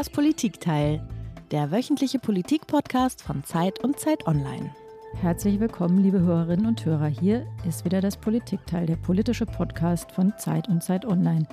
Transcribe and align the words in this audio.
Das 0.00 0.08
Politikteil, 0.08 1.06
der 1.50 1.70
wöchentliche 1.70 2.18
Politikpodcast 2.18 3.20
von 3.20 3.44
Zeit 3.44 3.84
und 3.84 3.98
Zeit 4.00 4.26
Online. 4.26 4.74
Herzlich 5.16 5.60
willkommen, 5.60 5.98
liebe 5.98 6.20
Hörerinnen 6.20 6.64
und 6.64 6.82
Hörer. 6.86 7.08
Hier 7.08 7.46
ist 7.68 7.84
wieder 7.84 8.00
das 8.00 8.16
Politikteil, 8.16 8.86
der 8.86 8.96
politische 8.96 9.44
Podcast 9.44 10.10
von 10.12 10.32
Zeit 10.38 10.70
und 10.70 10.82
Zeit 10.82 11.04
Online. 11.04 11.46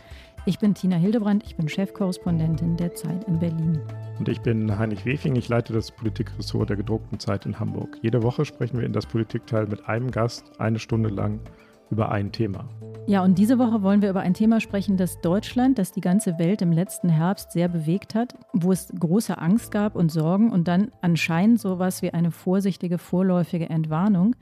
Ich 0.45 0.59
bin 0.59 0.73
Tina 0.73 0.95
Hildebrand, 0.95 1.43
ich 1.43 1.57
bin 1.57 1.67
Chefkorrespondentin 1.67 2.77
der 2.77 2.95
Zeit 2.95 3.25
in 3.25 3.37
Berlin. 3.37 3.81
Und 4.17 4.29
ich 4.29 4.39
bin 4.39 4.79
Heinrich 4.79 5.03
Wefing, 5.03 5.35
ich 5.35 5.49
leite 5.49 5.73
das 5.73 5.91
Politikressort 5.91 6.69
der 6.69 6.77
gedruckten 6.77 7.19
Zeit 7.19 7.45
in 7.45 7.59
Hamburg. 7.59 7.97
Jede 8.01 8.23
Woche 8.23 8.45
sprechen 8.45 8.79
wir 8.79 8.85
in 8.85 8.93
das 8.93 9.07
Politikteil 9.07 9.67
mit 9.67 9.89
einem 9.89 10.09
Gast 10.09 10.57
eine 10.57 10.79
Stunde 10.79 11.09
lang 11.09 11.41
über 11.89 12.11
ein 12.11 12.31
Thema. 12.31 12.69
Ja, 13.07 13.23
und 13.23 13.37
diese 13.37 13.57
Woche 13.57 13.83
wollen 13.83 14.01
wir 14.01 14.09
über 14.09 14.19
ein 14.19 14.33
Thema 14.33 14.59
sprechen, 14.59 14.97
das 14.97 15.21
Deutschland, 15.21 15.79
das 15.79 15.93
die 15.93 16.01
ganze 16.01 16.37
Welt 16.39 16.61
im 16.61 16.73
letzten 16.73 17.07
Herbst 17.07 17.53
sehr 17.53 17.69
bewegt 17.69 18.15
hat, 18.15 18.35
wo 18.51 18.73
es 18.73 18.91
große 18.99 19.37
Angst 19.37 19.71
gab 19.71 19.95
und 19.95 20.11
Sorgen 20.11 20.51
und 20.51 20.67
dann 20.67 20.91
anscheinend 21.01 21.61
sowas 21.61 22.01
wie 22.01 22.13
eine 22.13 22.31
vorsichtige, 22.31 22.97
vorläufige 22.97 23.69
Entwarnung, 23.69 24.35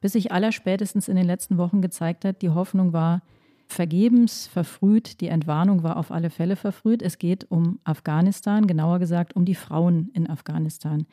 bis 0.00 0.12
sich 0.12 0.32
allerspätestens 0.32 1.08
in 1.08 1.16
den 1.16 1.26
letzten 1.26 1.58
Wochen 1.58 1.82
gezeigt 1.82 2.24
hat, 2.24 2.40
die 2.40 2.50
Hoffnung 2.50 2.94
war, 2.94 3.20
vergebens, 3.66 4.46
verfrüht. 4.46 5.20
Die 5.20 5.28
Entwarnung 5.28 5.82
war 5.82 5.96
auf 5.96 6.10
alle 6.10 6.30
Fälle 6.30 6.56
verfrüht. 6.56 7.02
Es 7.02 7.18
geht 7.18 7.50
um 7.50 7.80
Afghanistan, 7.84 8.66
genauer 8.66 8.98
gesagt 8.98 9.36
um 9.36 9.44
die 9.44 9.54
Frauen 9.54 10.10
in 10.14 10.28
Afghanistan. 10.30 11.06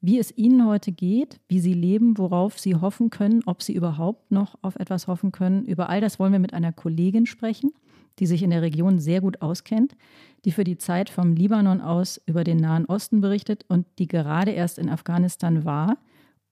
Wie 0.00 0.20
es 0.20 0.36
Ihnen 0.36 0.64
heute 0.64 0.92
geht, 0.92 1.40
wie 1.48 1.58
Sie 1.58 1.74
leben, 1.74 2.18
worauf 2.18 2.56
Sie 2.56 2.76
hoffen 2.76 3.10
können, 3.10 3.42
ob 3.46 3.62
Sie 3.62 3.74
überhaupt 3.74 4.30
noch 4.30 4.56
auf 4.62 4.76
etwas 4.76 5.08
hoffen 5.08 5.32
können, 5.32 5.64
über 5.64 5.88
all 5.88 6.00
das 6.00 6.20
wollen 6.20 6.30
wir 6.30 6.38
mit 6.38 6.54
einer 6.54 6.72
Kollegin 6.72 7.26
sprechen, 7.26 7.72
die 8.20 8.26
sich 8.26 8.44
in 8.44 8.50
der 8.50 8.62
Region 8.62 9.00
sehr 9.00 9.20
gut 9.20 9.42
auskennt, 9.42 9.96
die 10.44 10.52
für 10.52 10.62
die 10.62 10.78
Zeit 10.78 11.10
vom 11.10 11.34
Libanon 11.34 11.80
aus 11.80 12.20
über 12.26 12.44
den 12.44 12.58
Nahen 12.58 12.84
Osten 12.84 13.20
berichtet 13.20 13.64
und 13.66 13.86
die 13.98 14.06
gerade 14.06 14.52
erst 14.52 14.78
in 14.78 14.88
Afghanistan 14.88 15.64
war, 15.64 15.98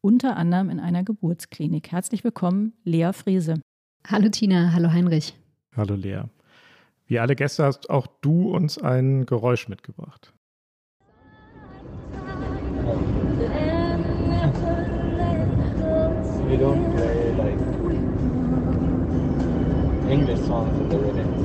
unter 0.00 0.36
anderem 0.36 0.68
in 0.68 0.80
einer 0.80 1.04
Geburtsklinik. 1.04 1.92
Herzlich 1.92 2.24
willkommen, 2.24 2.72
Lea 2.82 3.12
Friese. 3.12 3.60
Hallo 4.08 4.28
Tina, 4.28 4.72
hallo 4.72 4.90
Heinrich. 4.92 5.36
Hallo 5.76 5.94
Lea. 5.94 6.22
Wie 7.06 7.20
alle 7.20 7.36
Gäste 7.36 7.62
hast 7.62 7.90
auch 7.90 8.08
du 8.22 8.50
uns 8.50 8.76
ein 8.76 9.24
Geräusch 9.24 9.68
mitgebracht. 9.68 10.32
We 16.48 16.56
don't 16.56 16.94
play 16.94 17.32
like 17.36 17.58
English 20.08 20.40
songs 20.46 20.78
in 20.80 20.90
the 20.90 20.96
weddings. 20.96 21.40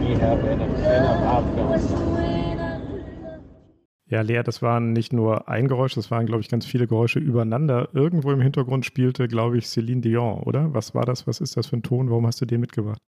We 0.00 0.14
have 0.20 0.40
enough, 0.44 0.78
enough 0.78 1.22
Afghan 1.22 1.80
songs. 1.80 2.38
Ja, 4.10 4.22
Lea, 4.22 4.42
das 4.42 4.62
waren 4.62 4.94
nicht 4.94 5.12
nur 5.12 5.48
ein 5.48 5.68
Geräusch, 5.68 5.94
das 5.94 6.10
waren, 6.10 6.24
glaube 6.24 6.40
ich, 6.40 6.48
ganz 6.48 6.64
viele 6.64 6.86
Geräusche 6.86 7.18
übereinander. 7.18 7.90
Irgendwo 7.92 8.32
im 8.32 8.40
Hintergrund 8.40 8.86
spielte, 8.86 9.28
glaube 9.28 9.58
ich, 9.58 9.66
Céline 9.66 10.00
Dion, 10.00 10.40
oder? 10.44 10.72
Was 10.72 10.94
war 10.94 11.04
das? 11.04 11.26
Was 11.26 11.40
ist 11.40 11.58
das 11.58 11.66
für 11.66 11.76
ein 11.76 11.82
Ton? 11.82 12.08
Warum 12.08 12.26
hast 12.26 12.40
du 12.40 12.46
den 12.46 12.60
mitgebracht? 12.60 12.98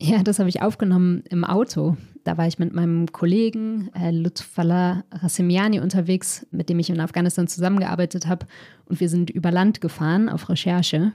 Ja, 0.00 0.22
das 0.22 0.38
habe 0.38 0.48
ich 0.48 0.60
aufgenommen 0.60 1.22
im 1.30 1.44
Auto. 1.44 1.96
Da 2.24 2.36
war 2.36 2.46
ich 2.46 2.58
mit 2.58 2.74
meinem 2.74 3.12
Kollegen 3.12 3.90
äh, 3.94 4.10
Lutfallah 4.10 5.04
Rassemiani 5.10 5.80
unterwegs, 5.80 6.46
mit 6.50 6.68
dem 6.68 6.78
ich 6.78 6.90
in 6.90 7.00
Afghanistan 7.00 7.46
zusammengearbeitet 7.46 8.26
habe. 8.26 8.46
Und 8.86 9.00
wir 9.00 9.08
sind 9.08 9.30
über 9.30 9.50
Land 9.50 9.80
gefahren 9.80 10.28
auf 10.28 10.48
Recherche 10.48 11.12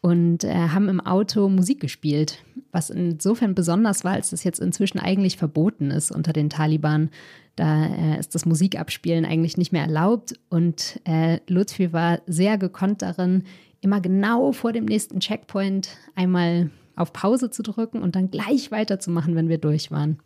und 0.00 0.44
äh, 0.44 0.54
haben 0.54 0.88
im 0.88 1.00
Auto 1.00 1.48
Musik 1.48 1.80
gespielt, 1.80 2.42
was 2.72 2.90
insofern 2.90 3.54
besonders 3.54 4.02
war, 4.02 4.12
als 4.12 4.30
das 4.30 4.44
jetzt 4.44 4.60
inzwischen 4.60 4.98
eigentlich 4.98 5.36
verboten 5.36 5.90
ist 5.90 6.10
unter 6.10 6.32
den 6.32 6.50
Taliban. 6.50 7.10
Da 7.54 7.86
äh, 7.86 8.18
ist 8.18 8.34
das 8.34 8.46
Musikabspielen 8.46 9.24
eigentlich 9.24 9.56
nicht 9.56 9.72
mehr 9.72 9.82
erlaubt 9.82 10.34
und 10.48 11.00
äh, 11.04 11.40
Lutfi 11.46 11.92
war 11.92 12.20
sehr 12.26 12.56
gekonnt 12.56 13.02
darin, 13.02 13.44
immer 13.82 14.00
genau 14.00 14.52
vor 14.52 14.72
dem 14.72 14.86
nächsten 14.86 15.20
Checkpoint 15.20 15.90
einmal 16.14 16.70
auf 17.00 17.12
Pause 17.12 17.50
zu 17.50 17.62
drücken 17.62 18.02
und 18.02 18.16
dann 18.16 18.30
gleich 18.30 18.70
weiterzumachen, 18.70 19.34
wenn 19.34 19.48
wir 19.48 19.58
durch 19.58 19.90
waren. 19.90 20.18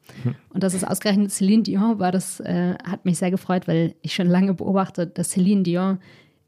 Und 0.51 0.63
dass 0.63 0.75
es 0.75 0.85
ausgerechnet 0.85 1.31
Celine 1.31 1.63
Dion 1.63 1.99
war, 1.99 2.13
das 2.13 2.41
äh, 2.41 2.75
hat 2.85 3.05
mich 3.05 3.19
sehr 3.19 3.31
gefreut, 3.31 3.67
weil 3.67 3.95
ich 4.03 4.15
schon 4.15 4.27
lange 4.27 4.55
beobachte, 4.55 5.07
dass 5.07 5.31
Celine 5.31 5.63
Dion 5.63 5.99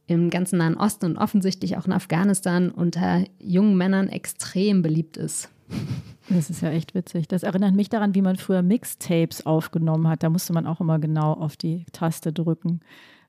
im 0.06 0.30
ganzen 0.30 0.58
Nahen 0.58 0.76
Osten 0.76 1.06
und 1.06 1.16
offensichtlich 1.16 1.76
auch 1.76 1.86
in 1.86 1.92
Afghanistan 1.92 2.70
unter 2.70 3.24
jungen 3.38 3.76
Männern 3.76 4.08
extrem 4.08 4.82
beliebt 4.82 5.16
ist. 5.16 5.50
Das 6.28 6.50
ist 6.50 6.60
ja 6.60 6.70
echt 6.70 6.94
witzig. 6.94 7.28
Das 7.28 7.42
erinnert 7.42 7.74
mich 7.74 7.88
daran, 7.88 8.14
wie 8.14 8.22
man 8.22 8.36
früher 8.36 8.62
Mixtapes 8.62 9.46
aufgenommen 9.46 10.08
hat. 10.08 10.22
Da 10.22 10.30
musste 10.30 10.52
man 10.52 10.66
auch 10.66 10.80
immer 10.80 10.98
genau 10.98 11.32
auf 11.32 11.56
die 11.56 11.84
Taste 11.92 12.32
drücken. 12.32 12.80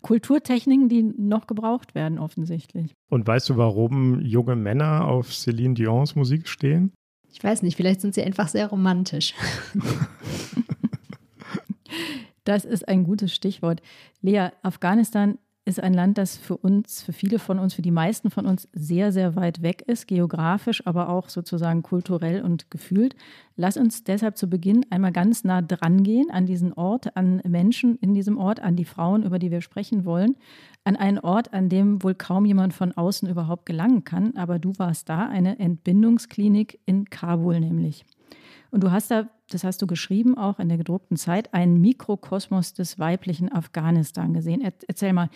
Kulturtechniken, 0.01 0.89
die 0.89 1.03
noch 1.03 1.47
gebraucht 1.47 1.95
werden, 1.95 2.19
offensichtlich. 2.19 2.93
Und 3.09 3.27
weißt 3.27 3.49
du, 3.49 3.57
warum 3.57 4.21
junge 4.21 4.55
Männer 4.55 5.07
auf 5.07 5.29
Céline 5.29 5.73
Dions 5.73 6.15
Musik 6.15 6.47
stehen? 6.47 6.93
Ich 7.31 7.43
weiß 7.43 7.61
nicht, 7.61 7.75
vielleicht 7.75 8.01
sind 8.01 8.13
sie 8.13 8.23
einfach 8.23 8.47
sehr 8.47 8.67
romantisch. 8.67 9.33
das 12.43 12.65
ist 12.65 12.87
ein 12.87 13.03
gutes 13.03 13.33
Stichwort. 13.33 13.81
Lea, 14.21 14.49
Afghanistan 14.63 15.37
ist 15.67 15.83
ein 15.83 15.93
Land, 15.93 16.17
das 16.17 16.37
für 16.37 16.55
uns, 16.55 17.03
für 17.03 17.11
viele 17.11 17.39
von 17.39 17.59
uns, 17.59 17.73
für 17.73 17.81
die 17.81 17.91
meisten 17.91 18.31
von 18.31 18.45
uns 18.45 18.69
sehr, 18.71 19.11
sehr 19.11 19.35
weit 19.35 19.61
weg 19.61 19.81
ist, 19.81 20.07
geografisch, 20.07 20.87
aber 20.87 21.09
auch 21.09 21.27
sozusagen 21.27 21.83
kulturell 21.83 22.41
und 22.41 22.71
gefühlt. 22.71 23.15
Lass 23.57 23.75
uns 23.75 24.05
deshalb 24.05 24.37
zu 24.37 24.49
Beginn 24.49 24.85
einmal 24.89 25.11
ganz 25.11 25.43
nah 25.43 25.61
dran 25.61 26.03
gehen 26.03 26.31
an 26.31 26.45
diesen 26.45 26.71
Ort, 26.71 27.17
an 27.17 27.41
Menschen 27.45 27.97
in 27.97 28.13
diesem 28.13 28.37
Ort, 28.37 28.61
an 28.61 28.77
die 28.77 28.85
Frauen, 28.85 29.23
über 29.23 29.39
die 29.39 29.51
wir 29.51 29.61
sprechen 29.61 30.05
wollen, 30.05 30.37
an 30.85 30.95
einen 30.95 31.19
Ort, 31.19 31.53
an 31.53 31.67
dem 31.67 32.01
wohl 32.01 32.15
kaum 32.15 32.45
jemand 32.45 32.73
von 32.73 32.93
außen 32.93 33.29
überhaupt 33.29 33.65
gelangen 33.65 34.05
kann. 34.05 34.37
Aber 34.37 34.59
du 34.59 34.71
warst 34.77 35.09
da, 35.09 35.27
eine 35.27 35.59
Entbindungsklinik 35.59 36.79
in 36.85 37.09
Kabul 37.09 37.59
nämlich. 37.59 38.05
Und 38.71 38.83
du 38.83 38.91
hast 38.91 39.11
da, 39.11 39.27
das 39.49 39.63
hast 39.63 39.81
du 39.81 39.87
geschrieben, 39.87 40.37
auch 40.37 40.59
in 40.59 40.69
der 40.69 40.77
gedruckten 40.77 41.17
Zeit, 41.17 41.53
einen 41.53 41.79
Mikrokosmos 41.79 42.73
des 42.73 42.99
weiblichen 42.99 43.51
Afghanistan 43.51 44.33
gesehen. 44.33 44.61
Erzähl 44.87 45.13
mal, 45.13 45.29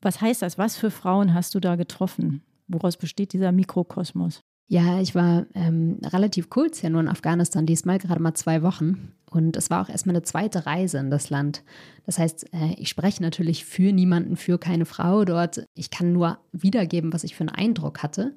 was 0.00 0.20
heißt 0.20 0.42
das? 0.42 0.58
Was 0.58 0.76
für 0.76 0.90
Frauen 0.90 1.34
hast 1.34 1.54
du 1.54 1.60
da 1.60 1.76
getroffen? 1.76 2.42
Woraus 2.68 2.96
besteht 2.96 3.32
dieser 3.32 3.52
Mikrokosmos? 3.52 4.40
Ja, 4.68 5.00
ich 5.00 5.16
war 5.16 5.46
ähm, 5.54 5.98
relativ 6.04 6.48
kurz 6.48 6.80
ja 6.80 6.90
nur 6.90 7.00
in 7.00 7.08
Afghanistan, 7.08 7.66
diesmal 7.66 7.98
gerade 7.98 8.22
mal 8.22 8.34
zwei 8.34 8.62
Wochen. 8.62 9.12
Und 9.28 9.56
es 9.56 9.68
war 9.68 9.82
auch 9.82 9.88
erstmal 9.88 10.14
eine 10.14 10.22
zweite 10.22 10.64
Reise 10.64 10.98
in 10.98 11.10
das 11.10 11.28
Land. 11.28 11.64
Das 12.06 12.20
heißt, 12.20 12.54
äh, 12.54 12.74
ich 12.76 12.88
spreche 12.88 13.20
natürlich 13.20 13.64
für 13.64 13.92
niemanden, 13.92 14.36
für 14.36 14.58
keine 14.58 14.84
Frau 14.84 15.24
dort. 15.24 15.64
Ich 15.74 15.90
kann 15.90 16.12
nur 16.12 16.38
wiedergeben, 16.52 17.12
was 17.12 17.24
ich 17.24 17.34
für 17.34 17.40
einen 17.40 17.48
Eindruck 17.48 18.04
hatte. 18.04 18.36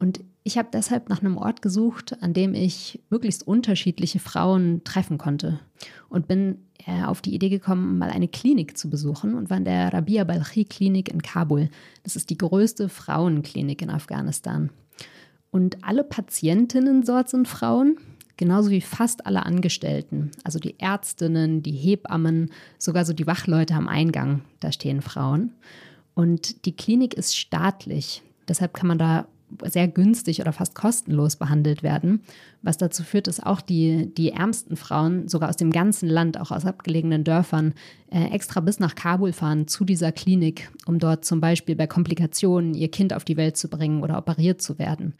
Und 0.00 0.20
ich 0.42 0.56
habe 0.56 0.70
deshalb 0.72 1.10
nach 1.10 1.20
einem 1.20 1.36
Ort 1.36 1.60
gesucht, 1.60 2.16
an 2.22 2.32
dem 2.32 2.54
ich 2.54 3.00
möglichst 3.10 3.46
unterschiedliche 3.46 4.18
Frauen 4.18 4.82
treffen 4.82 5.18
konnte 5.18 5.60
und 6.08 6.26
bin 6.26 6.58
äh, 6.86 7.04
auf 7.04 7.20
die 7.20 7.34
Idee 7.34 7.50
gekommen, 7.50 7.98
mal 7.98 8.10
eine 8.10 8.26
Klinik 8.26 8.78
zu 8.78 8.88
besuchen 8.88 9.34
und 9.34 9.50
war 9.50 9.58
in 9.58 9.66
der 9.66 9.92
Rabia 9.92 10.24
Balchi 10.24 10.64
Klinik 10.64 11.12
in 11.12 11.20
Kabul. 11.20 11.68
Das 12.02 12.16
ist 12.16 12.30
die 12.30 12.38
größte 12.38 12.88
Frauenklinik 12.88 13.82
in 13.82 13.90
Afghanistan. 13.90 14.70
Und 15.50 15.84
alle 15.84 16.02
Patientinnen 16.02 17.02
dort 17.02 17.28
sind 17.28 17.46
Frauen, 17.46 17.98
genauso 18.38 18.70
wie 18.70 18.80
fast 18.80 19.26
alle 19.26 19.44
Angestellten, 19.44 20.30
also 20.44 20.58
die 20.58 20.80
Ärztinnen, 20.80 21.62
die 21.62 21.72
Hebammen, 21.72 22.50
sogar 22.78 23.04
so 23.04 23.12
die 23.12 23.26
Wachleute 23.26 23.74
am 23.74 23.86
Eingang, 23.86 24.40
da 24.60 24.72
stehen 24.72 25.02
Frauen. 25.02 25.52
Und 26.14 26.64
die 26.64 26.74
Klinik 26.74 27.12
ist 27.12 27.36
staatlich. 27.36 28.22
Deshalb 28.48 28.72
kann 28.72 28.88
man 28.88 28.98
da 28.98 29.26
sehr 29.64 29.88
günstig 29.88 30.40
oder 30.40 30.52
fast 30.52 30.74
kostenlos 30.74 31.36
behandelt 31.36 31.82
werden, 31.82 32.22
was 32.62 32.76
dazu 32.76 33.02
führt, 33.02 33.26
dass 33.26 33.40
auch 33.40 33.60
die, 33.60 34.12
die 34.14 34.30
ärmsten 34.30 34.76
Frauen, 34.76 35.28
sogar 35.28 35.48
aus 35.48 35.56
dem 35.56 35.70
ganzen 35.70 36.08
Land, 36.08 36.38
auch 36.38 36.50
aus 36.50 36.64
abgelegenen 36.64 37.24
Dörfern, 37.24 37.74
äh, 38.10 38.30
extra 38.30 38.60
bis 38.60 38.80
nach 38.80 38.94
Kabul 38.94 39.32
fahren 39.32 39.68
zu 39.68 39.84
dieser 39.84 40.12
Klinik, 40.12 40.70
um 40.86 40.98
dort 40.98 41.24
zum 41.24 41.40
Beispiel 41.40 41.76
bei 41.76 41.86
Komplikationen 41.86 42.74
ihr 42.74 42.90
Kind 42.90 43.12
auf 43.12 43.24
die 43.24 43.36
Welt 43.36 43.56
zu 43.56 43.68
bringen 43.68 44.02
oder 44.02 44.18
operiert 44.18 44.62
zu 44.62 44.78
werden. 44.78 45.14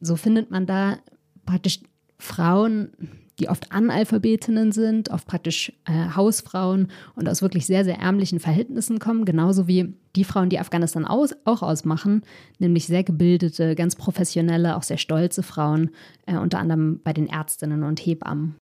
So 0.00 0.16
findet 0.16 0.50
man 0.50 0.66
da 0.66 0.98
praktisch 1.46 1.80
Frauen, 2.18 2.90
die 3.38 3.48
oft 3.48 3.72
Analphabetinnen 3.72 4.72
sind, 4.72 5.10
oft 5.10 5.26
praktisch 5.26 5.72
äh, 5.86 6.14
Hausfrauen 6.14 6.88
und 7.14 7.28
aus 7.28 7.42
wirklich 7.42 7.66
sehr, 7.66 7.84
sehr 7.84 7.98
ärmlichen 7.98 8.40
Verhältnissen 8.40 8.98
kommen, 8.98 9.24
genauso 9.24 9.66
wie 9.66 9.94
die 10.14 10.24
Frauen, 10.24 10.50
die 10.50 10.58
Afghanistan 10.58 11.06
aus, 11.06 11.34
auch 11.44 11.62
ausmachen, 11.62 12.22
nämlich 12.58 12.86
sehr 12.86 13.04
gebildete, 13.04 13.74
ganz 13.74 13.96
professionelle, 13.96 14.76
auch 14.76 14.82
sehr 14.82 14.98
stolze 14.98 15.42
Frauen, 15.42 15.90
äh, 16.26 16.36
unter 16.36 16.58
anderem 16.58 17.00
bei 17.02 17.12
den 17.12 17.26
Ärztinnen 17.26 17.82
und 17.82 18.00
Hebammen. 18.00 18.56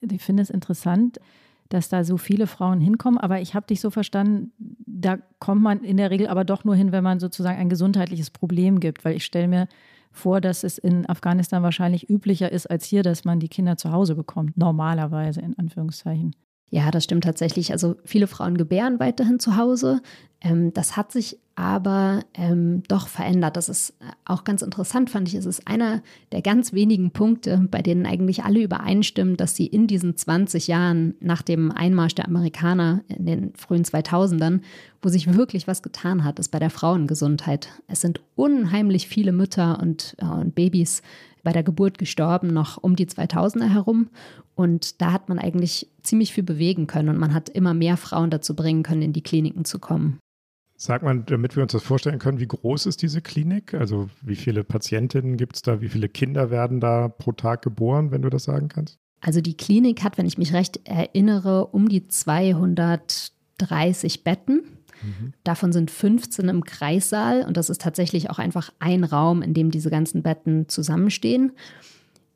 Ich 0.00 0.22
finde 0.22 0.42
es 0.42 0.50
interessant, 0.50 1.18
dass 1.68 1.88
da 1.88 2.04
so 2.04 2.16
viele 2.16 2.46
Frauen 2.46 2.80
hinkommen, 2.80 3.18
aber 3.18 3.40
ich 3.40 3.54
habe 3.54 3.66
dich 3.66 3.80
so 3.80 3.90
verstanden, 3.90 4.52
da 4.58 5.18
kommt 5.38 5.62
man 5.62 5.82
in 5.82 5.96
der 5.96 6.10
Regel 6.10 6.28
aber 6.28 6.44
doch 6.44 6.64
nur 6.64 6.76
hin, 6.76 6.92
wenn 6.92 7.02
man 7.02 7.20
sozusagen 7.20 7.58
ein 7.58 7.68
gesundheitliches 7.68 8.30
Problem 8.30 8.80
gibt, 8.80 9.04
weil 9.04 9.16
ich 9.16 9.24
stelle 9.24 9.48
mir 9.48 9.68
vor, 10.14 10.40
dass 10.40 10.64
es 10.64 10.78
in 10.78 11.08
Afghanistan 11.08 11.62
wahrscheinlich 11.62 12.08
üblicher 12.08 12.50
ist 12.50 12.70
als 12.70 12.84
hier, 12.84 13.02
dass 13.02 13.24
man 13.24 13.40
die 13.40 13.48
Kinder 13.48 13.76
zu 13.76 13.92
Hause 13.92 14.14
bekommt, 14.14 14.56
normalerweise 14.56 15.40
in 15.40 15.58
Anführungszeichen. 15.58 16.34
Ja, 16.70 16.90
das 16.90 17.04
stimmt 17.04 17.24
tatsächlich. 17.24 17.72
Also 17.72 17.96
viele 18.04 18.26
Frauen 18.26 18.56
gebären 18.56 18.98
weiterhin 19.00 19.38
zu 19.38 19.56
Hause. 19.56 20.00
Ähm, 20.40 20.72
das 20.72 20.96
hat 20.96 21.12
sich 21.12 21.38
aber 21.56 22.24
ähm, 22.34 22.82
doch 22.88 23.06
verändert. 23.06 23.56
Das 23.56 23.68
ist 23.68 23.90
äh, 24.00 24.04
auch 24.24 24.44
ganz 24.44 24.62
interessant, 24.62 25.10
fand 25.10 25.28
ich. 25.28 25.34
Es 25.34 25.46
ist 25.46 25.68
einer 25.68 26.02
der 26.32 26.42
ganz 26.42 26.72
wenigen 26.72 27.12
Punkte, 27.12 27.66
bei 27.70 27.80
denen 27.80 28.06
eigentlich 28.06 28.42
alle 28.42 28.62
übereinstimmen, 28.62 29.36
dass 29.36 29.54
sie 29.54 29.66
in 29.66 29.86
diesen 29.86 30.16
20 30.16 30.66
Jahren 30.66 31.14
nach 31.20 31.42
dem 31.42 31.70
Einmarsch 31.70 32.14
der 32.14 32.26
Amerikaner 32.26 33.02
in 33.08 33.26
den 33.26 33.52
frühen 33.54 33.84
2000ern, 33.84 34.62
wo 35.00 35.08
sich 35.08 35.32
wirklich 35.34 35.68
was 35.68 35.82
getan 35.82 36.24
hat, 36.24 36.38
ist 36.38 36.50
bei 36.50 36.58
der 36.58 36.70
Frauengesundheit. 36.70 37.68
Es 37.86 38.00
sind 38.00 38.20
unheimlich 38.34 39.06
viele 39.06 39.32
Mütter 39.32 39.78
und, 39.80 40.16
äh, 40.18 40.24
und 40.24 40.54
Babys 40.54 41.02
bei 41.44 41.52
der 41.52 41.62
Geburt 41.62 41.98
gestorben, 41.98 42.48
noch 42.48 42.82
um 42.82 42.96
die 42.96 43.06
2000er 43.06 43.68
herum. 43.68 44.08
Und 44.56 45.00
da 45.00 45.12
hat 45.12 45.28
man 45.28 45.38
eigentlich 45.38 45.88
ziemlich 46.02 46.32
viel 46.32 46.44
bewegen 46.44 46.86
können 46.86 47.10
und 47.10 47.18
man 47.18 47.34
hat 47.34 47.48
immer 47.48 47.74
mehr 47.74 47.96
Frauen 47.96 48.30
dazu 48.30 48.56
bringen 48.56 48.82
können, 48.82 49.02
in 49.02 49.12
die 49.12 49.22
Kliniken 49.22 49.64
zu 49.64 49.78
kommen. 49.78 50.18
Sag 50.76 51.02
mal, 51.02 51.20
damit 51.20 51.56
wir 51.56 51.62
uns 51.62 51.72
das 51.72 51.82
vorstellen 51.82 52.18
können, 52.18 52.40
wie 52.40 52.48
groß 52.48 52.86
ist 52.86 53.02
diese 53.02 53.22
Klinik? 53.22 53.74
Also 53.74 54.08
wie 54.22 54.36
viele 54.36 54.64
Patientinnen 54.64 55.36
gibt 55.36 55.56
es 55.56 55.62
da? 55.62 55.80
Wie 55.80 55.88
viele 55.88 56.08
Kinder 56.08 56.50
werden 56.50 56.80
da 56.80 57.08
pro 57.08 57.32
Tag 57.32 57.62
geboren, 57.62 58.10
wenn 58.10 58.22
du 58.22 58.30
das 58.30 58.44
sagen 58.44 58.68
kannst? 58.68 58.98
Also 59.20 59.40
die 59.40 59.56
Klinik 59.56 60.02
hat, 60.02 60.18
wenn 60.18 60.26
ich 60.26 60.36
mich 60.36 60.52
recht 60.52 60.86
erinnere, 60.86 61.68
um 61.68 61.88
die 61.88 62.08
230 62.08 64.24
Betten. 64.24 64.64
Mhm. 65.02 65.32
Davon 65.44 65.72
sind 65.72 65.90
15 65.90 66.48
im 66.48 66.64
Kreissaal 66.64 67.44
und 67.46 67.56
das 67.56 67.70
ist 67.70 67.80
tatsächlich 67.80 68.30
auch 68.30 68.38
einfach 68.38 68.72
ein 68.80 69.04
Raum, 69.04 69.42
in 69.42 69.54
dem 69.54 69.70
diese 69.70 69.90
ganzen 69.90 70.22
Betten 70.22 70.68
zusammenstehen. 70.68 71.52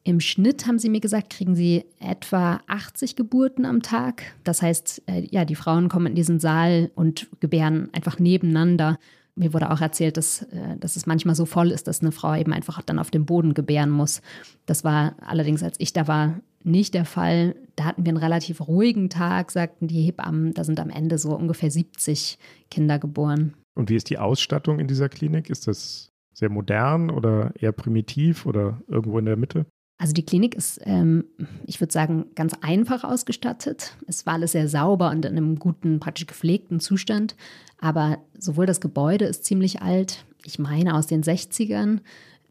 Im 0.09 0.21
Schnitt, 0.21 0.67
haben 0.67 0.79
sie 0.79 0.89
mir 0.89 1.01
gesagt, 1.01 1.29
kriegen 1.29 1.55
sie 1.55 1.85
etwa 2.01 2.63
80 2.67 3.15
Geburten 3.15 3.67
am 3.67 3.83
Tag. 3.83 4.23
Das 4.43 4.63
heißt, 4.63 5.03
äh, 5.05 5.29
ja, 5.31 5.45
die 5.45 5.55
Frauen 5.55 5.91
kommen 5.91 6.07
in 6.07 6.15
diesen 6.15 6.41
Saal 6.41 6.91
und 6.95 7.29
gebären 7.41 7.91
einfach 7.93 8.19
nebeneinander. 8.19 8.99
Mir 9.35 9.53
wurde 9.53 9.71
auch 9.71 9.83
erzählt, 9.83 10.17
dass, 10.17 10.45
äh, 10.45 10.79
dass 10.81 10.97
es 10.97 11.05
manchmal 11.05 11.35
so 11.35 11.45
voll 11.45 11.73
ist, 11.73 11.89
dass 11.89 12.01
eine 12.01 12.11
Frau 12.11 12.35
eben 12.35 12.55
einfach 12.55 12.81
dann 12.81 12.99
auf 12.99 13.11
dem 13.11 13.27
Boden 13.27 13.53
gebären 13.53 13.91
muss. 13.91 14.23
Das 14.65 14.83
war 14.83 15.15
allerdings, 15.21 15.63
als 15.63 15.79
ich 15.79 15.93
da 15.93 16.09
war, 16.09 16.41
nicht 16.65 16.95
der 16.95 17.05
Fall. 17.05 17.55
Da 17.77 17.85
hatten 17.85 18.07
wir 18.07 18.09
einen 18.09 18.17
relativ 18.17 18.67
ruhigen 18.67 19.11
Tag, 19.11 19.51
sagten 19.51 19.89
die 19.89 20.01
Hebammen. 20.01 20.55
Da 20.55 20.65
sind 20.65 20.81
am 20.81 20.89
Ende 20.89 21.19
so 21.19 21.37
ungefähr 21.37 21.71
70 21.71 22.39
Kinder 22.71 22.99
geboren. 22.99 23.53
Und 23.75 23.91
wie 23.91 23.97
ist 23.97 24.09
die 24.09 24.17
Ausstattung 24.17 24.79
in 24.79 24.89
dieser 24.89 25.11
Klinik? 25.11 25.51
Ist 25.51 25.69
das 25.69 26.09
sehr 26.33 26.49
modern 26.49 27.11
oder 27.11 27.53
eher 27.61 27.73
primitiv 27.73 28.47
oder 28.47 28.81
irgendwo 28.89 29.19
in 29.19 29.27
der 29.27 29.37
Mitte? 29.37 29.67
Also 29.99 30.13
die 30.13 30.25
Klinik 30.25 30.55
ist, 30.55 30.81
ähm, 30.85 31.25
ich 31.67 31.81
würde 31.81 31.93
sagen, 31.93 32.27
ganz 32.37 32.55
einfach 32.61 33.03
ausgestattet. 33.03 33.97
Es 34.07 34.25
war 34.27 34.35
alles 34.35 34.53
sehr 34.53 34.69
sauber 34.69 35.11
und 35.11 35.25
in 35.25 35.37
einem 35.37 35.59
guten, 35.59 35.99
praktisch 35.99 36.27
gepflegten 36.27 36.79
Zustand. 36.79 37.35
Aber 37.81 38.19
sowohl 38.39 38.67
das 38.67 38.81
Gebäude 38.81 39.25
ist 39.25 39.45
ziemlich 39.45 39.83
alt, 39.83 40.25
ich 40.45 40.61
meine 40.61 40.95
aus 40.95 41.09
den 41.09 41.23
60ern. 41.23 41.99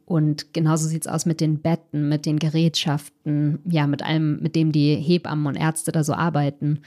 Und 0.05 0.53
genauso 0.53 0.88
sieht 0.88 1.05
es 1.05 1.11
aus 1.11 1.25
mit 1.25 1.41
den 1.41 1.59
Betten, 1.59 2.07
mit 2.07 2.25
den 2.25 2.39
Gerätschaften, 2.39 3.59
ja, 3.65 3.88
mit 3.88 4.03
allem, 4.03 4.39
mit 4.41 4.55
dem 4.55 4.71
die 4.71 4.95
Hebammen 4.95 5.47
und 5.47 5.55
Ärzte 5.55 5.91
da 5.91 6.03
so 6.03 6.13
arbeiten. 6.13 6.79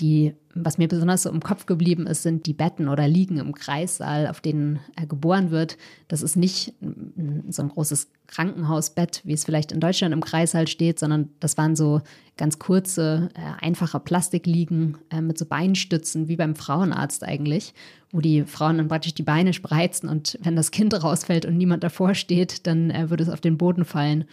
Die, 0.00 0.34
was 0.54 0.78
mir 0.78 0.88
besonders 0.88 1.22
so 1.22 1.30
im 1.30 1.40
Kopf 1.40 1.66
geblieben 1.66 2.06
ist, 2.06 2.22
sind 2.22 2.46
die 2.46 2.54
Betten 2.54 2.88
oder 2.88 3.06
Liegen 3.06 3.38
im 3.38 3.54
Kreissaal, 3.54 4.26
auf 4.26 4.40
denen 4.40 4.80
er 4.96 5.06
geboren 5.06 5.50
wird. 5.50 5.76
Das 6.08 6.22
ist 6.22 6.36
nicht 6.36 6.74
so 7.48 7.62
ein 7.62 7.68
großes 7.68 8.08
Krankenhausbett, 8.26 9.22
wie 9.24 9.32
es 9.32 9.44
vielleicht 9.44 9.72
in 9.72 9.80
Deutschland 9.80 10.14
im 10.14 10.22
Kreissaal 10.22 10.68
steht, 10.68 10.98
sondern 10.98 11.30
das 11.40 11.58
waren 11.58 11.74
so 11.74 12.00
ganz 12.36 12.58
kurze, 12.58 13.28
äh, 13.34 13.64
einfache 13.64 13.98
Plastikliegen 13.98 14.98
äh, 15.10 15.20
mit 15.20 15.36
so 15.36 15.44
Beinstützen, 15.44 16.28
wie 16.28 16.36
beim 16.36 16.54
Frauenarzt 16.54 17.24
eigentlich, 17.24 17.74
wo 18.12 18.20
die 18.20 18.44
Frauen 18.44 18.78
dann 18.78 18.88
praktisch 18.88 19.14
die 19.14 19.24
Beine 19.24 19.52
spreizen 19.52 20.08
und 20.08 20.38
wenn 20.42 20.56
das 20.56 20.70
Kind 20.70 20.94
rausfällt 21.02 21.44
und 21.44 21.56
niemand 21.56 21.82
davor 21.82 22.14
steht, 22.14 22.66
dann 22.66 22.90
äh, 22.90 23.10
würde 23.10 23.24
es 23.24 23.28
auf 23.28 23.40
den 23.40 23.58
Boden 23.58 23.84
fallen. 23.84 24.24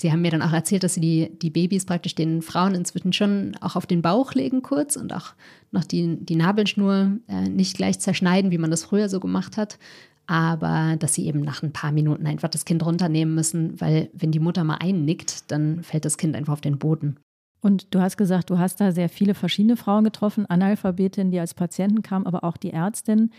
Sie 0.00 0.12
haben 0.12 0.20
mir 0.20 0.30
dann 0.30 0.42
auch 0.42 0.52
erzählt, 0.52 0.82
dass 0.82 0.94
sie 0.94 1.00
die, 1.00 1.38
die 1.38 1.50
Babys 1.50 1.86
praktisch 1.86 2.14
den 2.14 2.42
Frauen 2.42 2.74
inzwischen 2.74 3.12
schon 3.12 3.56
auch 3.60 3.76
auf 3.76 3.86
den 3.86 4.02
Bauch 4.02 4.34
legen 4.34 4.62
kurz 4.62 4.96
und 4.96 5.12
auch 5.14 5.34
noch 5.70 5.84
die, 5.84 6.18
die 6.20 6.36
Nabelschnur 6.36 7.12
äh, 7.28 7.48
nicht 7.48 7.76
gleich 7.76 7.98
zerschneiden, 7.98 8.50
wie 8.50 8.58
man 8.58 8.70
das 8.70 8.84
früher 8.84 9.08
so 9.08 9.20
gemacht 9.20 9.56
hat. 9.56 9.78
Aber 10.26 10.96
dass 10.98 11.14
sie 11.14 11.26
eben 11.26 11.40
nach 11.40 11.62
ein 11.62 11.72
paar 11.72 11.92
Minuten 11.92 12.26
einfach 12.26 12.48
das 12.48 12.64
Kind 12.64 12.84
runternehmen 12.84 13.34
müssen, 13.34 13.80
weil 13.80 14.10
wenn 14.12 14.32
die 14.32 14.40
Mutter 14.40 14.64
mal 14.64 14.78
einnickt, 14.80 15.50
dann 15.50 15.82
fällt 15.82 16.04
das 16.04 16.18
Kind 16.18 16.34
einfach 16.34 16.54
auf 16.54 16.60
den 16.60 16.78
Boden. 16.78 17.16
Und 17.60 17.94
du 17.94 18.00
hast 18.00 18.16
gesagt, 18.16 18.50
du 18.50 18.58
hast 18.58 18.80
da 18.80 18.92
sehr 18.92 19.08
viele 19.08 19.34
verschiedene 19.34 19.76
Frauen 19.76 20.04
getroffen, 20.04 20.46
Analphabetinnen, 20.46 21.30
die 21.30 21.40
als 21.40 21.54
Patienten 21.54 22.02
kamen, 22.02 22.26
aber 22.26 22.44
auch 22.44 22.56
die 22.56 22.72
Ärztin. 22.72 23.30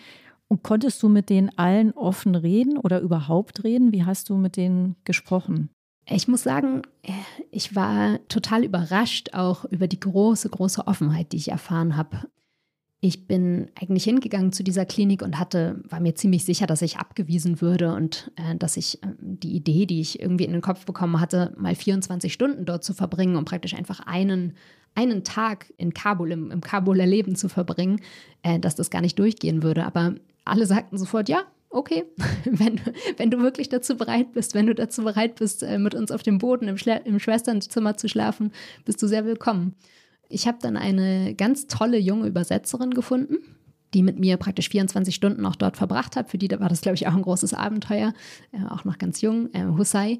Und 0.48 0.64
konntest 0.64 1.04
du 1.04 1.10
mit 1.10 1.30
denen 1.30 1.50
allen 1.58 1.92
offen 1.92 2.36
reden 2.36 2.78
oder 2.78 3.02
überhaupt 3.02 3.64
reden? 3.64 3.92
Wie 3.92 4.06
hast 4.06 4.30
du 4.30 4.38
mit 4.38 4.56
denen 4.56 4.96
gesprochen? 5.04 5.70
Ich 6.10 6.28
muss 6.28 6.44
sagen, 6.44 6.84
ich 7.52 7.76
war 7.76 8.20
total 8.30 8.64
überrascht 8.64 9.34
auch 9.34 9.66
über 9.66 9.88
die 9.88 10.00
große, 10.00 10.50
große 10.50 10.88
Offenheit, 10.88 11.34
die 11.34 11.38
ich 11.38 11.50
erfahren 11.50 11.98
habe. 11.98 12.30
Ich 13.00 13.28
bin 13.28 13.70
eigentlich 13.80 14.06
hingegangen 14.06 14.52
zu 14.52 14.64
dieser 14.64 14.86
Klinik 14.86 15.22
und 15.22 15.38
hatte, 15.38 15.84
war 15.88 16.00
mir 16.00 16.16
ziemlich 16.16 16.46
sicher, 16.46 16.66
dass 16.66 16.82
ich 16.82 16.98
abgewiesen 16.98 17.62
würde 17.62 17.94
und 17.94 18.32
äh, 18.38 18.56
dass 18.56 18.76
ich 18.76 19.04
äh, 19.04 19.08
die 19.20 19.56
Idee, 19.56 19.86
die 19.86 20.02
ich 20.02 20.20
irgendwie 20.20 20.46
in 20.46 20.52
den 20.52 20.62
Kopf 20.62 20.86
bekommen 20.86 21.20
hatte, 21.20 21.54
mal 21.58 21.76
24 21.76 22.34
Stunden 22.34 22.66
dort 22.66 22.84
zu 22.84 22.96
verbringen, 22.96 23.36
um 23.36 23.46
praktisch 23.46 23.76
einfach 23.76 24.00
einen, 24.00 24.54
einen 24.96 25.24
Tag 25.24 25.72
in 25.78 25.94
Kabul, 25.94 26.32
im, 26.32 26.50
im 26.50 26.62
Kabuler 26.62 27.06
Leben 27.06 27.36
zu 27.36 27.50
verbringen, 27.50 28.02
äh, 28.42 28.60
dass 28.60 28.74
das 28.74 28.90
gar 28.90 29.02
nicht 29.02 29.20
durchgehen 29.20 29.62
würde. 29.62 29.86
Aber 29.86 30.16
alle 30.44 30.66
sagten 30.66 30.98
sofort, 30.98 31.30
ja, 31.30 31.44
okay, 31.70 32.06
wenn, 32.46 32.80
wenn 33.18 33.32
du 33.32 33.40
wirklich 33.40 33.70
dazu 33.70 33.98
bereit 33.98 34.34
bist, 34.34 34.54
wenn 34.54 34.68
du 34.68 34.76
dazu 34.76 35.04
bereit 35.04 35.36
bist, 35.36 35.64
äh, 35.64 35.78
mit 35.78 35.96
uns 35.96 36.12
auf 36.12 36.24
dem 36.24 36.38
Boden 36.38 36.68
im, 36.68 36.78
Schla 36.78 36.96
im 36.96 37.20
Schwesternzimmer 37.20 37.98
zu 37.98 38.08
schlafen, 38.08 38.52
bist 38.86 39.02
du 39.02 39.08
sehr 39.08 39.26
willkommen. 39.26 39.76
Ich 40.30 40.48
habe 40.48 40.58
dann 40.62 40.78
eine 40.78 41.36
ganz 41.36 41.68
tolle 41.68 41.98
junge 41.98 42.28
Übersetzerin 42.28 42.92
gefunden, 42.92 43.38
die 43.94 44.04
mit 44.04 44.20
mir 44.20 44.38
praktisch 44.38 44.70
24 44.70 45.16
Stunden 45.16 45.46
auch 45.46 45.56
dort 45.56 45.78
verbracht 45.78 46.16
hat. 46.16 46.30
Für 46.30 46.38
die 46.38 46.50
war 46.60 46.70
das, 46.70 46.82
glaube 46.82 46.96
ich, 46.96 47.08
auch 47.08 47.16
ein 47.16 47.22
großes 47.22 47.54
Abenteuer, 47.54 48.14
äh, 48.52 48.66
auch 48.70 48.84
noch 48.84 48.98
ganz 48.98 49.22
jung, 49.22 49.50
äh, 49.54 49.66
Husay. 49.66 50.20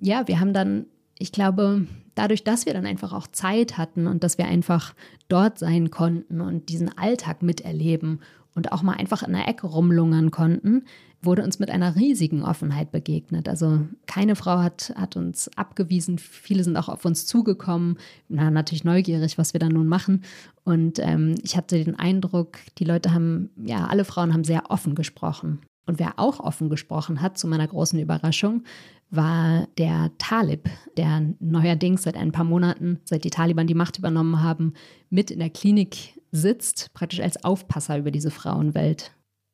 Ja, 0.00 0.26
wir 0.26 0.40
haben 0.40 0.52
dann, 0.52 0.86
ich 1.18 1.30
glaube, 1.30 1.86
dadurch, 2.14 2.44
dass 2.44 2.66
wir 2.66 2.74
dann 2.74 2.86
einfach 2.86 3.12
auch 3.12 3.28
Zeit 3.28 3.78
hatten 3.78 4.06
und 4.06 4.24
dass 4.24 4.38
wir 4.38 4.46
einfach 4.46 4.94
dort 5.28 5.58
sein 5.58 5.90
konnten 5.90 6.40
und 6.40 6.68
diesen 6.68 6.96
Alltag 6.98 7.42
miterleben 7.42 8.20
und 8.54 8.72
auch 8.72 8.82
mal 8.82 8.94
einfach 8.94 9.22
in 9.22 9.32
der 9.32 9.48
Ecke 9.48 9.66
rumlungern 9.66 10.30
konnten, 10.30 10.84
wurde 11.22 11.42
uns 11.42 11.58
mit 11.58 11.70
einer 11.70 11.96
riesigen 11.96 12.42
Offenheit 12.42 12.92
begegnet. 12.92 13.48
Also 13.48 13.80
keine 14.06 14.36
Frau 14.36 14.58
hat, 14.58 14.92
hat 14.96 15.16
uns 15.16 15.50
abgewiesen, 15.56 16.18
viele 16.18 16.62
sind 16.64 16.76
auch 16.76 16.88
auf 16.88 17.04
uns 17.04 17.26
zugekommen, 17.26 17.98
na, 18.28 18.50
natürlich 18.50 18.84
neugierig, 18.84 19.38
was 19.38 19.54
wir 19.54 19.60
da 19.60 19.68
nun 19.68 19.86
machen. 19.86 20.22
Und 20.64 20.98
ähm, 21.00 21.34
ich 21.42 21.56
hatte 21.56 21.82
den 21.82 21.98
Eindruck, 21.98 22.58
die 22.78 22.84
Leute 22.84 23.12
haben, 23.12 23.50
ja, 23.56 23.86
alle 23.86 24.04
Frauen 24.04 24.32
haben 24.32 24.44
sehr 24.44 24.70
offen 24.70 24.94
gesprochen. 24.94 25.60
Und 25.86 25.98
wer 25.98 26.18
auch 26.18 26.40
offen 26.40 26.70
gesprochen 26.70 27.20
hat, 27.20 27.36
zu 27.36 27.46
meiner 27.46 27.68
großen 27.68 27.98
Überraschung, 27.98 28.62
war 29.10 29.68
der 29.78 30.10
Talib, 30.18 30.68
der 30.96 31.34
neuerdings 31.40 32.02
seit 32.02 32.16
ein 32.16 32.32
paar 32.32 32.44
Monaten, 32.44 33.00
seit 33.04 33.24
die 33.24 33.30
Taliban 33.30 33.66
die 33.66 33.74
Macht 33.74 33.98
übernommen 33.98 34.42
haben, 34.42 34.72
mit 35.10 35.30
in 35.30 35.38
der 35.38 35.50
Klinik 35.50 36.14
sitzt, 36.34 36.92
praktisch 36.94 37.20
als 37.20 37.44
Aufpasser 37.44 37.98
über 37.98 38.10
diese 38.10 38.30
Frauenwelt. 38.30 39.12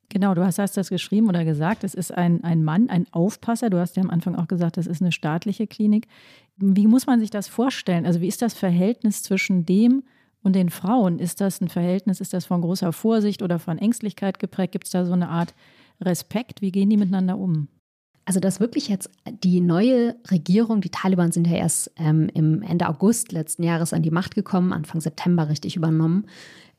Genau, 0.08 0.34
du 0.34 0.44
hast, 0.44 0.58
hast 0.58 0.76
das 0.76 0.90
geschrieben 0.90 1.28
oder 1.28 1.44
gesagt, 1.44 1.84
es 1.84 1.94
ist 1.94 2.12
ein, 2.12 2.42
ein 2.42 2.64
Mann, 2.64 2.90
ein 2.90 3.06
Aufpasser. 3.12 3.70
Du 3.70 3.78
hast 3.78 3.96
ja 3.96 4.02
am 4.02 4.10
Anfang 4.10 4.34
auch 4.34 4.49
gesagt, 4.49 4.76
das 4.76 4.88
ist 4.88 5.00
eine 5.00 5.12
staatliche 5.12 5.68
Klinik. 5.68 6.08
Wie 6.56 6.88
muss 6.88 7.06
man 7.06 7.20
sich 7.20 7.30
das 7.30 7.46
vorstellen? 7.46 8.06
Also 8.06 8.20
wie 8.20 8.26
ist 8.26 8.42
das 8.42 8.54
Verhältnis 8.54 9.22
zwischen 9.22 9.64
dem 9.66 10.02
und 10.42 10.56
den 10.56 10.68
Frauen? 10.68 11.20
Ist 11.20 11.40
das 11.40 11.60
ein 11.60 11.68
Verhältnis, 11.68 12.20
ist 12.20 12.32
das 12.32 12.46
von 12.46 12.60
großer 12.60 12.92
Vorsicht 12.92 13.40
oder 13.40 13.60
von 13.60 13.78
Ängstlichkeit 13.78 14.40
geprägt? 14.40 14.72
Gibt 14.72 14.87
es 14.87 14.90
da 14.90 15.04
so 15.04 15.12
eine 15.12 15.28
Art 15.28 15.54
Respekt? 16.00 16.60
Wie 16.60 16.72
gehen 16.72 16.90
die 16.90 16.96
miteinander 16.96 17.38
um? 17.38 17.68
Also, 18.25 18.40
dass 18.40 18.60
wirklich 18.60 18.88
jetzt 18.88 19.10
die 19.42 19.60
neue 19.60 20.14
Regierung, 20.30 20.80
die 20.80 20.90
Taliban 20.90 21.32
sind 21.32 21.46
ja 21.46 21.56
erst 21.56 21.90
ähm, 21.96 22.28
im 22.34 22.62
Ende 22.62 22.88
August 22.88 23.32
letzten 23.32 23.62
Jahres 23.62 23.92
an 23.92 24.02
die 24.02 24.10
Macht 24.10 24.34
gekommen, 24.34 24.72
Anfang 24.72 25.00
September 25.00 25.49
richtig 25.49 25.76
übernommen, 25.76 26.26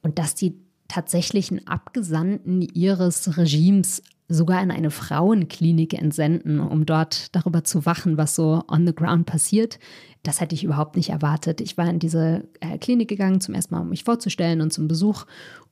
und 0.01 0.19
dass 0.19 0.35
die 0.35 0.55
tatsächlichen 0.87 1.67
Abgesandten 1.67 2.61
ihres 2.61 3.37
Regimes 3.37 4.03
sogar 4.27 4.61
in 4.61 4.71
eine 4.71 4.91
Frauenklinik 4.91 5.93
entsenden, 5.93 6.59
um 6.59 6.85
dort 6.85 7.35
darüber 7.35 7.63
zu 7.63 7.85
wachen, 7.85 8.17
was 8.17 8.35
so 8.35 8.63
on 8.67 8.85
the 8.87 8.95
ground 8.95 9.25
passiert. 9.25 9.79
Das 10.23 10.39
hätte 10.39 10.55
ich 10.55 10.63
überhaupt 10.63 10.95
nicht 10.95 11.09
erwartet. 11.09 11.61
Ich 11.61 11.77
war 11.77 11.89
in 11.89 11.99
diese 11.99 12.47
äh, 12.59 12.77
Klinik 12.77 13.09
gegangen, 13.09 13.41
zum 13.41 13.55
ersten 13.55 13.75
Mal, 13.75 13.81
um 13.81 13.89
mich 13.89 14.03
vorzustellen 14.03 14.61
und 14.61 14.71
zum 14.71 14.87
Besuch. 14.87 15.25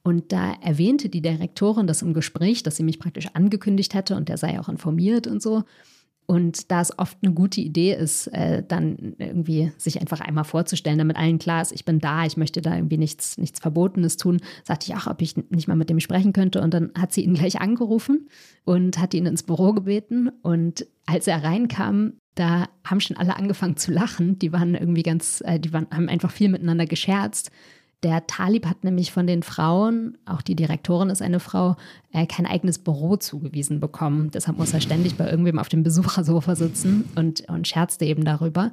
Und 0.03 0.31
da 0.31 0.53
erwähnte 0.61 1.09
die 1.09 1.21
Direktorin 1.21 1.87
das 1.87 2.01
im 2.01 2.13
Gespräch, 2.13 2.63
dass 2.63 2.75
sie 2.75 2.83
mich 2.83 2.99
praktisch 2.99 3.27
angekündigt 3.33 3.93
hätte 3.93 4.15
und 4.15 4.29
der 4.29 4.37
sei 4.37 4.59
auch 4.59 4.69
informiert 4.69 5.27
und 5.27 5.41
so. 5.41 5.63
Und 6.29 6.69
da 6.69 6.79
es 6.79 6.99
oft 6.99 7.17
eine 7.23 7.33
gute 7.33 7.59
Idee 7.59 7.95
ist, 7.95 8.27
äh, 8.27 8.61
dann 8.61 9.15
irgendwie 9.17 9.71
sich 9.79 9.99
einfach 9.99 10.19
einmal 10.19 10.43
vorzustellen, 10.43 10.99
damit 10.99 11.17
allen 11.17 11.39
klar 11.39 11.63
ist, 11.63 11.71
ich 11.71 11.85
bin 11.85 11.97
da, 11.97 12.23
ich 12.23 12.37
möchte 12.37 12.61
da 12.61 12.75
irgendwie 12.75 12.99
nichts, 12.99 13.39
nichts 13.39 13.59
Verbotenes 13.59 14.15
tun, 14.15 14.39
sagte 14.63 14.91
ich 14.91 14.95
auch, 14.95 15.07
ob 15.07 15.23
ich 15.23 15.35
nicht 15.49 15.67
mal 15.67 15.75
mit 15.75 15.89
dem 15.89 15.99
sprechen 15.99 16.31
könnte. 16.31 16.61
Und 16.61 16.71
dann 16.71 16.91
hat 16.95 17.13
sie 17.13 17.23
ihn 17.23 17.33
gleich 17.33 17.59
angerufen 17.59 18.29
und 18.63 18.99
hat 18.99 19.15
ihn 19.15 19.25
ins 19.25 19.41
Büro 19.41 19.73
gebeten. 19.73 20.29
Und 20.43 20.85
als 21.07 21.25
er 21.25 21.43
reinkam, 21.43 22.13
da 22.35 22.69
haben 22.85 22.99
schon 22.99 23.17
alle 23.17 23.35
angefangen 23.35 23.77
zu 23.77 23.91
lachen. 23.91 24.37
Die 24.37 24.53
waren 24.53 24.75
irgendwie 24.75 25.01
ganz, 25.01 25.41
äh, 25.47 25.59
die 25.59 25.73
waren, 25.73 25.87
haben 25.89 26.09
einfach 26.09 26.29
viel 26.29 26.49
miteinander 26.49 26.85
gescherzt. 26.85 27.49
Der 28.03 28.25
Talib 28.27 28.65
hat 28.65 28.85
nämlich 28.85 29.11
von 29.11 29.27
den 29.27 29.43
Frauen, 29.43 30.17
auch 30.25 30.41
die 30.41 30.55
Direktorin 30.55 31.09
ist 31.09 31.21
eine 31.21 31.41
Frau, 31.41 31.75
äh, 32.13 32.25
kein 32.25 32.45
eigenes 32.45 32.79
Büro 32.79 33.17
zugewiesen 33.17 33.81
bekommen. 33.81 34.31
Deshalb 34.31 34.57
muss 34.57 34.73
er 34.73 34.79
ständig 34.79 35.15
bei 35.15 35.29
irgendwem 35.29 35.59
auf 35.59 35.67
dem 35.67 35.83
Besuchersofa 35.83 36.55
sitzen 36.55 37.09
und, 37.15 37.41
und 37.49 37.67
scherzte 37.67 38.05
eben 38.05 38.23
darüber. 38.23 38.71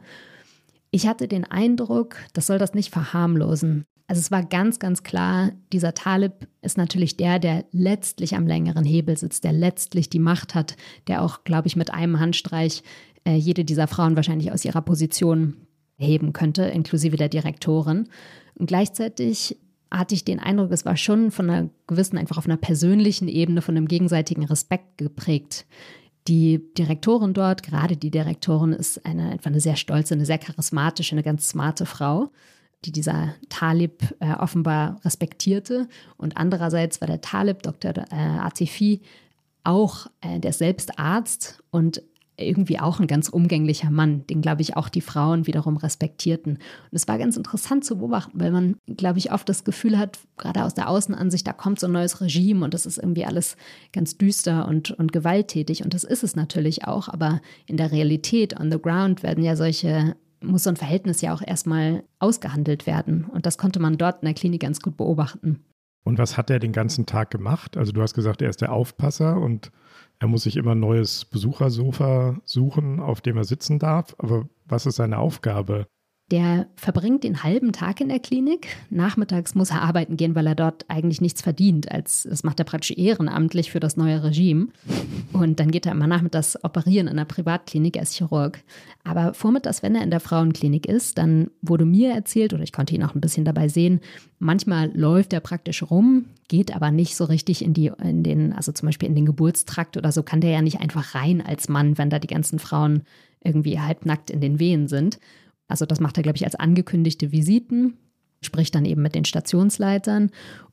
Ich 0.92 1.08
hatte 1.08 1.26
den 1.26 1.44
Eindruck, 1.44 2.16
das 2.34 2.46
soll 2.46 2.58
das 2.58 2.72
nicht 2.72 2.92
verharmlosen. 2.92 3.84
Also 4.06 4.20
es 4.20 4.30
war 4.30 4.44
ganz, 4.44 4.78
ganz 4.78 5.02
klar, 5.02 5.50
dieser 5.72 5.92
Talib 5.92 6.46
ist 6.62 6.78
natürlich 6.78 7.16
der, 7.16 7.40
der 7.40 7.64
letztlich 7.72 8.36
am 8.36 8.46
längeren 8.46 8.84
Hebel 8.84 9.16
sitzt, 9.16 9.42
der 9.42 9.52
letztlich 9.52 10.08
die 10.08 10.20
Macht 10.20 10.54
hat, 10.54 10.76
der 11.08 11.22
auch, 11.22 11.42
glaube 11.42 11.66
ich, 11.66 11.74
mit 11.74 11.92
einem 11.92 12.20
Handstreich 12.20 12.84
äh, 13.24 13.34
jede 13.34 13.64
dieser 13.64 13.88
Frauen 13.88 14.14
wahrscheinlich 14.14 14.52
aus 14.52 14.64
ihrer 14.64 14.82
Position 14.82 15.56
heben 15.98 16.32
könnte, 16.32 16.62
inklusive 16.62 17.16
der 17.16 17.28
Direktorin. 17.28 18.08
Und 18.58 18.66
gleichzeitig 18.66 19.56
hatte 19.90 20.14
ich 20.14 20.24
den 20.24 20.40
Eindruck, 20.40 20.72
es 20.72 20.84
war 20.84 20.96
schon 20.96 21.30
von 21.30 21.48
einer 21.48 21.68
gewissen, 21.86 22.18
einfach 22.18 22.38
auf 22.38 22.46
einer 22.46 22.56
persönlichen 22.56 23.28
Ebene, 23.28 23.62
von 23.62 23.76
einem 23.76 23.88
gegenseitigen 23.88 24.44
Respekt 24.44 24.98
geprägt. 24.98 25.66
Die 26.28 26.60
Direktorin 26.74 27.34
dort, 27.34 27.62
gerade 27.62 27.96
die 27.96 28.10
Direktorin, 28.10 28.72
ist 28.72 29.06
eine, 29.06 29.30
einfach 29.30 29.50
eine 29.50 29.60
sehr 29.60 29.76
stolze, 29.76 30.14
eine 30.14 30.26
sehr 30.26 30.38
charismatische, 30.38 31.14
eine 31.14 31.22
ganz 31.22 31.48
smarte 31.48 31.86
Frau, 31.86 32.30
die 32.84 32.90
dieser 32.92 33.34
Talib 33.48 34.02
äh, 34.20 34.32
offenbar 34.32 35.00
respektierte. 35.04 35.88
Und 36.16 36.36
andererseits 36.36 37.00
war 37.00 37.06
der 37.06 37.20
Talib, 37.20 37.62
Dr. 37.62 37.92
Äh, 38.10 38.14
Atifi, 38.14 39.02
auch, 39.62 40.06
äh, 40.20 40.40
der 40.40 40.50
ist 40.50 40.58
selbst 40.58 40.98
Arzt 40.98 41.62
und 41.70 42.02
irgendwie 42.38 42.78
auch 42.78 43.00
ein 43.00 43.06
ganz 43.06 43.28
umgänglicher 43.28 43.90
Mann, 43.90 44.26
den, 44.26 44.42
glaube 44.42 44.62
ich, 44.62 44.76
auch 44.76 44.88
die 44.88 45.00
Frauen 45.00 45.46
wiederum 45.46 45.76
respektierten. 45.76 46.54
Und 46.54 46.92
es 46.92 47.08
war 47.08 47.18
ganz 47.18 47.36
interessant 47.36 47.84
zu 47.84 47.98
beobachten, 47.98 48.38
weil 48.40 48.50
man, 48.50 48.76
glaube 48.86 49.18
ich, 49.18 49.32
oft 49.32 49.48
das 49.48 49.64
Gefühl 49.64 49.98
hat, 49.98 50.18
gerade 50.36 50.64
aus 50.64 50.74
der 50.74 50.88
Außenansicht, 50.88 51.46
da 51.46 51.52
kommt 51.52 51.80
so 51.80 51.86
ein 51.86 51.92
neues 51.92 52.20
Regime 52.20 52.64
und 52.64 52.74
das 52.74 52.86
ist 52.86 52.98
irgendwie 52.98 53.24
alles 53.24 53.56
ganz 53.92 54.18
düster 54.18 54.68
und, 54.68 54.90
und 54.90 55.12
gewalttätig. 55.12 55.82
Und 55.84 55.94
das 55.94 56.04
ist 56.04 56.24
es 56.24 56.36
natürlich 56.36 56.84
auch, 56.84 57.08
aber 57.08 57.40
in 57.66 57.76
der 57.76 57.92
Realität, 57.92 58.58
on 58.58 58.70
the 58.70 58.80
ground, 58.80 59.22
werden 59.22 59.42
ja 59.42 59.56
solche 59.56 60.16
muss 60.42 60.64
so 60.64 60.70
ein 60.70 60.76
Verhältnis 60.76 61.22
ja 61.22 61.34
auch 61.34 61.42
erstmal 61.44 62.04
ausgehandelt 62.18 62.86
werden. 62.86 63.24
Und 63.24 63.46
das 63.46 63.58
konnte 63.58 63.80
man 63.80 63.96
dort 63.96 64.22
in 64.22 64.26
der 64.26 64.34
Klinik 64.34 64.60
ganz 64.60 64.80
gut 64.80 64.96
beobachten. 64.96 65.64
Und 66.06 66.18
was 66.18 66.36
hat 66.36 66.50
er 66.50 66.60
den 66.60 66.70
ganzen 66.70 67.04
Tag 67.04 67.32
gemacht? 67.32 67.76
Also 67.76 67.90
du 67.90 68.00
hast 68.00 68.14
gesagt, 68.14 68.40
er 68.40 68.48
ist 68.48 68.60
der 68.60 68.70
Aufpasser 68.70 69.40
und 69.40 69.72
er 70.20 70.28
muss 70.28 70.44
sich 70.44 70.56
immer 70.56 70.70
ein 70.70 70.78
neues 70.78 71.24
Besuchersofa 71.24 72.40
suchen, 72.44 73.00
auf 73.00 73.20
dem 73.20 73.36
er 73.36 73.42
sitzen 73.42 73.80
darf. 73.80 74.14
Aber 74.18 74.48
was 74.66 74.86
ist 74.86 74.96
seine 74.96 75.18
Aufgabe? 75.18 75.88
Der 76.32 76.66
verbringt 76.74 77.22
den 77.22 77.44
halben 77.44 77.70
Tag 77.70 78.00
in 78.00 78.08
der 78.08 78.18
Klinik. 78.18 78.66
Nachmittags 78.90 79.54
muss 79.54 79.70
er 79.70 79.82
arbeiten 79.82 80.16
gehen, 80.16 80.34
weil 80.34 80.48
er 80.48 80.56
dort 80.56 80.84
eigentlich 80.88 81.20
nichts 81.20 81.40
verdient. 81.40 81.92
Als, 81.92 82.26
das 82.28 82.42
macht 82.42 82.58
er 82.58 82.64
praktisch 82.64 82.96
ehrenamtlich 82.98 83.70
für 83.70 83.78
das 83.78 83.96
neue 83.96 84.24
Regime. 84.24 84.66
Und 85.32 85.60
dann 85.60 85.70
geht 85.70 85.86
er 85.86 85.92
immer 85.92 86.08
nachmittags 86.08 86.58
operieren 86.64 87.06
in 87.06 87.12
einer 87.12 87.26
Privatklinik 87.26 87.96
als 87.96 88.12
Chirurg. 88.12 88.58
Aber 89.04 89.34
vormittags, 89.34 89.84
wenn 89.84 89.94
er 89.94 90.02
in 90.02 90.10
der 90.10 90.18
Frauenklinik 90.18 90.86
ist, 90.86 91.16
dann 91.16 91.48
wurde 91.62 91.84
mir 91.84 92.12
erzählt, 92.12 92.52
oder 92.52 92.64
ich 92.64 92.72
konnte 92.72 92.96
ihn 92.96 93.04
auch 93.04 93.14
ein 93.14 93.20
bisschen 93.20 93.44
dabei 93.44 93.68
sehen, 93.68 94.00
manchmal 94.40 94.90
läuft 94.96 95.32
er 95.32 95.40
praktisch 95.40 95.84
rum, 95.88 96.24
geht 96.48 96.74
aber 96.74 96.90
nicht 96.90 97.14
so 97.14 97.24
richtig 97.24 97.64
in 97.64 97.72
die, 97.72 97.92
in 98.02 98.24
den, 98.24 98.52
also 98.52 98.72
zum 98.72 98.86
Beispiel 98.86 99.08
in 99.08 99.14
den 99.14 99.26
Geburtstrakt 99.26 99.96
oder 99.96 100.10
so, 100.10 100.24
kann 100.24 100.40
der 100.40 100.50
ja 100.50 100.62
nicht 100.62 100.80
einfach 100.80 101.14
rein 101.14 101.40
als 101.40 101.68
Mann, 101.68 101.98
wenn 101.98 102.10
da 102.10 102.18
die 102.18 102.26
ganzen 102.26 102.58
Frauen 102.58 103.04
irgendwie 103.44 103.78
halbnackt 103.78 104.30
in 104.30 104.40
den 104.40 104.58
Wehen 104.58 104.88
sind. 104.88 105.20
Also 105.68 105.86
das 105.86 106.00
macht 106.00 106.16
er, 106.16 106.22
glaube 106.22 106.36
ich, 106.36 106.44
als 106.44 106.54
angekündigte 106.54 107.32
Visiten, 107.32 107.94
spricht 108.42 108.74
dann 108.74 108.84
eben 108.84 109.02
mit 109.02 109.14
den 109.14 109.24
Stationsleitern 109.24 110.30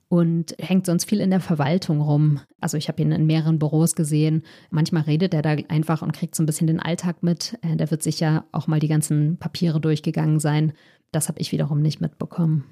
und 0.09 0.55
hängt 0.59 0.85
sonst 0.85 1.05
viel 1.09 1.19
in 1.19 1.31
der 1.31 1.39
Verwaltung 1.39 1.99
rum. 1.99 2.39
Also 2.61 2.77
ich 2.77 2.87
habe 2.87 3.01
ihn 3.01 3.11
in 3.11 3.25
mehreren 3.25 3.57
Büros 3.57 3.95
gesehen. 3.95 4.43
Manchmal 4.69 5.03
redet 5.03 5.33
er 5.33 5.41
da 5.41 5.55
einfach 5.69 6.03
und 6.03 6.13
kriegt 6.13 6.35
so 6.35 6.43
ein 6.43 6.45
bisschen 6.45 6.67
den 6.67 6.79
Alltag 6.79 7.23
mit. 7.23 7.57
Äh, 7.61 7.77
der 7.77 7.89
wird 7.89 8.03
sicher 8.03 8.45
auch 8.51 8.67
mal 8.67 8.79
die 8.79 8.87
ganzen 8.87 9.37
Papiere 9.37 9.81
durchgegangen 9.81 10.39
sein. 10.39 10.73
Das 11.11 11.29
habe 11.29 11.39
ich 11.39 11.51
wiederum 11.51 11.81
nicht 11.81 11.99
mitbekommen. 11.99 12.63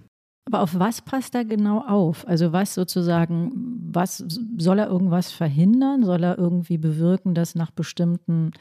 Aber 0.45 0.61
auf 0.61 0.77
was 0.77 1.01
passt 1.01 1.33
er 1.33 1.45
genau 1.45 1.79
auf? 1.79 2.27
Also 2.27 2.51
was 2.51 2.73
sozusagen, 2.73 3.51
was 3.91 4.23
soll 4.57 4.79
er 4.79 4.87
irgendwas 4.87 5.31
verhindern? 5.31 6.03
Soll 6.03 6.23
er 6.23 6.37
irgendwie 6.37 6.77
bewirken, 6.77 7.33
dass 7.33 7.55
nach 7.55 7.71
bestimmten 7.71 8.51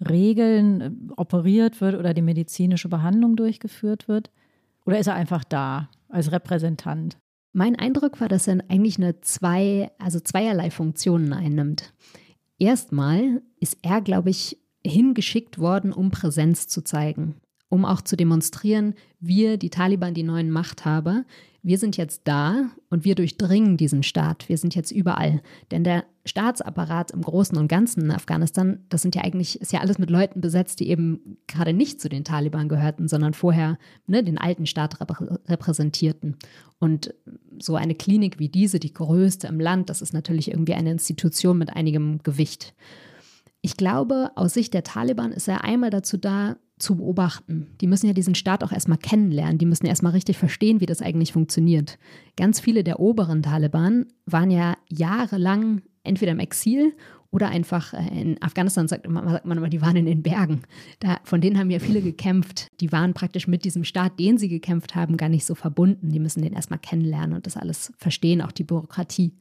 Regeln 0.00 0.80
äh, 0.80 0.90
operiert 1.16 1.80
wird 1.80 1.94
oder 1.94 2.14
die 2.14 2.22
medizinische 2.22 2.88
Behandlung 2.88 3.36
durchgeführt 3.36 4.08
wird? 4.08 4.30
Oder 4.84 4.98
ist 4.98 5.06
er 5.06 5.14
einfach 5.14 5.44
da 5.44 5.88
als 6.08 6.32
Repräsentant? 6.32 7.18
Mein 7.52 7.76
Eindruck 7.76 8.20
war, 8.20 8.28
dass 8.28 8.46
er 8.46 8.58
eigentlich 8.68 8.98
eine 8.98 9.20
zwei, 9.20 9.90
also 9.98 10.20
zweierlei 10.20 10.70
Funktionen 10.70 11.32
einnimmt. 11.32 11.94
Erstmal 12.58 13.42
ist 13.60 13.78
er, 13.82 14.00
glaube 14.00 14.30
ich, 14.30 14.58
hingeschickt 14.86 15.58
worden, 15.58 15.92
um 15.92 16.10
Präsenz 16.10 16.68
zu 16.68 16.82
zeigen, 16.82 17.36
um 17.68 17.84
auch 17.84 18.00
zu 18.00 18.16
demonstrieren, 18.16 18.94
wir, 19.20 19.56
die 19.56 19.70
Taliban, 19.70 20.14
die 20.14 20.22
neuen 20.22 20.50
Machthaber, 20.50 21.24
wir 21.66 21.78
sind 21.78 21.96
jetzt 21.96 22.20
da 22.26 22.70
und 22.90 23.04
wir 23.04 23.16
durchdringen 23.16 23.76
diesen 23.76 24.04
Staat. 24.04 24.48
Wir 24.48 24.56
sind 24.56 24.76
jetzt 24.76 24.92
überall. 24.92 25.42
Denn 25.72 25.82
der 25.82 26.04
Staatsapparat 26.24 27.10
im 27.10 27.22
Großen 27.22 27.58
und 27.58 27.66
Ganzen 27.66 28.04
in 28.04 28.12
Afghanistan, 28.12 28.84
das 28.88 29.02
sind 29.02 29.16
ja 29.16 29.24
eigentlich, 29.24 29.60
ist 29.60 29.72
ja 29.72 29.80
alles 29.80 29.98
mit 29.98 30.08
Leuten 30.08 30.40
besetzt, 30.40 30.78
die 30.78 30.88
eben 30.88 31.38
gerade 31.48 31.72
nicht 31.72 32.00
zu 32.00 32.08
den 32.08 32.22
Taliban 32.22 32.68
gehörten, 32.68 33.08
sondern 33.08 33.34
vorher 33.34 33.78
ne, 34.06 34.22
den 34.22 34.38
alten 34.38 34.66
Staat 34.66 35.00
repräsentierten. 35.48 36.36
Und 36.78 37.12
so 37.58 37.74
eine 37.74 37.96
Klinik 37.96 38.38
wie 38.38 38.48
diese, 38.48 38.78
die 38.78 38.92
größte 38.92 39.48
im 39.48 39.58
Land, 39.58 39.90
das 39.90 40.02
ist 40.02 40.14
natürlich 40.14 40.52
irgendwie 40.52 40.74
eine 40.74 40.92
Institution 40.92 41.58
mit 41.58 41.70
einigem 41.70 42.22
Gewicht. 42.22 42.74
Ich 43.66 43.76
glaube, 43.76 44.30
aus 44.36 44.54
Sicht 44.54 44.74
der 44.74 44.84
Taliban 44.84 45.32
ist 45.32 45.48
er 45.48 45.64
einmal 45.64 45.90
dazu 45.90 46.18
da, 46.18 46.54
zu 46.78 46.98
beobachten. 46.98 47.66
Die 47.80 47.88
müssen 47.88 48.06
ja 48.06 48.12
diesen 48.12 48.36
Staat 48.36 48.62
auch 48.62 48.70
erstmal 48.70 48.96
kennenlernen. 48.96 49.58
Die 49.58 49.66
müssen 49.66 49.86
erstmal 49.86 50.12
richtig 50.12 50.38
verstehen, 50.38 50.80
wie 50.80 50.86
das 50.86 51.02
eigentlich 51.02 51.32
funktioniert. 51.32 51.98
Ganz 52.36 52.60
viele 52.60 52.84
der 52.84 53.00
oberen 53.00 53.42
Taliban 53.42 54.06
waren 54.24 54.52
ja 54.52 54.76
jahrelang 54.88 55.82
entweder 56.04 56.30
im 56.30 56.38
Exil 56.38 56.94
oder 57.32 57.48
einfach 57.48 57.92
äh, 57.92 58.20
in 58.20 58.40
Afghanistan 58.40 58.86
sagt 58.86 59.08
man, 59.08 59.28
sagt 59.28 59.46
man 59.46 59.58
immer, 59.58 59.68
die 59.68 59.82
waren 59.82 59.96
in 59.96 60.06
den 60.06 60.22
Bergen. 60.22 60.62
Da, 61.00 61.18
von 61.24 61.40
denen 61.40 61.58
haben 61.58 61.72
ja 61.72 61.80
viele 61.80 62.02
gekämpft. 62.02 62.68
Die 62.80 62.92
waren 62.92 63.14
praktisch 63.14 63.48
mit 63.48 63.64
diesem 63.64 63.82
Staat, 63.82 64.20
den 64.20 64.38
sie 64.38 64.48
gekämpft 64.48 64.94
haben, 64.94 65.16
gar 65.16 65.28
nicht 65.28 65.44
so 65.44 65.56
verbunden. 65.56 66.10
Die 66.10 66.20
müssen 66.20 66.42
den 66.42 66.52
erstmal 66.52 66.78
kennenlernen 66.78 67.34
und 67.34 67.46
das 67.46 67.56
alles 67.56 67.92
verstehen, 67.98 68.42
auch 68.42 68.52
die 68.52 68.62
Bürokratie. 68.62 69.32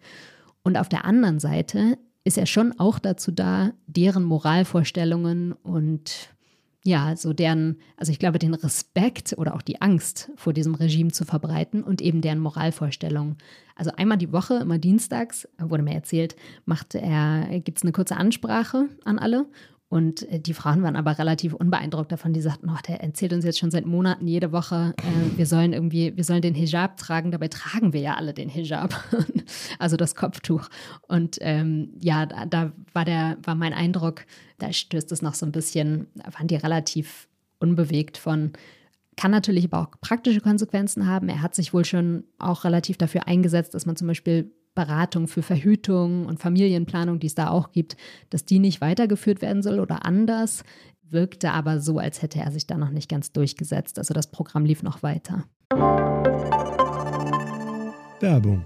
Und 0.63 0.77
auf 0.77 0.89
der 0.89 1.05
anderen 1.05 1.39
Seite 1.39 1.99
ist 2.25 2.37
er 2.37 2.47
schon 2.47 2.77
auch 2.79 2.99
dazu 2.99 3.31
da, 3.31 3.71
deren 3.87 4.23
Moralvorstellungen 4.23 5.53
und 5.53 6.35
ja, 6.83 7.15
so 7.15 7.33
deren, 7.33 7.77
also 7.97 8.11
ich 8.11 8.19
glaube, 8.19 8.37
den 8.37 8.53
Respekt 8.53 9.33
oder 9.37 9.55
auch 9.55 9.63
die 9.63 9.81
Angst 9.81 10.31
vor 10.35 10.53
diesem 10.53 10.75
Regime 10.75 11.11
zu 11.11 11.25
verbreiten 11.25 11.83
und 11.83 12.01
eben 12.01 12.21
deren 12.21 12.39
Moralvorstellungen. 12.39 13.37
Also 13.75 13.91
einmal 13.95 14.17
die 14.17 14.31
Woche, 14.31 14.55
immer 14.55 14.77
dienstags, 14.77 15.47
wurde 15.57 15.81
mir 15.81 15.95
erzählt, 15.95 16.35
macht 16.65 16.93
er, 16.93 17.59
gibt 17.61 17.79
es 17.79 17.83
eine 17.83 17.91
kurze 17.91 18.17
Ansprache 18.17 18.87
an 19.03 19.17
alle 19.17 19.47
und 19.87 20.29
äh, 20.31 20.39
die 20.39 20.53
Frauen 20.53 20.81
waren 20.81 20.95
aber 20.95 21.17
relativ 21.19 21.53
unbeeindruckt 21.53 22.11
davon. 22.11 22.33
Die 22.33 22.41
sagten, 22.41 22.69
oh, 22.69 22.77
der 22.87 23.01
erzählt 23.01 23.33
uns 23.33 23.45
jetzt 23.45 23.59
schon 23.59 23.71
seit 23.71 23.85
Monaten 23.85 24.27
jede 24.27 24.51
Woche, 24.51 24.93
äh, 24.97 25.37
wir 25.37 25.45
sollen 25.45 25.73
irgendwie, 25.73 26.15
wir 26.15 26.23
sollen 26.23 26.41
den 26.41 26.55
Hijab 26.55 26.97
tragen. 26.97 27.31
Dabei 27.31 27.47
tragen 27.47 27.93
wir 27.93 28.01
ja 28.01 28.15
alle 28.15 28.33
den 28.33 28.49
Hijab, 28.49 28.95
also 29.79 29.95
das 29.95 30.15
Kopftuch. 30.15 30.69
Und 31.07 31.37
ähm, 31.41 31.93
ja, 32.01 32.25
da, 32.25 32.45
da, 32.45 32.71
war 32.93 33.05
der, 33.05 33.37
war 33.43 33.55
mein 33.55 33.73
Eindruck, 33.73 34.25
da 34.57 34.73
stößt 34.73 35.11
es 35.11 35.21
noch 35.21 35.35
so 35.35 35.45
ein 35.45 35.51
bisschen, 35.51 36.07
da 36.15 36.33
waren 36.33 36.47
die 36.47 36.55
relativ 36.55 37.27
unbewegt 37.59 38.17
von, 38.17 38.53
kann 39.17 39.31
natürlich 39.31 39.65
aber 39.65 39.81
auch 39.81 39.91
praktische 40.01 40.41
Konsequenzen 40.41 41.07
haben. 41.07 41.29
Er 41.29 41.41
hat 41.41 41.55
sich 41.55 41.73
wohl 41.73 41.85
schon 41.85 42.25
auch 42.37 42.63
relativ 42.63 42.97
dafür 42.97 43.27
eingesetzt, 43.27 43.73
dass 43.73 43.85
man 43.85 43.95
zum 43.95 44.07
Beispiel 44.07 44.51
Beratung 44.75 45.27
für 45.27 45.41
Verhütung 45.41 46.25
und 46.25 46.39
Familienplanung, 46.39 47.19
die 47.19 47.27
es 47.27 47.35
da 47.35 47.49
auch 47.49 47.71
gibt, 47.71 47.97
dass 48.29 48.45
die 48.45 48.59
nicht 48.59 48.81
weitergeführt 48.81 49.41
werden 49.41 49.63
soll 49.63 49.79
oder 49.79 50.05
anders. 50.05 50.63
Wirkte 51.09 51.51
aber 51.51 51.79
so, 51.79 51.97
als 51.97 52.21
hätte 52.21 52.39
er 52.39 52.51
sich 52.51 52.67
da 52.67 52.77
noch 52.77 52.89
nicht 52.89 53.09
ganz 53.09 53.31
durchgesetzt. 53.31 53.97
Also 53.97 54.13
das 54.13 54.29
Programm 54.29 54.65
lief 54.65 54.83
noch 54.83 55.01
weiter. 55.01 55.45
Werbung 58.19 58.65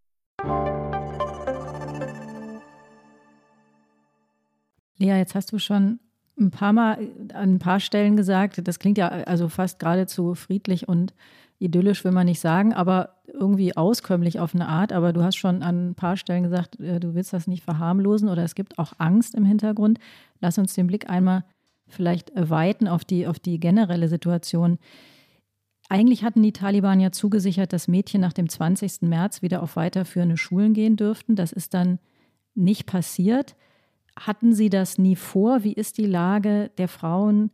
Lea, 5.01 5.17
jetzt 5.17 5.35
hast 5.35 5.51
du 5.51 5.59
schon 5.59 5.99
ein 6.39 6.51
paar 6.51 6.73
Mal 6.73 7.09
an 7.33 7.55
ein 7.55 7.59
paar 7.59 7.79
Stellen 7.79 8.15
gesagt, 8.15 8.65
das 8.67 8.79
klingt 8.79 8.97
ja 8.97 9.09
also 9.09 9.49
fast 9.49 9.79
geradezu 9.79 10.35
friedlich 10.35 10.87
und 10.87 11.13
idyllisch, 11.59 12.03
will 12.03 12.11
man 12.11 12.25
nicht 12.25 12.39
sagen, 12.39 12.73
aber 12.73 13.21
irgendwie 13.27 13.75
auskömmlich 13.75 14.39
auf 14.39 14.55
eine 14.55 14.67
Art. 14.67 14.93
Aber 14.93 15.13
du 15.13 15.23
hast 15.23 15.35
schon 15.35 15.61
an 15.61 15.89
ein 15.89 15.95
paar 15.95 16.17
Stellen 16.17 16.43
gesagt, 16.43 16.79
äh, 16.79 16.99
du 16.99 17.13
willst 17.13 17.33
das 17.33 17.47
nicht 17.47 17.63
verharmlosen 17.63 18.29
oder 18.29 18.43
es 18.43 18.55
gibt 18.55 18.79
auch 18.79 18.93
Angst 18.97 19.35
im 19.35 19.45
Hintergrund. 19.45 19.99
Lass 20.39 20.57
uns 20.57 20.73
den 20.73 20.87
Blick 20.87 21.09
einmal 21.09 21.43
vielleicht 21.87 22.31
weiten 22.35 22.87
auf 22.87 23.03
die, 23.03 23.27
auf 23.27 23.37
die 23.37 23.59
generelle 23.59 24.07
Situation. 24.07 24.79
Eigentlich 25.89 26.23
hatten 26.23 26.41
die 26.41 26.53
Taliban 26.53 26.99
ja 26.99 27.11
zugesichert, 27.11 27.73
dass 27.73 27.87
Mädchen 27.87 28.21
nach 28.21 28.33
dem 28.33 28.47
20. 28.47 29.01
März 29.01 29.41
wieder 29.41 29.61
auf 29.61 29.75
weiterführende 29.75 30.37
Schulen 30.37 30.73
gehen 30.73 30.95
dürften. 30.95 31.35
Das 31.35 31.51
ist 31.51 31.73
dann 31.73 31.99
nicht 32.55 32.85
passiert. 32.85 33.55
Hatten 34.27 34.53
Sie 34.53 34.69
das 34.69 34.99
nie 34.99 35.15
vor? 35.15 35.63
Wie 35.63 35.73
ist 35.73 35.97
die 35.97 36.05
Lage 36.05 36.69
der 36.77 36.87
Frauen 36.87 37.49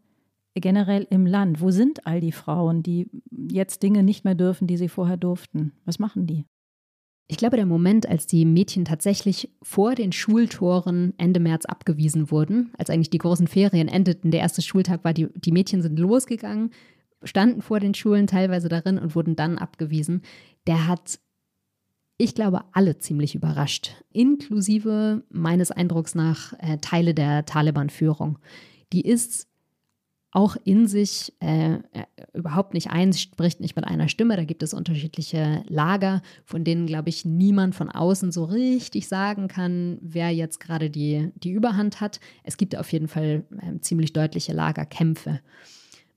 generell 0.54 1.08
im 1.10 1.26
Land? 1.26 1.62
Wo 1.62 1.72
sind 1.72 2.06
all 2.06 2.20
die 2.20 2.34
Frauen, 2.34 2.84
die 2.84 3.10
jetzt 3.32 3.84
Dinge 3.84 4.04
nicht 4.04 4.26
mehr 4.26 4.36
dürfen, 4.36 4.68
die 4.68 4.76
sie 4.76 4.90
vorher 4.90 5.16
durften? 5.16 5.72
Was 5.86 5.98
machen 5.98 6.28
die? 6.28 6.44
Ich 7.30 7.38
glaube, 7.38 7.56
der 7.56 7.66
Moment, 7.66 8.08
als 8.08 8.28
die 8.28 8.44
Mädchen 8.44 8.84
tatsächlich 8.84 9.50
vor 9.62 9.96
den 9.96 10.12
Schultoren 10.12 11.14
Ende 11.18 11.40
März 11.40 11.66
abgewiesen 11.66 12.32
wurden, 12.32 12.72
als 12.78 12.90
eigentlich 12.90 13.10
die 13.10 13.18
großen 13.18 13.48
Ferien 13.48 13.88
endeten, 13.88 14.32
der 14.32 14.42
erste 14.42 14.62
Schultag 14.62 15.06
war, 15.06 15.14
die, 15.14 15.28
die 15.36 15.52
Mädchen 15.54 15.82
sind 15.82 16.00
losgegangen, 16.00 16.72
standen 17.24 17.62
vor 17.62 17.80
den 17.80 17.94
Schulen 17.94 18.28
teilweise 18.28 18.68
darin 18.68 18.98
und 18.98 19.16
wurden 19.16 19.38
dann 19.38 19.58
abgewiesen, 19.58 20.22
der 20.68 20.88
hat 20.88 21.20
ich 22.18 22.34
glaube, 22.34 22.64
alle 22.74 22.98
ziemlich 22.98 23.36
überrascht, 23.36 23.92
inklusive 24.12 25.24
meines 25.30 25.72
Eindrucks 25.72 26.16
nach 26.16 26.54
äh, 26.60 26.78
Teile 26.80 27.14
der 27.14 27.46
Taliban-Führung. 27.46 28.40
Die 28.92 29.02
ist 29.02 29.48
auch 30.32 30.56
in 30.66 30.88
sich 30.88 31.34
äh, 31.40 31.76
äh, 31.76 31.80
überhaupt 32.34 32.74
nicht 32.74 32.90
eins, 32.90 33.22
spricht 33.22 33.60
nicht 33.60 33.76
mit 33.76 33.86
einer 33.86 34.10
Stimme. 34.10 34.36
Da 34.36 34.44
gibt 34.44 34.62
es 34.62 34.74
unterschiedliche 34.74 35.64
Lager, 35.68 36.22
von 36.44 36.64
denen, 36.64 36.86
glaube 36.86 37.10
ich, 37.10 37.24
niemand 37.24 37.76
von 37.76 37.90
außen 37.90 38.32
so 38.32 38.44
richtig 38.44 39.08
sagen 39.08 39.48
kann, 39.48 39.98
wer 40.02 40.32
jetzt 40.32 40.60
gerade 40.60 40.90
die, 40.90 41.32
die 41.36 41.52
Überhand 41.52 42.02
hat. 42.02 42.20
Es 42.44 42.58
gibt 42.58 42.76
auf 42.76 42.92
jeden 42.92 43.08
Fall 43.08 43.46
äh, 43.62 43.80
ziemlich 43.80 44.14
deutliche 44.14 44.54
Lagerkämpfe. 44.54 45.40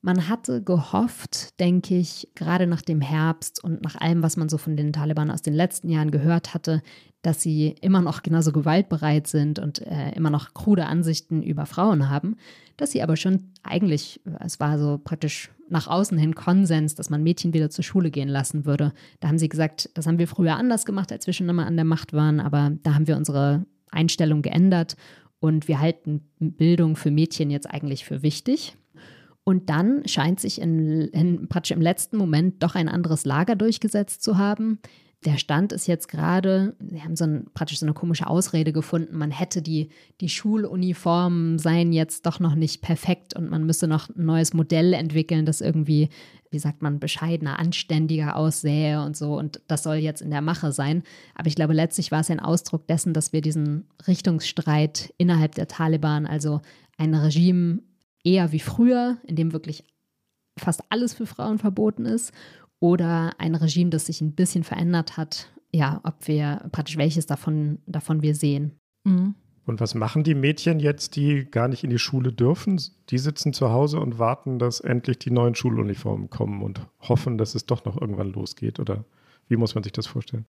Man 0.02 0.28
hatte 0.28 0.62
gehofft, 0.62 1.60
denke 1.60 1.98
ich, 1.98 2.28
gerade 2.34 2.66
nach 2.66 2.80
dem 2.80 3.02
Herbst 3.02 3.62
und 3.62 3.82
nach 3.82 3.96
allem, 3.96 4.22
was 4.22 4.38
man 4.38 4.48
so 4.48 4.56
von 4.56 4.76
den 4.76 4.94
Taliban 4.94 5.30
aus 5.30 5.42
den 5.42 5.52
letzten 5.52 5.90
Jahren 5.90 6.10
gehört 6.10 6.54
hatte, 6.54 6.82
dass 7.20 7.42
sie 7.42 7.74
immer 7.82 8.00
noch 8.00 8.22
genauso 8.22 8.50
gewaltbereit 8.50 9.26
sind 9.26 9.58
und 9.58 9.80
äh, 9.80 10.12
immer 10.12 10.30
noch 10.30 10.54
krude 10.54 10.86
Ansichten 10.86 11.42
über 11.42 11.66
Frauen 11.66 12.08
haben, 12.08 12.36
dass 12.78 12.92
sie 12.92 13.02
aber 13.02 13.16
schon 13.16 13.50
eigentlich, 13.62 14.22
es 14.40 14.58
war 14.58 14.78
so 14.78 14.98
praktisch 15.02 15.50
nach 15.68 15.86
außen 15.86 16.16
hin 16.16 16.34
Konsens, 16.34 16.94
dass 16.94 17.10
man 17.10 17.22
Mädchen 17.22 17.52
wieder 17.52 17.68
zur 17.68 17.84
Schule 17.84 18.10
gehen 18.10 18.28
lassen 18.28 18.64
würde. 18.64 18.92
Da 19.20 19.28
haben 19.28 19.38
sie 19.38 19.50
gesagt, 19.50 19.90
das 19.94 20.06
haben 20.06 20.18
wir 20.18 20.28
früher 20.28 20.56
anders 20.56 20.86
gemacht, 20.86 21.12
als 21.12 21.26
wir 21.26 21.34
schon 21.34 21.48
immer 21.48 21.66
an 21.66 21.76
der 21.76 21.84
Macht 21.84 22.14
waren, 22.14 22.40
aber 22.40 22.72
da 22.82 22.94
haben 22.94 23.06
wir 23.06 23.18
unsere 23.18 23.66
Einstellung 23.90 24.40
geändert 24.40 24.96
und 25.40 25.68
wir 25.68 25.78
halten 25.78 26.22
Bildung 26.38 26.96
für 26.96 27.10
Mädchen 27.10 27.50
jetzt 27.50 27.68
eigentlich 27.68 28.04
für 28.06 28.22
wichtig. 28.22 28.76
Und 29.50 29.68
dann 29.68 30.06
scheint 30.06 30.38
sich 30.38 30.60
in, 30.60 31.08
in, 31.08 31.48
praktisch 31.48 31.72
im 31.72 31.82
letzten 31.82 32.16
Moment 32.16 32.62
doch 32.62 32.76
ein 32.76 32.88
anderes 32.88 33.24
Lager 33.24 33.56
durchgesetzt 33.56 34.22
zu 34.22 34.38
haben. 34.38 34.78
Der 35.24 35.38
Stand 35.38 35.72
ist 35.72 35.88
jetzt 35.88 36.06
gerade, 36.06 36.76
sie 36.78 37.02
haben 37.02 37.16
so 37.16 37.24
ein, 37.24 37.46
praktisch 37.52 37.80
so 37.80 37.84
eine 37.84 37.92
komische 37.92 38.28
Ausrede 38.28 38.72
gefunden, 38.72 39.18
man 39.18 39.32
hätte 39.32 39.60
die, 39.60 39.88
die 40.20 40.28
Schuluniformen 40.28 41.58
seien 41.58 41.92
jetzt 41.92 42.26
doch 42.26 42.38
noch 42.38 42.54
nicht 42.54 42.80
perfekt 42.80 43.34
und 43.34 43.50
man 43.50 43.66
müsse 43.66 43.88
noch 43.88 44.08
ein 44.10 44.24
neues 44.24 44.54
Modell 44.54 44.92
entwickeln, 44.92 45.46
das 45.46 45.60
irgendwie, 45.60 46.10
wie 46.52 46.60
sagt 46.60 46.80
man, 46.80 47.00
bescheidener, 47.00 47.58
anständiger 47.58 48.36
aussähe 48.36 49.02
und 49.02 49.16
so. 49.16 49.36
Und 49.36 49.60
das 49.66 49.82
soll 49.82 49.96
jetzt 49.96 50.22
in 50.22 50.30
der 50.30 50.42
Mache 50.42 50.70
sein. 50.70 51.02
Aber 51.34 51.48
ich 51.48 51.56
glaube, 51.56 51.72
letztlich 51.72 52.12
war 52.12 52.20
es 52.20 52.30
ein 52.30 52.38
Ausdruck 52.38 52.86
dessen, 52.86 53.14
dass 53.14 53.32
wir 53.32 53.40
diesen 53.40 53.88
Richtungsstreit 54.06 55.12
innerhalb 55.18 55.56
der 55.56 55.66
Taliban, 55.66 56.24
also 56.24 56.60
ein 56.98 57.16
Regime 57.16 57.80
eher 58.24 58.52
wie 58.52 58.60
früher, 58.60 59.18
in 59.26 59.36
dem 59.36 59.52
wirklich 59.52 59.84
fast 60.58 60.82
alles 60.90 61.14
für 61.14 61.26
Frauen 61.26 61.58
verboten 61.58 62.04
ist, 62.04 62.32
oder 62.80 63.34
ein 63.38 63.54
Regime, 63.54 63.90
das 63.90 64.06
sich 64.06 64.20
ein 64.20 64.32
bisschen 64.32 64.64
verändert 64.64 65.16
hat, 65.16 65.50
ja, 65.72 66.00
ob 66.02 66.26
wir 66.26 66.68
praktisch 66.72 66.96
welches 66.96 67.26
davon, 67.26 67.78
davon 67.86 68.22
wir 68.22 68.34
sehen. 68.34 68.72
Mhm. 69.04 69.34
Und 69.66 69.80
was 69.80 69.94
machen 69.94 70.24
die 70.24 70.34
Mädchen 70.34 70.80
jetzt, 70.80 71.14
die 71.14 71.44
gar 71.44 71.68
nicht 71.68 71.84
in 71.84 71.90
die 71.90 71.98
Schule 71.98 72.32
dürfen? 72.32 72.80
Die 73.10 73.18
sitzen 73.18 73.52
zu 73.52 73.70
Hause 73.70 74.00
und 74.00 74.18
warten, 74.18 74.58
dass 74.58 74.80
endlich 74.80 75.18
die 75.18 75.30
neuen 75.30 75.54
Schuluniformen 75.54 76.28
kommen 76.28 76.62
und 76.62 76.86
hoffen, 76.98 77.38
dass 77.38 77.54
es 77.54 77.66
doch 77.66 77.84
noch 77.84 78.00
irgendwann 78.00 78.32
losgeht. 78.32 78.80
Oder 78.80 79.04
wie 79.46 79.56
muss 79.56 79.74
man 79.74 79.84
sich 79.84 79.92
das 79.92 80.06
vorstellen? 80.06 80.46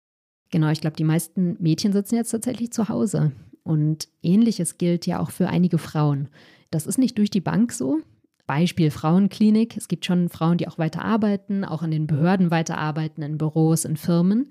Genau, 0.50 0.68
ich 0.68 0.80
glaube, 0.80 0.96
die 0.96 1.04
meisten 1.04 1.56
Mädchen 1.60 1.92
sitzen 1.92 2.16
jetzt 2.16 2.30
tatsächlich 2.30 2.72
zu 2.72 2.88
Hause. 2.88 3.32
Und 3.62 4.08
ähnliches 4.22 4.76
gilt 4.76 5.06
ja 5.06 5.18
auch 5.20 5.30
für 5.30 5.48
einige 5.48 5.78
Frauen. 5.78 6.28
Das 6.70 6.86
ist 6.86 6.98
nicht 6.98 7.18
durch 7.18 7.30
die 7.30 7.40
Bank 7.40 7.72
so. 7.72 8.00
Beispiel 8.46 8.90
Frauenklinik. 8.90 9.76
Es 9.76 9.88
gibt 9.88 10.04
schon 10.06 10.28
Frauen, 10.28 10.58
die 10.58 10.68
auch 10.68 10.78
weiter 10.78 11.04
arbeiten, 11.04 11.64
auch 11.64 11.82
in 11.82 11.90
den 11.90 12.06
Behörden 12.06 12.50
weiterarbeiten, 12.50 13.22
in 13.22 13.38
Büros, 13.38 13.84
in 13.84 13.96
Firmen. 13.96 14.50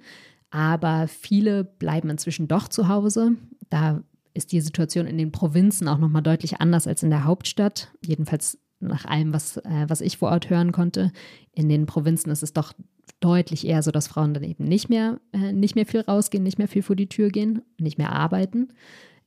Aber 0.49 1.07
viele 1.07 1.63
bleiben 1.63 2.09
inzwischen 2.09 2.47
doch 2.47 2.67
zu 2.67 2.87
Hause. 2.87 3.35
Da 3.69 4.03
ist 4.33 4.51
die 4.51 4.61
Situation 4.61 5.07
in 5.07 5.17
den 5.17 5.31
Provinzen 5.31 5.87
auch 5.87 5.97
nochmal 5.97 6.21
deutlich 6.21 6.59
anders 6.59 6.87
als 6.87 7.03
in 7.03 7.09
der 7.09 7.23
Hauptstadt. 7.23 7.89
Jedenfalls 8.05 8.59
nach 8.79 9.05
allem, 9.05 9.33
was, 9.33 9.57
äh, 9.57 9.85
was 9.87 10.01
ich 10.01 10.17
vor 10.17 10.29
Ort 10.29 10.49
hören 10.49 10.71
konnte. 10.71 11.11
In 11.53 11.69
den 11.69 11.85
Provinzen 11.85 12.31
ist 12.31 12.43
es 12.43 12.53
doch 12.53 12.73
deutlich 13.21 13.65
eher 13.65 13.81
so, 13.81 13.91
dass 13.91 14.07
Frauen 14.07 14.33
dann 14.33 14.43
eben 14.43 14.65
nicht 14.65 14.89
mehr, 14.89 15.19
äh, 15.31 15.53
nicht 15.53 15.75
mehr 15.75 15.85
viel 15.85 16.01
rausgehen, 16.01 16.43
nicht 16.43 16.57
mehr 16.57 16.67
viel 16.67 16.83
vor 16.83 16.95
die 16.95 17.09
Tür 17.09 17.29
gehen, 17.29 17.61
nicht 17.79 17.97
mehr 17.97 18.11
arbeiten. 18.11 18.69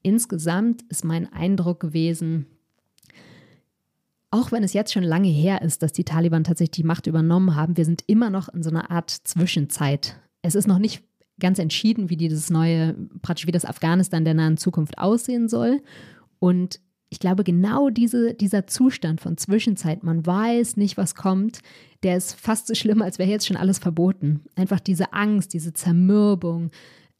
Insgesamt 0.02 0.82
ist 0.90 1.04
mein 1.04 1.32
Eindruck 1.32 1.80
gewesen, 1.80 2.46
auch 4.30 4.52
wenn 4.52 4.62
es 4.62 4.72
jetzt 4.72 4.92
schon 4.92 5.04
lange 5.04 5.28
her 5.28 5.62
ist, 5.62 5.82
dass 5.82 5.92
die 5.92 6.04
Taliban 6.04 6.44
tatsächlich 6.44 6.82
die 6.82 6.84
Macht 6.84 7.06
übernommen 7.06 7.56
haben, 7.56 7.76
wir 7.76 7.84
sind 7.84 8.04
immer 8.06 8.30
noch 8.30 8.48
in 8.48 8.62
so 8.62 8.70
einer 8.70 8.90
Art 8.90 9.10
Zwischenzeit. 9.10 10.20
Es 10.42 10.54
ist 10.54 10.68
noch 10.68 10.78
nicht 10.78 11.02
ganz 11.40 11.58
entschieden, 11.58 12.10
wie 12.10 12.16
dieses 12.16 12.50
neue, 12.50 12.94
praktisch 13.22 13.46
wie 13.46 13.52
das 13.52 13.64
Afghanistan 13.64 14.24
der 14.24 14.34
nahen 14.34 14.56
Zukunft 14.56 14.98
aussehen 14.98 15.48
soll. 15.48 15.80
Und 16.40 16.80
ich 17.10 17.20
glaube, 17.20 17.42
genau 17.42 17.88
diese, 17.88 18.34
dieser 18.34 18.66
Zustand 18.66 19.20
von 19.20 19.38
Zwischenzeit, 19.38 20.02
man 20.02 20.26
weiß 20.26 20.76
nicht, 20.76 20.96
was 20.96 21.14
kommt, 21.14 21.60
der 22.02 22.16
ist 22.16 22.38
fast 22.38 22.66
so 22.66 22.74
schlimm, 22.74 23.00
als 23.00 23.18
wäre 23.18 23.30
jetzt 23.30 23.46
schon 23.46 23.56
alles 23.56 23.78
verboten. 23.78 24.44
Einfach 24.56 24.80
diese 24.80 25.12
Angst, 25.12 25.54
diese 25.54 25.72
Zermürbung, 25.72 26.70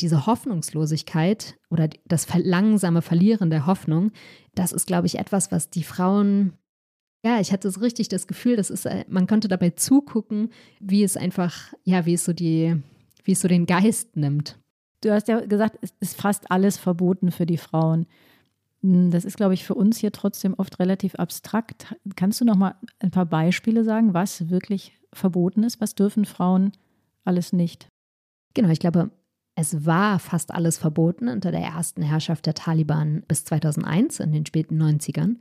diese 0.01 0.27
Hoffnungslosigkeit 0.27 1.57
oder 1.71 1.89
das 2.07 2.27
langsame 2.35 3.03
Verlieren 3.03 3.51
der 3.51 3.67
Hoffnung, 3.67 4.13
das 4.55 4.73
ist, 4.73 4.87
glaube 4.87 5.07
ich, 5.07 5.19
etwas, 5.19 5.51
was 5.51 5.71
die 5.71 5.83
Frauen 5.83 6.53
ja, 7.25 7.41
ich 7.41 7.53
hatte 7.53 7.71
so 7.71 7.81
richtig 7.81 8.09
das 8.09 8.27
Gefühl, 8.27 8.57
das 8.57 8.71
ist, 8.71 8.87
äh, 8.87 9.05
man 9.09 9.27
konnte 9.27 9.49
dabei 9.49 9.71
zugucken, 9.71 10.51
wie 10.81 11.03
es 11.03 11.17
einfach, 11.17 11.73
ja, 11.85 12.07
wie 12.07 12.15
es 12.15 12.25
so 12.25 12.33
die, 12.33 12.77
wie 13.25 13.33
es 13.33 13.41
so 13.41 13.49
den 13.49 13.67
Geist 13.67 14.17
nimmt. 14.17 14.59
Du 15.01 15.13
hast 15.13 15.29
ja 15.29 15.41
gesagt, 15.41 15.79
es 15.81 15.93
ist 16.01 16.21
fast 16.21 16.51
alles 16.51 16.77
verboten 16.77 17.31
für 17.31 17.47
die 17.47 17.59
Frauen. 17.59 18.07
Hm, 18.83 19.11
das 19.11 19.25
ist, 19.25 19.37
glaube 19.37 19.55
ich, 19.55 19.65
für 19.65 19.75
uns 19.75 19.99
hier 19.99 20.13
trotzdem 20.13 20.55
oft 20.55 20.79
relativ 20.79 21.15
abstrakt. 21.17 21.95
Kannst 22.17 22.41
du 22.41 22.45
noch 22.45 22.57
mal 22.57 22.75
ein 23.01 23.11
paar 23.11 23.27
Beispiele 23.27 23.85
sagen, 23.85 24.15
was 24.15 24.51
wirklich 24.51 24.99
verboten 25.13 25.63
ist? 25.63 25.81
Was 25.81 25.95
dürfen 25.95 26.25
Frauen 26.25 26.73
alles 27.25 27.53
nicht? 27.53 27.89
Genau, 28.55 28.69
ich 28.71 28.81
glaube, 28.81 29.11
es 29.55 29.85
war 29.85 30.21
fast 30.21 30.55
alles 30.55 30.79
verboten 30.79 31.29
unter 31.29 31.51
der 31.51 31.63
ersten 31.63 32.03
Herrschaft 32.03 32.47
der 32.47 32.55
Taliban 32.55 33.25
bis 33.27 33.45
2001 33.45 34.21
in 34.21 34.33
den 34.33 34.47
späten 34.47 34.81
90ern. 34.81 35.37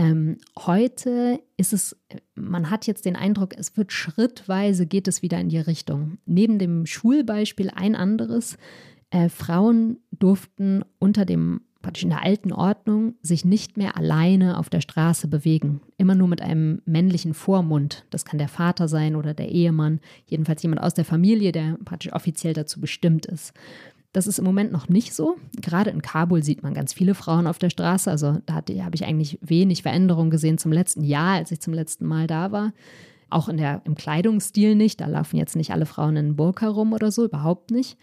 Ähm, 0.00 0.38
heute 0.58 1.42
ist 1.58 1.74
es, 1.74 1.94
man 2.34 2.70
hat 2.70 2.86
jetzt 2.86 3.04
den 3.04 3.16
Eindruck, 3.16 3.54
es 3.58 3.76
wird 3.76 3.92
schrittweise 3.92 4.86
geht 4.86 5.06
es 5.06 5.20
wieder 5.20 5.38
in 5.38 5.50
die 5.50 5.58
Richtung. 5.58 6.16
Neben 6.24 6.58
dem 6.58 6.86
Schulbeispiel 6.86 7.68
ein 7.68 7.94
anderes. 7.94 8.56
Äh, 9.10 9.28
Frauen 9.28 9.98
durften 10.10 10.86
unter 10.98 11.26
dem 11.26 11.60
praktisch 11.82 12.04
in 12.04 12.10
der 12.10 12.22
alten 12.22 12.50
Ordnung 12.50 13.16
sich 13.20 13.44
nicht 13.44 13.76
mehr 13.76 13.98
alleine 13.98 14.58
auf 14.58 14.70
der 14.70 14.80
Straße 14.80 15.28
bewegen. 15.28 15.82
Immer 15.98 16.14
nur 16.14 16.28
mit 16.28 16.40
einem 16.40 16.80
männlichen 16.86 17.34
Vormund. 17.34 18.06
Das 18.08 18.24
kann 18.24 18.38
der 18.38 18.48
Vater 18.48 18.88
sein 18.88 19.16
oder 19.16 19.34
der 19.34 19.50
Ehemann. 19.50 20.00
Jedenfalls 20.24 20.62
jemand 20.62 20.82
aus 20.82 20.94
der 20.94 21.04
Familie, 21.04 21.52
der 21.52 21.76
praktisch 21.84 22.12
offiziell 22.14 22.54
dazu 22.54 22.80
bestimmt 22.80 23.26
ist. 23.26 23.52
Das 24.12 24.26
ist 24.26 24.38
im 24.38 24.44
Moment 24.44 24.72
noch 24.72 24.88
nicht 24.88 25.14
so. 25.14 25.36
Gerade 25.60 25.90
in 25.90 26.02
Kabul 26.02 26.42
sieht 26.42 26.62
man 26.62 26.74
ganz 26.74 26.92
viele 26.92 27.14
Frauen 27.14 27.46
auf 27.46 27.58
der 27.58 27.70
Straße. 27.70 28.10
Also 28.10 28.38
da 28.46 28.54
habe 28.54 28.94
ich 28.94 29.04
eigentlich 29.04 29.38
wenig 29.40 29.82
Veränderung 29.82 30.30
gesehen 30.30 30.58
zum 30.58 30.72
letzten 30.72 31.04
Jahr, 31.04 31.36
als 31.36 31.52
ich 31.52 31.60
zum 31.60 31.74
letzten 31.74 32.06
Mal 32.06 32.26
da 32.26 32.50
war. 32.50 32.72
Auch 33.28 33.48
in 33.48 33.56
der, 33.56 33.82
im 33.84 33.94
Kleidungsstil 33.94 34.74
nicht. 34.74 35.00
Da 35.00 35.06
laufen 35.06 35.36
jetzt 35.36 35.54
nicht 35.54 35.70
alle 35.70 35.86
Frauen 35.86 36.16
in 36.16 36.34
Burka 36.34 36.68
rum 36.68 36.92
oder 36.92 37.12
so, 37.12 37.24
überhaupt 37.24 37.70
nicht. 37.70 37.96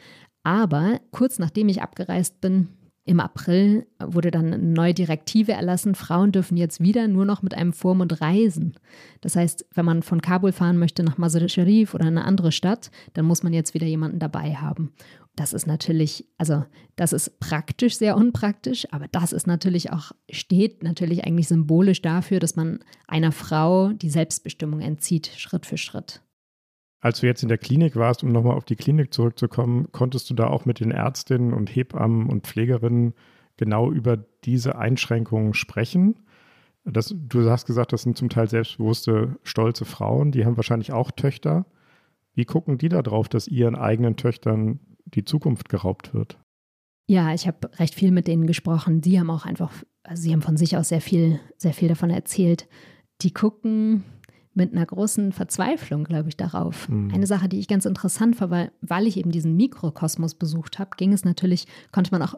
Aber 0.44 1.02
kurz 1.12 1.40
nachdem 1.40 1.68
ich 1.68 1.82
abgereist 1.82 2.40
bin, 2.40 2.70
im 3.08 3.22
April 3.22 3.88
wurde 4.00 4.32
dann 4.32 4.54
eine 4.54 4.58
neue 4.58 4.94
Direktive 4.94 5.54
erlassen, 5.54 5.96
Frauen 5.96 6.34
dürfen 6.34 6.58
jetzt 6.58 6.82
wieder 6.82 7.08
nur 7.08 7.24
noch 7.24 7.42
mit 7.42 7.54
einem 7.54 7.72
Vormund 7.72 8.20
reisen. 8.20 8.74
Das 9.22 9.38
heißt, 9.38 9.66
wenn 9.74 9.86
man 9.86 10.04
von 10.04 10.22
Kabul 10.22 10.52
fahren 10.52 10.78
möchte 10.78 11.04
nach 11.04 11.18
Mazar 11.18 11.48
Sharif 11.48 11.94
oder 11.94 12.06
eine 12.06 12.26
andere 12.26 12.52
Stadt, 12.52 12.92
dann 13.14 13.26
muss 13.26 13.44
man 13.44 13.54
jetzt 13.54 13.74
wieder 13.74 13.88
jemanden 13.88 14.20
dabei 14.20 14.56
haben. 14.56 14.92
Das 15.38 15.54
ist 15.54 15.68
natürlich, 15.68 16.26
also 16.40 16.66
das 16.96 17.14
ist 17.14 17.40
praktisch 17.40 17.96
sehr 17.96 18.18
unpraktisch, 18.18 18.92
aber 18.92 19.08
das 19.08 19.32
ist 19.34 19.46
natürlich 19.46 19.94
auch, 19.94 20.12
steht 20.32 20.82
natürlich 20.82 21.26
eigentlich 21.26 21.48
symbolisch 21.48 22.02
dafür, 22.02 22.40
dass 22.40 22.56
man 22.56 22.80
einer 23.08 23.32
Frau 23.32 23.90
die 23.94 24.10
Selbstbestimmung 24.10 24.82
entzieht, 24.82 25.28
Schritt 25.38 25.68
für 25.68 25.78
Schritt. 25.78 26.24
Als 27.02 27.20
du 27.20 27.28
jetzt 27.28 27.44
in 27.44 27.50
der 27.50 27.60
Klinik 27.60 27.96
warst, 27.96 28.24
um 28.24 28.32
nochmal 28.32 28.58
auf 28.58 28.66
die 28.66 28.76
Klinik 28.76 29.14
zurückzukommen, 29.14 29.92
konntest 29.92 30.28
du 30.32 30.34
da 30.34 30.48
auch 30.48 30.66
mit 30.66 30.80
den 30.80 30.90
Ärztinnen 30.90 31.54
und 31.54 31.70
Hebammen 31.70 32.28
und 32.28 32.48
Pflegerinnen 32.48 33.14
genau 33.58 33.92
über 33.92 34.18
diese 34.18 34.76
Einschränkungen 34.80 35.54
sprechen? 35.54 36.16
Das, 36.84 37.14
du 37.16 37.48
hast 37.48 37.68
gesagt, 37.68 37.94
das 37.94 38.02
sind 38.02 38.18
zum 38.18 38.30
Teil 38.30 38.50
selbstbewusste, 38.50 39.38
stolze 39.44 39.86
Frauen, 39.86 40.32
die 40.32 40.46
haben 40.46 40.58
wahrscheinlich 40.58 40.94
auch 40.94 41.12
Töchter. 41.12 41.68
Wie 42.34 42.46
gucken 42.46 42.80
die 42.80 42.90
darauf, 42.90 43.30
dass 43.30 43.48
ihren 43.48 43.76
eigenen 43.76 44.16
Töchtern 44.16 44.80
die 45.14 45.26
Zukunft 45.26 45.70
geraubt 45.70 46.14
wird? 46.14 46.38
Ja, 47.10 47.34
ich 47.34 47.48
habe 47.48 47.72
recht 47.80 47.96
viel 47.96 48.12
mit 48.12 48.28
denen 48.28 48.48
gesprochen. 48.48 49.02
Die 49.02 49.20
haben 49.20 49.30
auch 49.30 49.46
einfach, 49.46 49.72
also 50.04 50.22
sie 50.22 50.34
haben 50.34 50.42
von 50.42 50.58
sich 50.58 50.76
aus 50.76 50.90
sehr 50.90 51.02
viel, 51.02 51.40
sehr 51.58 51.74
viel 51.74 51.88
davon 51.88 52.10
erzählt. 52.10 52.68
Die 53.22 53.34
gucken 53.34 54.04
mit 54.54 54.74
einer 54.74 54.86
großen 54.86 55.32
Verzweiflung, 55.32 56.04
glaube 56.04 56.30
ich, 56.30 56.36
darauf. 56.36 56.90
Mhm. 56.90 57.14
Eine 57.14 57.28
Sache, 57.28 57.48
die 57.48 57.60
ich 57.60 57.68
ganz 57.68 57.86
interessant 57.86 58.36
fand, 58.36 58.52
weil, 58.52 58.72
weil 58.82 59.08
ich 59.08 59.18
eben 59.18 59.32
diesen 59.32 59.56
Mikrokosmos 59.56 60.36
besucht 60.36 60.80
habe, 60.80 60.92
ging 60.98 61.14
es 61.14 61.24
natürlich, 61.24 61.68
konnte 61.92 62.12
man 62.12 62.24
auch 62.24 62.36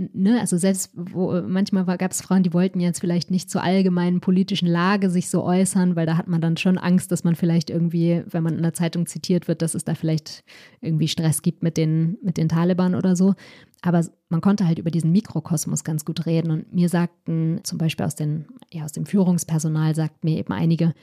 Ne, 0.00 0.38
also 0.38 0.56
selbst 0.56 0.92
wo, 0.94 1.42
manchmal 1.42 1.84
gab 1.98 2.12
es 2.12 2.22
Frauen, 2.22 2.44
die 2.44 2.52
wollten 2.52 2.78
jetzt 2.78 3.00
vielleicht 3.00 3.32
nicht 3.32 3.50
zur 3.50 3.64
allgemeinen 3.64 4.20
politischen 4.20 4.68
Lage 4.68 5.10
sich 5.10 5.28
so 5.28 5.42
äußern, 5.42 5.96
weil 5.96 6.06
da 6.06 6.16
hat 6.16 6.28
man 6.28 6.40
dann 6.40 6.56
schon 6.56 6.78
Angst, 6.78 7.10
dass 7.10 7.24
man 7.24 7.34
vielleicht 7.34 7.68
irgendwie, 7.68 8.22
wenn 8.30 8.44
man 8.44 8.54
in 8.54 8.62
der 8.62 8.74
Zeitung 8.74 9.06
zitiert 9.06 9.48
wird, 9.48 9.60
dass 9.60 9.74
es 9.74 9.82
da 9.82 9.96
vielleicht 9.96 10.44
irgendwie 10.80 11.08
Stress 11.08 11.42
gibt 11.42 11.64
mit 11.64 11.76
den, 11.76 12.16
mit 12.22 12.36
den 12.36 12.48
Taliban 12.48 12.94
oder 12.94 13.16
so. 13.16 13.34
Aber 13.82 14.06
man 14.28 14.40
konnte 14.40 14.68
halt 14.68 14.78
über 14.78 14.92
diesen 14.92 15.10
Mikrokosmos 15.10 15.82
ganz 15.82 16.04
gut 16.04 16.26
reden. 16.26 16.52
Und 16.52 16.72
mir 16.72 16.88
sagten 16.88 17.58
zum 17.64 17.78
Beispiel 17.78 18.06
aus, 18.06 18.14
den, 18.14 18.46
ja, 18.72 18.84
aus 18.84 18.92
dem 18.92 19.04
Führungspersonal, 19.04 19.96
sagt 19.96 20.22
mir 20.22 20.38
eben 20.38 20.52
einige, 20.52 20.94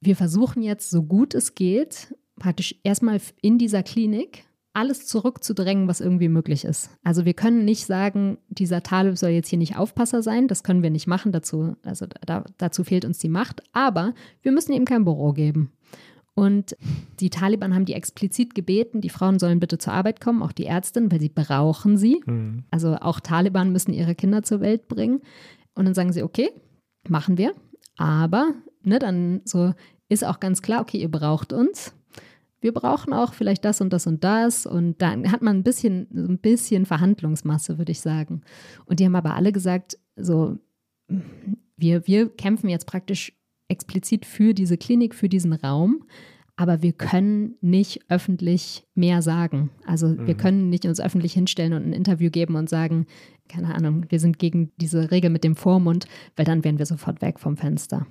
wir 0.00 0.16
versuchen 0.16 0.62
jetzt, 0.62 0.88
so 0.88 1.02
gut 1.02 1.34
es 1.34 1.54
geht, 1.54 2.14
praktisch 2.38 2.76
erstmal 2.82 3.20
in 3.42 3.58
dieser 3.58 3.82
Klinik 3.82 4.44
alles 4.76 5.06
zurückzudrängen, 5.06 5.88
was 5.88 6.02
irgendwie 6.02 6.28
möglich 6.28 6.66
ist. 6.66 6.90
Also 7.02 7.24
wir 7.24 7.32
können 7.32 7.64
nicht 7.64 7.86
sagen, 7.86 8.36
dieser 8.48 8.82
Talib 8.82 9.16
soll 9.16 9.30
jetzt 9.30 9.48
hier 9.48 9.58
nicht 9.58 9.78
Aufpasser 9.78 10.22
sein, 10.22 10.48
das 10.48 10.62
können 10.62 10.82
wir 10.82 10.90
nicht 10.90 11.06
machen, 11.06 11.32
dazu, 11.32 11.76
also 11.82 12.06
da, 12.26 12.44
dazu 12.58 12.84
fehlt 12.84 13.06
uns 13.06 13.18
die 13.18 13.30
Macht, 13.30 13.62
aber 13.72 14.12
wir 14.42 14.52
müssen 14.52 14.72
ihm 14.72 14.84
kein 14.84 15.04
Büro 15.04 15.32
geben. 15.32 15.72
Und 16.34 16.76
die 17.20 17.30
Taliban 17.30 17.74
haben 17.74 17.86
die 17.86 17.94
explizit 17.94 18.54
gebeten, 18.54 19.00
die 19.00 19.08
Frauen 19.08 19.38
sollen 19.38 19.60
bitte 19.60 19.78
zur 19.78 19.94
Arbeit 19.94 20.20
kommen, 20.20 20.42
auch 20.42 20.52
die 20.52 20.66
Ärztin, 20.66 21.10
weil 21.10 21.20
sie 21.20 21.30
brauchen 21.30 21.96
sie. 21.96 22.22
Mhm. 22.26 22.64
Also 22.70 22.96
auch 22.96 23.20
Taliban 23.20 23.72
müssen 23.72 23.94
ihre 23.94 24.14
Kinder 24.14 24.42
zur 24.42 24.60
Welt 24.60 24.88
bringen. 24.88 25.22
Und 25.74 25.86
dann 25.86 25.94
sagen 25.94 26.12
sie, 26.12 26.22
okay, 26.22 26.50
machen 27.08 27.38
wir. 27.38 27.54
Aber 27.96 28.52
ne, 28.82 28.98
dann 28.98 29.40
so 29.46 29.72
ist 30.10 30.26
auch 30.26 30.38
ganz 30.38 30.60
klar, 30.60 30.82
okay, 30.82 30.98
ihr 30.98 31.10
braucht 31.10 31.54
uns. 31.54 31.94
Wir 32.60 32.72
brauchen 32.72 33.12
auch 33.12 33.34
vielleicht 33.34 33.64
das 33.64 33.80
und 33.80 33.92
das 33.92 34.06
und 34.06 34.24
das. 34.24 34.66
Und 34.66 35.00
dann 35.02 35.30
hat 35.30 35.42
man 35.42 35.58
ein 35.58 35.62
bisschen, 35.62 36.08
ein 36.12 36.38
bisschen 36.38 36.86
Verhandlungsmasse, 36.86 37.78
würde 37.78 37.92
ich 37.92 38.00
sagen. 38.00 38.42
Und 38.86 39.00
die 39.00 39.04
haben 39.04 39.16
aber 39.16 39.34
alle 39.34 39.52
gesagt, 39.52 39.98
so, 40.16 40.58
wir, 41.76 42.06
wir 42.06 42.28
kämpfen 42.30 42.68
jetzt 42.68 42.86
praktisch 42.86 43.32
explizit 43.68 44.24
für 44.24 44.54
diese 44.54 44.76
Klinik, 44.76 45.14
für 45.14 45.28
diesen 45.28 45.52
Raum. 45.52 46.04
Aber 46.58 46.80
wir 46.80 46.94
können 46.94 47.56
nicht 47.60 48.00
öffentlich 48.08 48.86
mehr 48.94 49.20
sagen. 49.20 49.70
Also 49.86 50.08
mhm. 50.08 50.26
wir 50.26 50.34
können 50.34 50.70
nicht 50.70 50.86
uns 50.86 51.00
öffentlich 51.00 51.34
hinstellen 51.34 51.74
und 51.74 51.82
ein 51.84 51.92
Interview 51.92 52.30
geben 52.30 52.56
und 52.56 52.70
sagen, 52.70 53.06
keine 53.48 53.74
Ahnung, 53.74 54.06
wir 54.08 54.18
sind 54.18 54.38
gegen 54.38 54.72
diese 54.76 55.10
Regel 55.10 55.28
mit 55.28 55.44
dem 55.44 55.54
Vormund, 55.54 56.06
weil 56.34 56.46
dann 56.46 56.64
wären 56.64 56.78
wir 56.78 56.86
sofort 56.86 57.20
weg 57.20 57.38
vom 57.38 57.58
Fenster. 57.58 58.06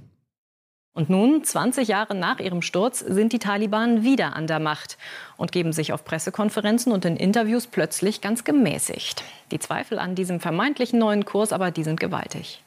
Und 0.96 1.10
nun, 1.10 1.44
20 1.44 1.90
Jahre 1.90 2.16
nach 2.16 2.40
ihrem 2.40 2.62
Sturz, 2.62 3.00
sind 3.00 3.34
die 3.34 3.40
Taliban 3.40 4.04
wieder 4.04 4.34
an 4.34 4.48
der 4.48 4.62
Macht 4.62 4.98
und 5.36 5.52
geben 5.52 5.74
sich 5.74 5.92
auf 5.92 6.06
Pressekonferenzen 6.06 6.94
und 6.94 7.04
in 7.04 7.18
Interviews 7.18 7.68
plötzlich 7.68 8.22
ganz 8.22 8.46
gemäßigt. 8.46 9.22
Die 9.52 9.60
Zweifel 9.60 10.00
an 10.00 10.16
diesem 10.16 10.40
vermeintlichen 10.40 10.98
neuen 10.98 11.26
Kurs 11.26 11.52
aber, 11.52 11.72
die 11.72 11.84
sind 11.84 12.00
gewaltig. 12.00 12.64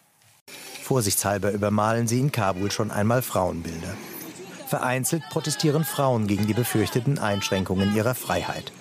Vorsichtshalber 0.83 1.53
übermalen 1.53 2.07
sie 2.07 2.21
in 2.21 2.31
Kabul 2.31 2.71
schon 2.71 2.91
einmal 2.91 3.23
Frauenbilder. 3.23 3.95
Vereinzelt 4.67 5.23
protestieren 5.31 5.85
Frauen 5.85 6.27
gegen 6.27 6.47
die 6.47 6.53
befürchteten 6.53 7.19
Einschränkungen 7.19 7.97
ihrer 7.97 8.15
Freiheit. 8.15 8.73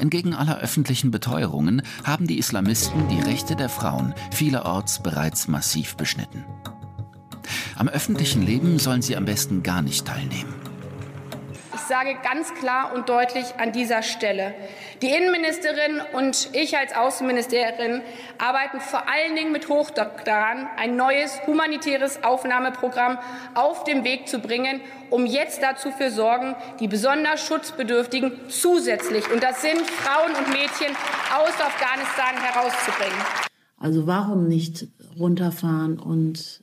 Entgegen 0.00 0.34
aller 0.34 0.58
öffentlichen 0.58 1.12
Beteuerungen 1.12 1.82
haben 2.02 2.26
die 2.26 2.38
Islamisten 2.38 3.06
die 3.06 3.20
Rechte 3.20 3.54
der 3.54 3.68
Frauen 3.68 4.12
vielerorts 4.32 5.00
bereits 5.04 5.46
massiv 5.46 5.96
beschnitten. 5.96 6.44
Am 7.76 7.88
öffentlichen 7.88 8.44
Leben 8.44 8.78
sollen 8.78 9.02
sie 9.02 9.16
am 9.16 9.24
besten 9.24 9.62
gar 9.62 9.82
nicht 9.82 10.06
teilnehmen. 10.06 10.54
Ich 11.74 11.80
sage 11.94 12.18
ganz 12.22 12.52
klar 12.52 12.92
und 12.94 13.08
deutlich 13.08 13.46
an 13.56 13.72
dieser 13.72 14.02
Stelle, 14.02 14.54
die 15.00 15.08
Innenministerin 15.08 16.02
und 16.12 16.50
ich 16.52 16.76
als 16.76 16.94
Außenministerin 16.94 18.02
arbeiten 18.36 18.80
vor 18.80 19.04
allen 19.08 19.36
Dingen 19.36 19.52
mit 19.52 19.70
Hochdruck 19.70 20.22
daran, 20.26 20.68
ein 20.76 20.96
neues 20.96 21.40
humanitäres 21.46 22.22
Aufnahmeprogramm 22.22 23.18
auf 23.54 23.84
den 23.84 24.04
Weg 24.04 24.28
zu 24.28 24.38
bringen, 24.40 24.82
um 25.08 25.24
jetzt 25.24 25.62
dazu 25.62 25.90
zu 25.96 26.10
sorgen, 26.10 26.56
die 26.78 26.88
besonders 26.88 27.46
Schutzbedürftigen 27.46 28.32
zusätzlich, 28.48 29.30
und 29.30 29.42
das 29.42 29.62
sind 29.62 29.80
Frauen 29.80 30.34
und 30.36 30.48
Mädchen, 30.48 30.94
aus 31.34 31.54
Afghanistan 31.58 32.34
herauszubringen. 32.42 33.18
Also 33.78 34.06
warum 34.06 34.48
nicht 34.48 34.88
runterfahren 35.18 35.98
und 35.98 36.60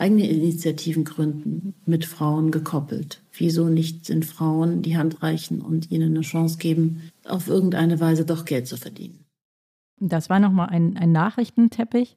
eigene 0.00 0.28
Initiativen 0.28 1.04
gründen, 1.04 1.74
mit 1.84 2.04
Frauen 2.04 2.50
gekoppelt. 2.50 3.22
Wieso 3.32 3.68
nicht 3.68 4.08
den 4.08 4.22
Frauen 4.22 4.82
die 4.82 4.96
Hand 4.96 5.22
reichen 5.22 5.60
und 5.60 5.90
ihnen 5.90 6.14
eine 6.14 6.22
Chance 6.22 6.58
geben, 6.58 7.10
auf 7.24 7.48
irgendeine 7.48 8.00
Weise 8.00 8.24
doch 8.24 8.44
Geld 8.44 8.66
zu 8.66 8.76
verdienen? 8.76 9.26
Das 9.98 10.30
war 10.30 10.40
nochmal 10.40 10.70
ein, 10.70 10.96
ein 10.96 11.12
Nachrichtenteppich, 11.12 12.16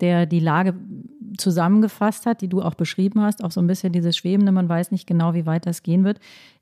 der 0.00 0.24
die 0.24 0.40
Lage 0.40 0.74
zusammengefasst 1.36 2.24
hat, 2.24 2.40
die 2.40 2.48
du 2.48 2.62
auch 2.62 2.74
beschrieben 2.74 3.20
hast, 3.20 3.44
auch 3.44 3.50
so 3.50 3.60
ein 3.60 3.66
bisschen 3.66 3.92
dieses 3.92 4.16
Schwebende, 4.16 4.50
man 4.50 4.68
weiß 4.68 4.90
nicht 4.90 5.06
genau, 5.06 5.34
wie 5.34 5.44
weit 5.44 5.66
das 5.66 5.82
gehen 5.82 6.04
wird. 6.04 6.20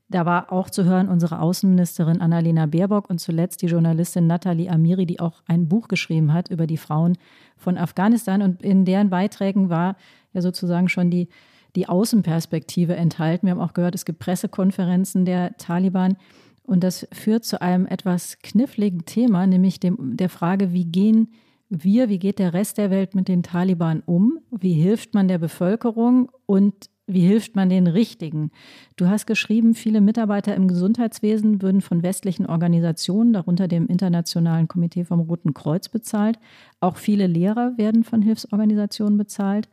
Da 0.09 0.25
war 0.25 0.53
auch 0.53 0.69
zu 0.69 0.85
hören 0.85 1.09
unsere 1.09 1.41
Außenministerin 1.41 2.21
Annalena 2.21 2.65
Baerbock 2.65 3.09
und 3.09 3.19
zuletzt 3.19 3.61
die 3.61 3.67
Journalistin 3.67 4.25
Nathalie 4.25 4.71
Amiri, 4.71 5.05
die 5.05 5.19
auch 5.19 5.43
ein 5.47 5.67
Buch 5.67 5.89
geschrieben 5.89 6.33
hat 6.33 6.49
über 6.49 6.65
die 6.65 6.77
Frauen 6.77 7.17
von 7.57 7.77
Afghanistan. 7.77 8.41
Und 8.41 8.61
in 8.61 8.85
deren 8.85 9.09
Beiträgen 9.09 9.69
war 9.69 9.97
ja 10.37 10.41
sozusagen 10.41 10.87
schon 10.87 11.11
die, 11.11 11.27
die 11.75 11.89
Außenperspektive 11.89 12.95
enthalten. 12.95 13.47
Wir 13.47 13.51
haben 13.51 13.61
auch 13.61 13.73
gehört, 13.73 13.95
es 13.95 14.05
gibt 14.05 14.19
Pressekonferenzen 14.19 15.25
der 15.25 15.57
Taliban. 15.57 16.15
Und 16.63 16.83
das 16.83 17.07
führt 17.11 17.45
zu 17.45 17.61
einem 17.61 17.85
etwas 17.85 18.39
kniffligen 18.39 19.05
Thema, 19.05 19.47
nämlich 19.47 19.79
dem, 19.79 20.17
der 20.17 20.29
Frage, 20.29 20.73
wie 20.73 20.85
gehen 20.85 21.29
wir, 21.69 22.09
wie 22.09 22.19
geht 22.19 22.39
der 22.39 22.53
Rest 22.53 22.77
der 22.77 22.91
Welt 22.91 23.13
mit 23.15 23.27
den 23.27 23.43
Taliban 23.43 24.01
um? 24.05 24.39
Wie 24.51 24.73
hilft 24.73 25.13
man 25.13 25.27
der 25.27 25.37
Bevölkerung? 25.37 26.29
Und 26.45 26.89
wie 27.07 27.25
hilft 27.25 27.55
man 27.55 27.69
den 27.69 27.87
Richtigen? 27.87 28.51
Du 28.97 29.07
hast 29.07 29.27
geschrieben, 29.27 29.73
viele 29.75 30.01
Mitarbeiter 30.01 30.55
im 30.55 30.67
Gesundheitswesen 30.67 31.61
würden 31.61 31.81
von 31.81 32.03
westlichen 32.03 32.45
Organisationen, 32.45 33.31
darunter 33.31 33.69
dem 33.69 33.87
Internationalen 33.87 34.67
Komitee 34.67 35.05
vom 35.05 35.21
Roten 35.21 35.53
Kreuz, 35.53 35.87
bezahlt. 35.87 36.37
Auch 36.81 36.97
viele 36.97 37.27
Lehrer 37.27 37.77
werden 37.77 38.03
von 38.03 38.21
Hilfsorganisationen 38.21 39.17
bezahlt. 39.17 39.69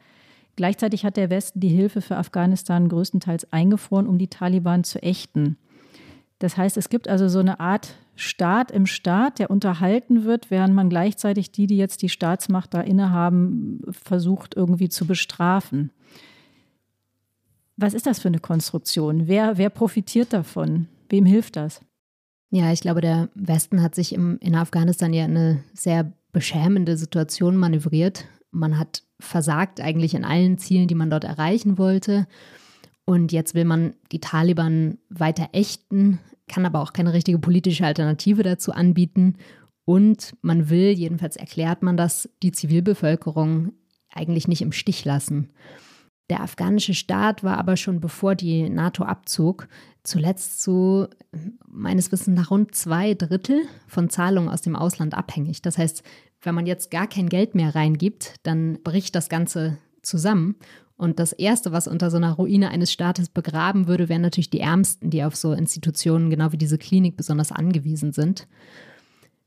Gleichzeitig 0.57 1.05
hat 1.05 1.17
der 1.17 1.31
Westen 1.31 1.61
die 1.61 1.69
Hilfe 1.69 2.01
für 2.01 2.17
Afghanistan 2.17 2.89
größtenteils 2.89 3.53
eingefroren, 3.53 4.07
um 4.07 4.19
die 4.19 4.29
Taliban 4.29 4.85
zu 4.85 5.03
ächten. 5.03 5.57
Das 6.39 6.57
heißt, 6.57 6.77
es 6.77 6.89
gibt 6.89 7.09
also 7.09 7.29
so 7.29 7.39
eine 7.39 7.61
Art 7.61 7.95
Staat 8.17 8.71
im 8.71 8.87
Staat, 8.87 9.41
der 9.41 9.51
unterhalten 9.51 10.25
wird, 10.25 10.51
während 10.51 10.75
man 10.75 10.89
gleichzeitig 10.89 11.51
die, 11.51 11.67
die 11.67 11.77
jetzt 11.77 12.03
die 12.03 12.09
Staatsmacht 12.09 12.73
da 12.73 12.81
innehaben, 12.81 13.81
versucht 13.91 14.55
irgendwie 14.55 14.89
zu 14.89 15.07
bestrafen. 15.07 15.91
Was 17.77 17.93
ist 17.93 18.07
das 18.07 18.21
für 18.21 18.29
eine 18.29 18.39
Konstruktion? 18.39 19.27
Wer, 19.27 19.59
wer 19.59 19.69
profitiert 19.69 20.33
davon? 20.33 20.87
Wem 21.09 21.27
hilft 21.27 21.57
das? 21.57 21.81
Ja, 22.51 22.73
ich 22.73 22.81
glaube, 22.81 23.01
der 23.01 23.31
Westen 23.35 23.83
hat 23.83 23.97
sich 23.97 24.13
im, 24.13 24.39
in 24.39 24.55
Afghanistan 24.55 25.13
ja 25.13 25.25
eine 25.25 25.65
sehr 25.73 26.13
beschämende 26.31 26.97
Situation 26.97 27.57
manövriert. 27.57 28.27
Man 28.53 28.79
hat 28.79 29.03
versagt 29.25 29.81
eigentlich 29.81 30.15
in 30.15 30.25
allen 30.25 30.59
Zielen, 30.59 30.89
die 30.89 30.95
man 30.95 31.11
dort 31.11 31.25
erreichen 31.25 31.79
wollte. 31.79 32.27
Und 33.05 33.33
jetzt 33.33 33.55
will 33.55 33.65
man 33.65 33.95
die 34.13 34.21
Taliban 34.21 34.99
weiter 35.09 35.51
ächten, 35.53 36.19
kann 36.49 36.67
aber 36.67 36.81
auch 36.81 36.93
keine 36.93 37.13
richtige 37.13 37.39
politische 37.39 37.85
Alternative 37.85 38.43
dazu 38.43 38.73
anbieten. 38.73 39.37
Und 39.85 40.35
man 40.41 40.71
will, 40.71 40.93
jedenfalls 40.93 41.37
erklärt 41.37 41.83
man 41.83 41.97
das, 41.97 42.29
die 42.43 42.53
Zivilbevölkerung 42.53 43.73
eigentlich 44.11 44.49
nicht 44.49 44.63
im 44.63 44.73
Stich 44.73 45.05
lassen. 45.05 45.51
Der 46.31 46.41
afghanische 46.41 46.95
Staat 46.95 47.45
war 47.45 47.59
aber 47.59 47.77
schon 47.77 48.01
bevor 48.01 48.35
die 48.35 48.71
NATO 48.71 49.05
abzog, 49.05 49.69
zuletzt 50.05 50.63
so 50.63 51.09
meines 51.67 52.13
Wissens 52.13 52.37
nach 52.37 52.51
rund 52.51 52.75
zwei 52.75 53.13
Drittel 53.13 53.63
von 53.87 54.09
Zahlungen 54.09 54.49
aus 54.49 54.63
dem 54.63 54.75
Ausland 54.75 55.13
abhängig. 55.13 55.61
Das 55.61 55.77
heißt, 55.77 56.03
wenn 56.47 56.55
man 56.55 56.67
jetzt 56.67 56.91
gar 56.91 57.07
kein 57.07 57.29
Geld 57.29 57.55
mehr 57.55 57.75
reingibt, 57.75 58.35
dann 58.43 58.79
bricht 58.83 59.15
das 59.15 59.29
Ganze 59.29 59.79
zusammen. 60.03 60.57
Und 60.97 61.19
das 61.19 61.33
Erste, 61.33 61.73
was 61.73 61.89
unter 61.89 62.11
so 62.11 62.17
einer 62.17 62.33
Ruine 62.33 62.71
eines 62.71 62.93
Staates 62.93 63.29
begraben 63.29 63.89
würde, 63.89 64.09
wären 64.09 64.23
natürlich 64.23 64.51
die 64.51 64.61
Ärmsten, 64.61 65.11
die 65.11 65.25
auf 65.25 65.35
so 65.35 65.53
Institutionen, 65.53 66.31
genau 66.31 66.53
wie 66.53 66.57
diese 66.59 66.79
Klinik, 66.79 67.17
besonders 67.17 67.51
angewiesen 67.51 68.13
sind. 68.13 68.47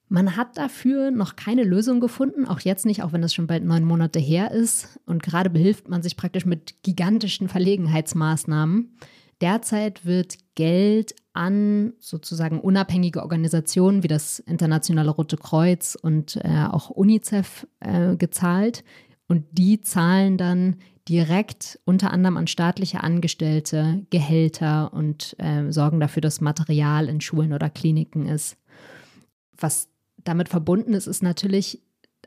Man 0.09 0.37
hat 0.37 0.57
dafür 0.57 1.11
noch 1.11 1.35
keine 1.35 1.63
Lösung 1.63 1.99
gefunden, 1.99 2.45
auch 2.45 2.61
jetzt 2.61 2.85
nicht, 2.85 3.03
auch 3.03 3.11
wenn 3.11 3.21
das 3.21 3.33
schon 3.33 3.47
bald 3.47 3.63
neun 3.63 3.83
Monate 3.83 4.19
her 4.19 4.51
ist. 4.51 4.99
Und 5.05 5.21
gerade 5.21 5.49
behilft 5.49 5.89
man 5.89 6.01
sich 6.01 6.15
praktisch 6.15 6.45
mit 6.45 6.81
gigantischen 6.83 7.49
Verlegenheitsmaßnahmen. 7.49 8.97
Derzeit 9.41 10.05
wird 10.05 10.37
Geld 10.55 11.13
an 11.37 11.93
sozusagen 11.99 12.59
unabhängige 12.59 13.21
Organisationen 13.21 14.01
wie 14.01 14.07
das 14.07 14.39
Internationale 14.39 15.11
Rote 15.11 15.37
Kreuz 15.37 15.95
und 16.01 16.37
äh, 16.37 16.65
auch 16.69 16.89
UNICEF 16.89 17.67
äh, 17.79 18.15
gezahlt. 18.15 18.83
Und 19.27 19.45
die 19.51 19.81
zahlen 19.81 20.37
dann 20.37 20.77
direkt 21.07 21.79
unter 21.85 22.11
anderem 22.11 22.37
an 22.37 22.47
staatliche 22.47 23.03
Angestellte 23.03 24.05
Gehälter 24.09 24.91
und 24.93 25.35
äh, 25.37 25.71
sorgen 25.71 25.99
dafür, 25.99 26.21
dass 26.21 26.41
Material 26.41 27.07
in 27.07 27.21
Schulen 27.21 27.53
oder 27.53 27.69
Kliniken 27.69 28.25
ist. 28.25 28.57
Was 29.57 29.89
damit 30.23 30.49
verbunden 30.49 30.93
ist, 30.93 31.07
ist 31.07 31.21
natürlich 31.21 31.81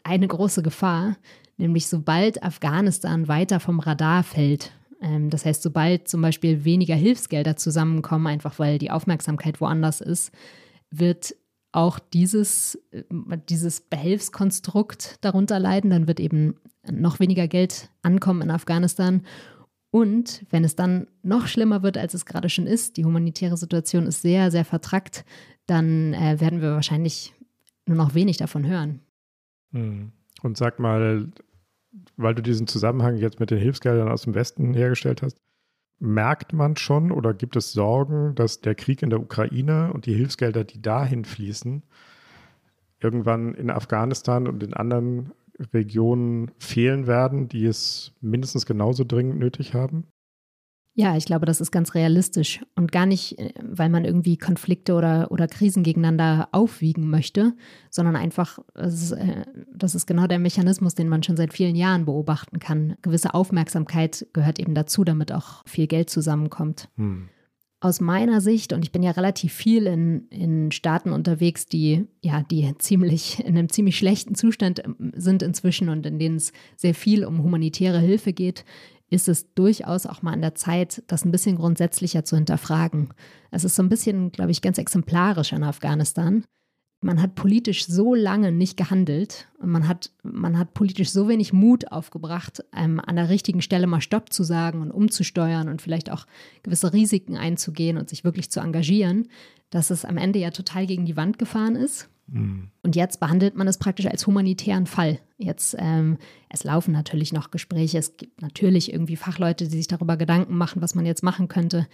eine 0.05 0.29
große 0.29 0.63
Gefahr, 0.63 1.17
nämlich 1.57 1.89
sobald 1.89 2.43
Afghanistan 2.45 3.27
weiter 3.27 3.59
vom 3.59 3.81
Radar 3.81 4.23
fällt. 4.23 4.73
Ähm, 5.01 5.31
das 5.31 5.45
heißt, 5.45 5.63
sobald 5.63 6.09
zum 6.09 6.23
Beispiel 6.23 6.65
weniger 6.65 6.95
Hilfsgelder 6.95 7.57
zusammenkommen, 7.57 8.27
einfach 8.27 8.59
weil 8.59 8.79
die 8.79 8.91
Aufmerksamkeit 8.91 9.61
woanders 9.61 10.01
ist, 10.01 10.33
wird 10.91 11.35
auch 11.73 11.99
dieses, 11.99 12.77
äh, 12.91 13.05
dieses 13.49 13.81
Behelfskonstrukt 13.81 15.17
darunter 15.21 15.59
leiden. 15.59 15.91
Dann 15.91 16.09
wird 16.09 16.21
eben 16.21 16.57
noch 16.91 17.21
weniger 17.21 17.49
Geld 17.49 17.91
ankommen 18.03 18.43
in 18.43 18.51
Afghanistan. 18.51 19.23
Und 19.91 20.45
wenn 20.51 20.65
es 20.65 20.77
dann 20.77 21.09
noch 21.23 21.47
schlimmer 21.47 21.83
wird, 21.83 21.99
als 21.99 22.15
es 22.15 22.25
gerade 22.25 22.49
schon 22.49 22.67
ist, 22.67 22.97
die 22.97 23.05
humanitäre 23.05 23.57
Situation 23.57 24.07
ist 24.07 24.23
sehr, 24.23 24.51
sehr 24.51 24.65
vertrackt, 24.65 25.25
dann 25.67 26.15
äh, 26.15 26.41
werden 26.41 26.61
wir 26.61 26.73
wahrscheinlich 26.73 27.35
nur 27.87 27.97
noch 27.97 28.15
wenig 28.15 28.37
davon 28.37 28.67
hören. 28.67 29.01
Hm. 29.73 30.13
Und 30.43 30.57
sag 30.57 30.79
mal, 30.79 31.29
weil 32.17 32.35
du 32.35 32.43
diesen 32.43 32.67
Zusammenhang 32.67 33.17
jetzt 33.17 33.41
mit 33.41 33.51
den 33.51 33.59
Hilfsgeldern 33.59 34.09
aus 34.09 34.23
dem 34.23 34.35
Westen 34.35 34.75
hergestellt 34.75 35.23
hast, 35.23 35.41
merkt 35.99 36.53
man 36.53 36.77
schon 36.77 37.13
oder 37.13 37.35
gibt 37.35 37.57
es 37.57 37.73
Sorgen, 37.73 38.35
dass 38.35 38.61
der 38.61 38.75
Krieg 38.75 39.03
in 39.03 39.11
der 39.11 39.21
Ukraine 39.21 39.93
und 39.93 40.07
die 40.07 40.15
Hilfsgelder, 40.15 40.65
die 40.65 40.81
dahin 40.81 41.25
fließen, 41.25 41.83
irgendwann 43.01 43.55
in 43.55 43.71
Afghanistan 43.71 44.47
und 44.49 44.63
in 44.63 44.75
anderen 44.75 45.33
Regionen 45.75 46.53
fehlen 46.59 47.07
werden, 47.07 47.49
die 47.49 47.67
es 47.67 48.13
mindestens 48.21 48.65
genauso 48.65 49.05
dringend 49.05 49.39
nötig 49.39 49.75
haben? 49.75 50.07
Ja, 50.95 51.17
ich 51.17 51.25
glaube, 51.25 51.47
das 51.47 51.61
ist 51.61 51.71
ganz 51.71 51.95
realistisch 51.95 52.61
und 52.75 52.91
gar 52.91 53.07
nicht, 53.07 53.39
äh, 53.39 53.53
weil 53.63 53.89
man 53.89 54.05
irgendwie 54.05 54.37
Konflikte 54.37 54.95
oder, 54.95 55.31
oder 55.31 55.47
Krisen 55.47 55.83
gegeneinander 55.83 56.49
aufwiegen 56.53 57.09
möchte, 57.09 57.55
sondern 57.91 58.17
einfach, 58.17 58.59
das 58.75 58.95
ist, 58.95 59.13
äh, 59.13 59.45
das 59.73 59.95
ist 59.95 60.07
genau 60.07 60.27
der 60.27 60.41
Mechanismus, 60.41 60.95
den 60.95 61.09
man 61.09 61.23
schon 61.23 61.37
seit 61.37 61.53
vielen 61.53 61.77
Jahren 61.77 62.07
beobachten 62.07 62.59
kann. 62.59 62.97
Gewisse 63.03 63.35
Aufmerksamkeit 63.35 64.27
gehört 64.33 64.59
eben 64.59 64.75
dazu, 64.75 65.05
damit 65.05 65.33
auch 65.33 65.63
viel 65.65 65.87
Geld 65.87 66.11
zusammenkommt. 66.11 66.89
Hm 66.97 67.29
aus 67.81 68.01
meiner 68.01 68.43
Sicht, 68.43 68.75
und 68.75 68.85
ich 68.85 68.93
bin 68.93 69.03
ja 69.03 69.11
relativ 69.13 69.55
viel 69.55 69.87
in, 69.87 70.29
in 70.29 70.71
Staaten 70.71 71.13
unterwegs, 71.13 71.65
die 71.65 72.07
ja, 72.21 72.43
die 72.43 72.75
ziemlich 72.77 73.41
in 73.41 73.57
einem 73.57 73.71
ziemlich 73.71 73.97
schlechten 73.97 74.35
Zustand 74.35 74.85
ähm, 74.85 75.13
sind 75.17 75.43
inzwischen 75.43 75.89
und 75.89 76.05
in 76.05 76.19
denen 76.19 76.37
es 76.37 76.53
sehr 76.77 76.95
viel 76.95 77.25
um 77.25 77.43
humanitäre 77.43 77.99
Hilfe 77.99 78.35
geht, 78.35 78.67
ist 79.11 79.29
es 79.29 79.53
durchaus 79.55 80.07
auch 80.07 80.23
mal 80.23 80.33
an 80.33 80.41
der 80.41 80.55
Zeit, 80.55 81.03
das 81.09 81.25
ein 81.25 81.33
bisschen 81.33 81.57
grundsätzlicher 81.57 82.25
zu 82.25 82.37
hinterfragen. 82.37 83.11
Es 83.51 83.65
ist 83.65 83.77
so 83.77 83.83
ein 83.83 83.89
bisschen, 83.89 84.33
glaube 84.33 84.53
ich, 84.53 84.63
ganz 84.63 84.79
exemplarisch 84.79 85.53
in 85.53 85.65
Afghanistan 85.65 86.45
man 87.03 87.23
hat 87.23 87.35
politisch 87.35 87.87
so 87.87 88.15
lange 88.15 88.53
nicht 88.53 88.77
gehandelt 88.77 89.49
und 89.59 89.71
man 89.71 89.89
hat, 89.89 90.11
man 90.23 90.59
hat 90.59 90.75
politisch 90.75 91.11
so 91.11 91.29
wenig 91.29 91.53
Mut 91.53 91.91
aufgebracht, 91.91 92.63
ähm, 92.77 93.01
an 93.01 93.17
der 93.17 93.31
richtigen 93.31 93.63
Stelle 93.63 93.87
mal 93.87 94.03
Stopp 94.03 94.33
zu 94.33 94.43
sagen 94.43 94.83
und 94.83 94.91
umzusteuern 94.91 95.69
und 95.69 95.81
vielleicht 95.81 96.11
auch 96.11 96.27
gewisse 96.63 96.93
Risiken 96.93 97.37
einzugehen 97.37 97.97
und 97.97 98.09
sich 98.09 98.25
wirklich 98.25 98.51
zu 98.51 98.61
engagieren, 98.61 99.29
dass 99.71 99.91
es 99.91 100.05
am 100.05 100.19
Ende 100.19 100.39
ja 100.39 100.51
total 100.51 100.87
gegen 100.87 101.07
die 101.07 101.17
Wand 101.17 101.39
gefahren 101.39 101.77
ist. 101.77 102.11
Mhm. 102.31 102.71
Und 102.83 102.97
jetzt 102.97 103.21
behandelt 103.21 103.57
man 103.57 103.69
es 103.69 103.79
praktisch 103.79 104.07
als 104.07 104.27
humanitären 104.27 104.87
Fall. 104.87 105.21
Jetzt, 105.37 105.77
ähm, 105.79 106.19
es 106.49 106.65
laufen 106.65 106.93
natürlich 106.93 107.33
noch 107.33 107.51
Gespräche, 107.51 107.99
es 107.99 108.17
gibt 108.17 108.41
natürlich 108.41 108.93
irgendwie 108.93 109.17
Fachleute, 109.17 109.69
die 109.69 109.77
sich 109.77 109.89
darüber 109.89 110.17
Gedanken 110.17 110.57
machen, 110.57 110.83
was 110.83 110.95
man 110.95 111.07
jetzt 111.07 111.23
machen 111.23 111.49
könnte. 111.49 111.87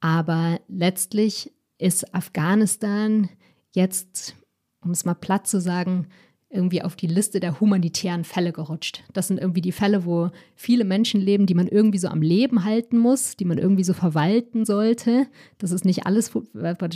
Aber 0.00 0.60
letztlich 0.68 1.52
ist 1.78 2.14
Afghanistan 2.14 3.28
jetzt 3.72 4.36
um 4.84 4.90
es 4.90 5.04
mal 5.04 5.14
platt 5.14 5.46
zu 5.46 5.60
sagen, 5.60 6.06
irgendwie 6.54 6.82
auf 6.82 6.96
die 6.96 7.06
Liste 7.06 7.40
der 7.40 7.60
humanitären 7.60 8.24
Fälle 8.24 8.52
gerutscht. 8.52 9.02
Das 9.12 9.28
sind 9.28 9.38
irgendwie 9.38 9.60
die 9.60 9.72
Fälle, 9.72 10.04
wo 10.04 10.30
viele 10.54 10.84
Menschen 10.84 11.20
leben, 11.20 11.46
die 11.46 11.54
man 11.54 11.68
irgendwie 11.68 11.98
so 11.98 12.08
am 12.08 12.22
Leben 12.22 12.64
halten 12.64 12.98
muss, 12.98 13.36
die 13.36 13.44
man 13.44 13.58
irgendwie 13.58 13.84
so 13.84 13.92
verwalten 13.92 14.64
sollte. 14.64 15.26
Das 15.58 15.72
ist 15.72 15.84
nicht 15.84 16.06
alles, 16.06 16.32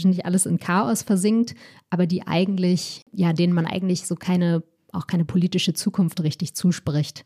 nicht 0.05 0.25
alles 0.25 0.47
in 0.47 0.59
Chaos 0.59 1.03
versinkt, 1.03 1.55
aber 1.91 2.07
die 2.07 2.27
eigentlich, 2.27 3.03
ja, 3.13 3.33
denen 3.33 3.53
man 3.53 3.67
eigentlich 3.67 4.07
so 4.07 4.15
keine, 4.15 4.63
auch 4.93 5.07
keine 5.07 5.25
politische 5.25 5.75
Zukunft 5.75 6.23
richtig 6.23 6.55
zuspricht. 6.55 7.25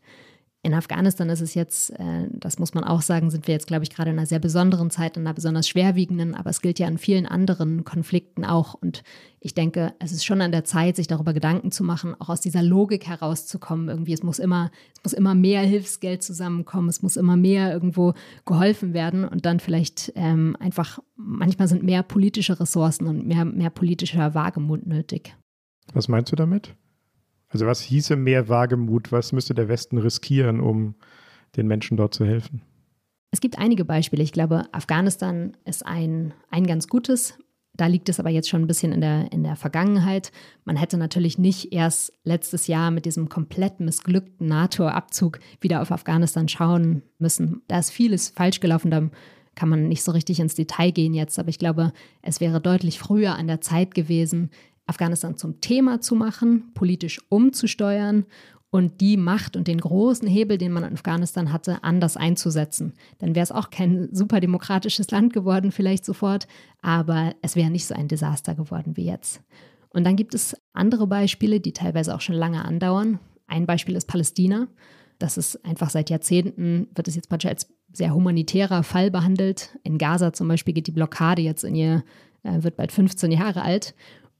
In 0.65 0.73
Afghanistan 0.73 1.27
ist 1.27 1.41
es 1.41 1.55
jetzt, 1.55 1.89
äh, 1.99 2.29
das 2.31 2.57
muss 2.57 2.73
man 2.73 2.85
auch 2.85 3.01
sagen, 3.01 3.29
sind 3.29 3.47
wir 3.47 3.53
jetzt, 3.53 3.67
glaube 3.67 3.83
ich, 3.83 3.89
gerade 3.89 4.11
in 4.11 4.17
einer 4.17 4.25
sehr 4.25 4.39
besonderen 4.39 4.89
Zeit, 4.91 5.17
in 5.17 5.23
einer 5.23 5.33
besonders 5.33 5.67
schwerwiegenden, 5.67 6.35
aber 6.35 6.51
es 6.51 6.61
gilt 6.61 6.79
ja 6.79 6.87
an 6.87 6.97
vielen 6.97 7.25
anderen 7.25 7.83
Konflikten 7.83 8.45
auch. 8.45 8.73
Und 8.73 9.03
ich 9.41 9.53
denke, 9.53 9.93
es 9.99 10.13
ist 10.13 10.23
schon 10.23 10.39
an 10.39 10.53
der 10.53 10.63
Zeit, 10.63 10.95
sich 10.95 11.07
darüber 11.07 11.33
Gedanken 11.33 11.73
zu 11.73 11.83
machen, 11.83 12.15
auch 12.17 12.29
aus 12.29 12.39
dieser 12.39 12.63
Logik 12.63 13.07
herauszukommen. 13.07 13.89
Irgendwie, 13.89 14.13
es 14.13 14.23
muss 14.23 14.39
immer, 14.39 14.71
es 14.95 15.03
muss 15.03 15.11
immer 15.11 15.35
mehr 15.35 15.63
Hilfsgeld 15.63 16.23
zusammenkommen, 16.23 16.87
es 16.87 17.01
muss 17.01 17.17
immer 17.17 17.35
mehr 17.35 17.73
irgendwo 17.73 18.13
geholfen 18.45 18.93
werden 18.93 19.27
und 19.27 19.45
dann 19.45 19.59
vielleicht 19.59 20.13
ähm, 20.15 20.55
einfach, 20.61 20.99
manchmal 21.17 21.67
sind 21.67 21.83
mehr 21.83 22.03
politische 22.03 22.57
Ressourcen 22.57 23.07
und 23.07 23.27
mehr, 23.27 23.43
mehr 23.43 23.69
politischer 23.69 24.33
Wagemut 24.33 24.87
nötig. 24.87 25.35
Was 25.93 26.07
meinst 26.07 26.31
du 26.31 26.37
damit? 26.37 26.73
Also 27.53 27.67
was 27.67 27.81
hieße 27.81 28.15
mehr 28.15 28.49
Wagemut? 28.49 29.11
Was 29.11 29.31
müsste 29.31 29.53
der 29.53 29.69
Westen 29.69 29.99
riskieren, 29.99 30.59
um 30.59 30.95
den 31.55 31.67
Menschen 31.67 31.97
dort 31.97 32.13
zu 32.13 32.25
helfen? 32.25 32.61
Es 33.31 33.41
gibt 33.41 33.57
einige 33.57 33.85
Beispiele. 33.85 34.23
Ich 34.23 34.31
glaube, 34.31 34.65
Afghanistan 34.71 35.55
ist 35.63 35.85
ein, 35.85 36.33
ein 36.49 36.67
ganz 36.67 36.87
gutes. 36.87 37.37
Da 37.75 37.87
liegt 37.87 38.09
es 38.09 38.19
aber 38.19 38.29
jetzt 38.29 38.49
schon 38.49 38.61
ein 38.61 38.67
bisschen 38.67 38.91
in 38.91 39.01
der, 39.01 39.31
in 39.31 39.43
der 39.43 39.55
Vergangenheit. 39.55 40.31
Man 40.65 40.75
hätte 40.75 40.97
natürlich 40.97 41.39
nicht 41.39 41.73
erst 41.73 42.13
letztes 42.23 42.67
Jahr 42.67 42.91
mit 42.91 43.05
diesem 43.05 43.29
komplett 43.29 43.79
missglückten 43.79 44.47
NATO-Abzug 44.47 45.39
wieder 45.59 45.81
auf 45.81 45.91
Afghanistan 45.91 46.47
schauen 46.47 47.01
müssen. 47.17 47.63
Da 47.67 47.79
ist 47.79 47.89
vieles 47.89 48.29
falsch 48.29 48.59
gelaufen. 48.59 48.91
Da 48.91 49.09
kann 49.55 49.69
man 49.69 49.87
nicht 49.87 50.03
so 50.03 50.11
richtig 50.11 50.39
ins 50.39 50.55
Detail 50.55 50.91
gehen 50.91 51.13
jetzt. 51.13 51.39
Aber 51.39 51.49
ich 51.49 51.59
glaube, 51.59 51.93
es 52.21 52.39
wäre 52.39 52.61
deutlich 52.61 52.99
früher 52.99 53.35
an 53.35 53.47
der 53.47 53.61
Zeit 53.61 53.95
gewesen, 53.95 54.51
Afghanistan 54.85 55.37
zum 55.37 55.61
Thema 55.61 56.01
zu 56.01 56.15
machen, 56.15 56.73
politisch 56.73 57.21
umzusteuern 57.29 58.25
und 58.69 59.01
die 59.01 59.17
Macht 59.17 59.55
und 59.55 59.67
den 59.67 59.79
großen 59.79 60.27
Hebel, 60.27 60.57
den 60.57 60.71
man 60.71 60.83
in 60.83 60.93
Afghanistan 60.93 61.53
hatte, 61.53 61.83
anders 61.83 62.17
einzusetzen. 62.17 62.93
Dann 63.19 63.35
wäre 63.35 63.43
es 63.43 63.51
auch 63.51 63.69
kein 63.69 64.09
super 64.11 64.39
demokratisches 64.39 65.11
Land 65.11 65.31
geworden, 65.31 65.71
vielleicht 65.71 66.03
sofort, 66.03 66.47
aber 66.81 67.35
es 67.43 67.55
wäre 67.55 67.69
nicht 67.69 67.85
so 67.85 67.93
ein 67.93 68.07
Desaster 68.07 68.55
geworden 68.55 68.97
wie 68.97 69.05
jetzt. 69.05 69.41
Und 69.89 70.05
dann 70.05 70.15
gibt 70.15 70.33
es 70.33 70.57
andere 70.73 71.05
Beispiele, 71.05 71.59
die 71.59 71.71
teilweise 71.71 72.15
auch 72.15 72.21
schon 72.21 72.35
lange 72.35 72.65
andauern. 72.65 73.19
Ein 73.45 73.67
Beispiel 73.67 73.95
ist 73.95 74.07
Palästina. 74.07 74.67
Das 75.19 75.37
ist 75.37 75.63
einfach 75.63 75.91
seit 75.91 76.09
Jahrzehnten, 76.09 76.87
wird 76.95 77.07
es 77.07 77.15
jetzt 77.15 77.29
praktisch 77.29 77.49
als 77.49 77.67
sehr 77.93 78.15
humanitärer 78.15 78.81
Fall 78.81 79.11
behandelt. 79.11 79.77
In 79.83 79.99
Gaza 79.99 80.33
zum 80.33 80.47
Beispiel 80.47 80.73
geht 80.73 80.87
die 80.87 80.91
Blockade 80.91 81.43
jetzt 81.43 81.63
in 81.63 81.75
ihr, 81.75 82.03
äh, 82.41 82.63
wird 82.63 82.75
bald 82.75 82.91
15 82.91 83.31
Jahre 83.31 83.61
alt. 83.61 83.93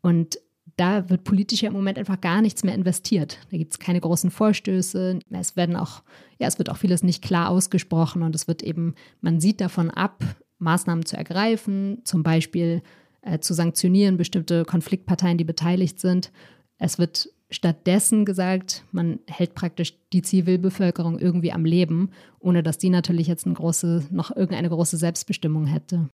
Und 0.04 0.38
da 0.76 1.10
wird 1.10 1.24
politisch 1.24 1.62
ja 1.62 1.70
im 1.70 1.76
Moment 1.76 1.98
einfach 1.98 2.22
gar 2.22 2.42
nichts 2.42 2.63
mehr 2.63 2.76
investiert. 2.76 3.39
Da 3.50 3.58
gibt 3.58 3.74
es 3.74 3.80
keine 3.80 4.02
großen 4.02 4.32
Vorstöße. 4.32 5.20
Es 5.32 5.56
werden 5.56 5.76
auch, 5.76 6.04
ja, 6.39 6.48
es 6.48 6.58
wird 6.58 6.70
auch 6.70 6.78
vieles 6.78 7.04
nicht 7.04 7.24
klar 7.24 7.50
ausgesprochen 7.50 8.22
und 8.22 8.36
es 8.36 8.48
wird 8.48 8.62
eben, 8.63 8.96
man 9.22 9.39
sieht 9.39 9.62
davon 9.62 9.89
ab, 9.89 10.24
Maßnahmen 10.60 11.06
zu 11.06 11.18
ergreifen, 11.18 12.02
zum 12.04 12.24
Beispiel 12.24 12.82
äh, 13.22 13.39
zu 13.39 13.54
sanktionieren 13.54 14.18
bestimmte 14.18 14.66
Konfliktparteien, 14.66 15.38
die 15.38 15.44
beteiligt 15.44 16.00
sind. 16.00 16.32
Es 16.78 16.98
wird 16.98 17.30
stattdessen 17.50 18.26
gesagt, 18.26 18.84
man 18.92 19.20
hält 19.28 19.54
praktisch 19.56 19.94
die 20.12 20.22
Zivilbevölkerung 20.22 21.20
irgendwie 21.20 21.52
am 21.52 21.66
Leben, 21.66 22.10
ohne 22.39 22.63
dass 22.63 22.78
die 22.78 22.89
natürlich 22.89 23.28
jetzt 23.28 23.46
eine 23.46 23.56
große, 23.56 24.08
noch 24.12 24.36
irgendeine 24.36 24.70
große 24.70 24.98
Selbstbestimmung 24.98 25.68
hätte. 25.68 26.10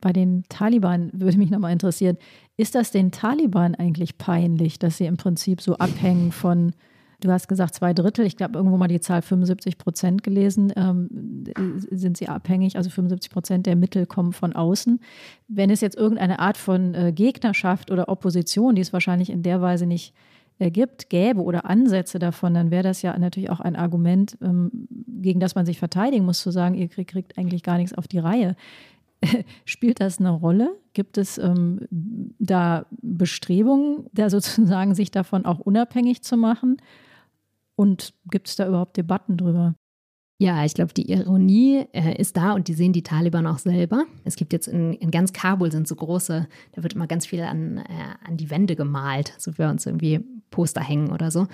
Bei 0.00 0.12
den 0.12 0.44
Taliban 0.48 1.10
würde 1.12 1.38
mich 1.38 1.50
nochmal 1.50 1.72
interessieren, 1.72 2.16
ist 2.56 2.74
das 2.74 2.90
den 2.90 3.10
Taliban 3.10 3.74
eigentlich 3.74 4.18
peinlich, 4.18 4.78
dass 4.78 4.98
sie 4.98 5.06
im 5.06 5.16
Prinzip 5.16 5.60
so 5.60 5.76
abhängen 5.76 6.32
von, 6.32 6.72
du 7.20 7.30
hast 7.30 7.48
gesagt 7.48 7.74
zwei 7.74 7.92
Drittel, 7.92 8.26
ich 8.26 8.36
glaube 8.36 8.56
irgendwo 8.56 8.76
mal 8.76 8.88
die 8.88 9.00
Zahl 9.00 9.22
75 9.22 9.78
Prozent 9.78 10.22
gelesen, 10.22 10.72
ähm, 10.76 11.44
sind 11.90 12.16
sie 12.16 12.28
abhängig, 12.28 12.76
also 12.76 12.90
75 12.90 13.30
Prozent 13.30 13.66
der 13.66 13.76
Mittel 13.76 14.06
kommen 14.06 14.32
von 14.32 14.54
außen. 14.54 15.00
Wenn 15.48 15.70
es 15.70 15.80
jetzt 15.80 15.96
irgendeine 15.96 16.38
Art 16.38 16.56
von 16.56 16.94
äh, 16.94 17.12
Gegnerschaft 17.12 17.90
oder 17.90 18.08
Opposition, 18.08 18.74
die 18.74 18.82
es 18.82 18.92
wahrscheinlich 18.92 19.30
in 19.30 19.42
der 19.42 19.60
Weise 19.60 19.86
nicht 19.86 20.14
äh, 20.60 20.70
gibt, 20.70 21.08
gäbe 21.08 21.42
oder 21.42 21.64
Ansätze 21.64 22.18
davon, 22.18 22.52
dann 22.52 22.70
wäre 22.70 22.82
das 22.82 23.00
ja 23.00 23.18
natürlich 23.18 23.48
auch 23.48 23.60
ein 23.60 23.76
Argument, 23.76 24.36
ähm, 24.42 24.70
gegen 25.06 25.40
das 25.40 25.54
man 25.54 25.64
sich 25.64 25.78
verteidigen 25.78 26.26
muss, 26.26 26.42
zu 26.42 26.50
sagen, 26.50 26.74
ihr 26.74 26.88
kriegt, 26.88 27.10
kriegt 27.10 27.38
eigentlich 27.38 27.62
gar 27.62 27.78
nichts 27.78 27.94
auf 27.94 28.06
die 28.06 28.18
Reihe. 28.18 28.56
Spielt 29.64 30.00
das 30.00 30.18
eine 30.18 30.30
Rolle? 30.30 30.78
Gibt 30.92 31.18
es 31.18 31.38
ähm, 31.38 31.86
da 32.38 32.86
Bestrebungen, 33.02 34.06
da 34.12 34.30
sozusagen 34.30 34.94
sich 34.94 35.10
davon 35.10 35.44
auch 35.44 35.60
unabhängig 35.60 36.22
zu 36.22 36.36
machen? 36.36 36.78
Und 37.76 38.14
gibt 38.30 38.48
es 38.48 38.56
da 38.56 38.66
überhaupt 38.66 38.96
Debatten 38.96 39.36
drüber? 39.36 39.74
Ja, 40.42 40.64
ich 40.64 40.72
glaube, 40.72 40.94
die 40.94 41.10
Ironie 41.10 41.84
äh, 41.92 42.18
ist 42.18 42.38
da 42.38 42.52
und 42.52 42.68
die 42.68 42.72
sehen 42.72 42.94
die 42.94 43.02
Taliban 43.02 43.46
auch 43.46 43.58
selber. 43.58 44.04
Es 44.24 44.36
gibt 44.36 44.54
jetzt 44.54 44.68
in, 44.68 44.94
in 44.94 45.10
ganz 45.10 45.34
Kabul 45.34 45.70
sind 45.70 45.86
so 45.86 45.94
große, 45.94 46.48
da 46.72 46.82
wird 46.82 46.94
immer 46.94 47.06
ganz 47.06 47.26
viel 47.26 47.42
an, 47.42 47.76
äh, 47.76 48.26
an 48.26 48.38
die 48.38 48.48
Wände 48.48 48.74
gemalt, 48.74 49.34
so 49.36 49.52
wie 49.52 49.58
wir 49.58 49.68
uns 49.68 49.84
irgendwie 49.84 50.20
Poster 50.50 50.80
hängen 50.80 51.12
oder 51.12 51.30
so. 51.30 51.46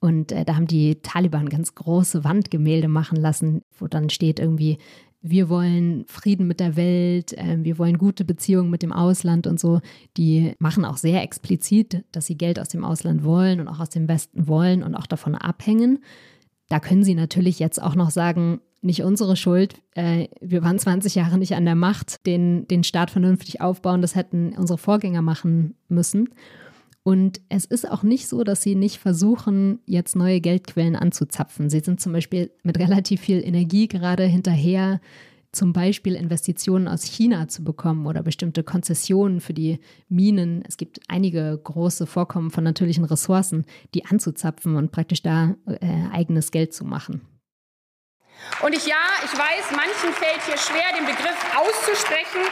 Und 0.00 0.32
äh, 0.32 0.44
da 0.44 0.56
haben 0.56 0.66
die 0.66 0.96
Taliban 0.96 1.48
ganz 1.48 1.76
große 1.76 2.24
Wandgemälde 2.24 2.88
machen 2.88 3.16
lassen, 3.16 3.62
wo 3.78 3.86
dann 3.86 4.10
steht 4.10 4.40
irgendwie, 4.40 4.78
wir 5.26 5.48
wollen 5.48 6.04
Frieden 6.06 6.46
mit 6.46 6.60
der 6.60 6.76
Welt, 6.76 7.32
äh, 7.32 7.56
wir 7.58 7.78
wollen 7.78 7.96
gute 7.96 8.26
Beziehungen 8.26 8.68
mit 8.68 8.82
dem 8.82 8.92
Ausland 8.92 9.46
und 9.46 9.58
so. 9.58 9.80
Die 10.18 10.52
machen 10.58 10.84
auch 10.84 10.98
sehr 10.98 11.22
explizit, 11.22 12.04
dass 12.12 12.26
sie 12.26 12.36
Geld 12.36 12.60
aus 12.60 12.68
dem 12.68 12.84
Ausland 12.84 13.24
wollen 13.24 13.58
und 13.58 13.68
auch 13.68 13.80
aus 13.80 13.88
dem 13.88 14.06
Westen 14.06 14.46
wollen 14.46 14.82
und 14.82 14.94
auch 14.94 15.06
davon 15.06 15.34
abhängen. 15.34 16.00
Da 16.68 16.78
können 16.78 17.04
sie 17.04 17.14
natürlich 17.14 17.58
jetzt 17.58 17.80
auch 17.80 17.94
noch 17.94 18.10
sagen, 18.10 18.60
nicht 18.82 19.02
unsere 19.02 19.34
Schuld. 19.34 19.80
Äh, 19.94 20.28
wir 20.42 20.62
waren 20.62 20.78
20 20.78 21.14
Jahre 21.14 21.38
nicht 21.38 21.54
an 21.54 21.64
der 21.64 21.74
Macht, 21.74 22.26
den, 22.26 22.68
den 22.68 22.84
Staat 22.84 23.10
vernünftig 23.10 23.62
aufbauen. 23.62 24.02
Das 24.02 24.14
hätten 24.14 24.52
unsere 24.58 24.76
Vorgänger 24.76 25.22
machen 25.22 25.74
müssen. 25.88 26.28
Und 27.06 27.42
es 27.50 27.66
ist 27.66 27.88
auch 27.88 28.02
nicht 28.02 28.28
so, 28.28 28.44
dass 28.44 28.62
sie 28.62 28.74
nicht 28.74 28.98
versuchen, 28.98 29.78
jetzt 29.84 30.16
neue 30.16 30.40
Geldquellen 30.40 30.96
anzuzapfen. 30.96 31.68
Sie 31.68 31.80
sind 31.80 32.00
zum 32.00 32.14
Beispiel 32.14 32.50
mit 32.62 32.78
relativ 32.78 33.20
viel 33.20 33.44
Energie 33.44 33.88
gerade 33.88 34.24
hinterher, 34.24 35.00
zum 35.52 35.74
Beispiel 35.74 36.14
Investitionen 36.14 36.88
aus 36.88 37.04
China 37.04 37.46
zu 37.46 37.62
bekommen 37.62 38.06
oder 38.06 38.22
bestimmte 38.22 38.64
Konzessionen 38.64 39.40
für 39.40 39.52
die 39.52 39.80
Minen. 40.08 40.64
Es 40.66 40.78
gibt 40.78 41.00
einige 41.06 41.60
große 41.62 42.06
Vorkommen 42.06 42.50
von 42.50 42.64
natürlichen 42.64 43.04
Ressourcen, 43.04 43.66
die 43.94 44.06
anzuzapfen 44.06 44.74
und 44.76 44.90
praktisch 44.90 45.22
da 45.22 45.56
äh, 45.66 46.08
eigenes 46.10 46.50
Geld 46.50 46.72
zu 46.72 46.86
machen. 46.86 47.20
Und 48.62 48.74
ich 48.74 48.86
ja, 48.86 49.04
ich 49.24 49.32
weiß, 49.32 49.76
manchen 49.76 50.12
fällt 50.12 50.42
hier 50.44 50.58
schwer, 50.58 50.90
den 50.98 51.06
Begriff 51.06 51.38
auszusprechen, 51.54 52.42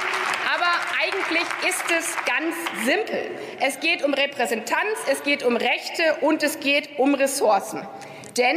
aber 0.54 0.61
eigentlich 1.00 1.46
ist 1.68 1.84
es 1.96 2.16
ganz 2.24 2.54
simpel. 2.84 3.30
Es 3.60 3.80
geht 3.80 4.02
um 4.02 4.14
Repräsentanz, 4.14 4.98
es 5.10 5.22
geht 5.22 5.42
um 5.42 5.56
Rechte 5.56 6.16
und 6.20 6.42
es 6.42 6.60
geht 6.60 6.98
um 6.98 7.14
Ressourcen. 7.14 7.86
Denn 8.36 8.56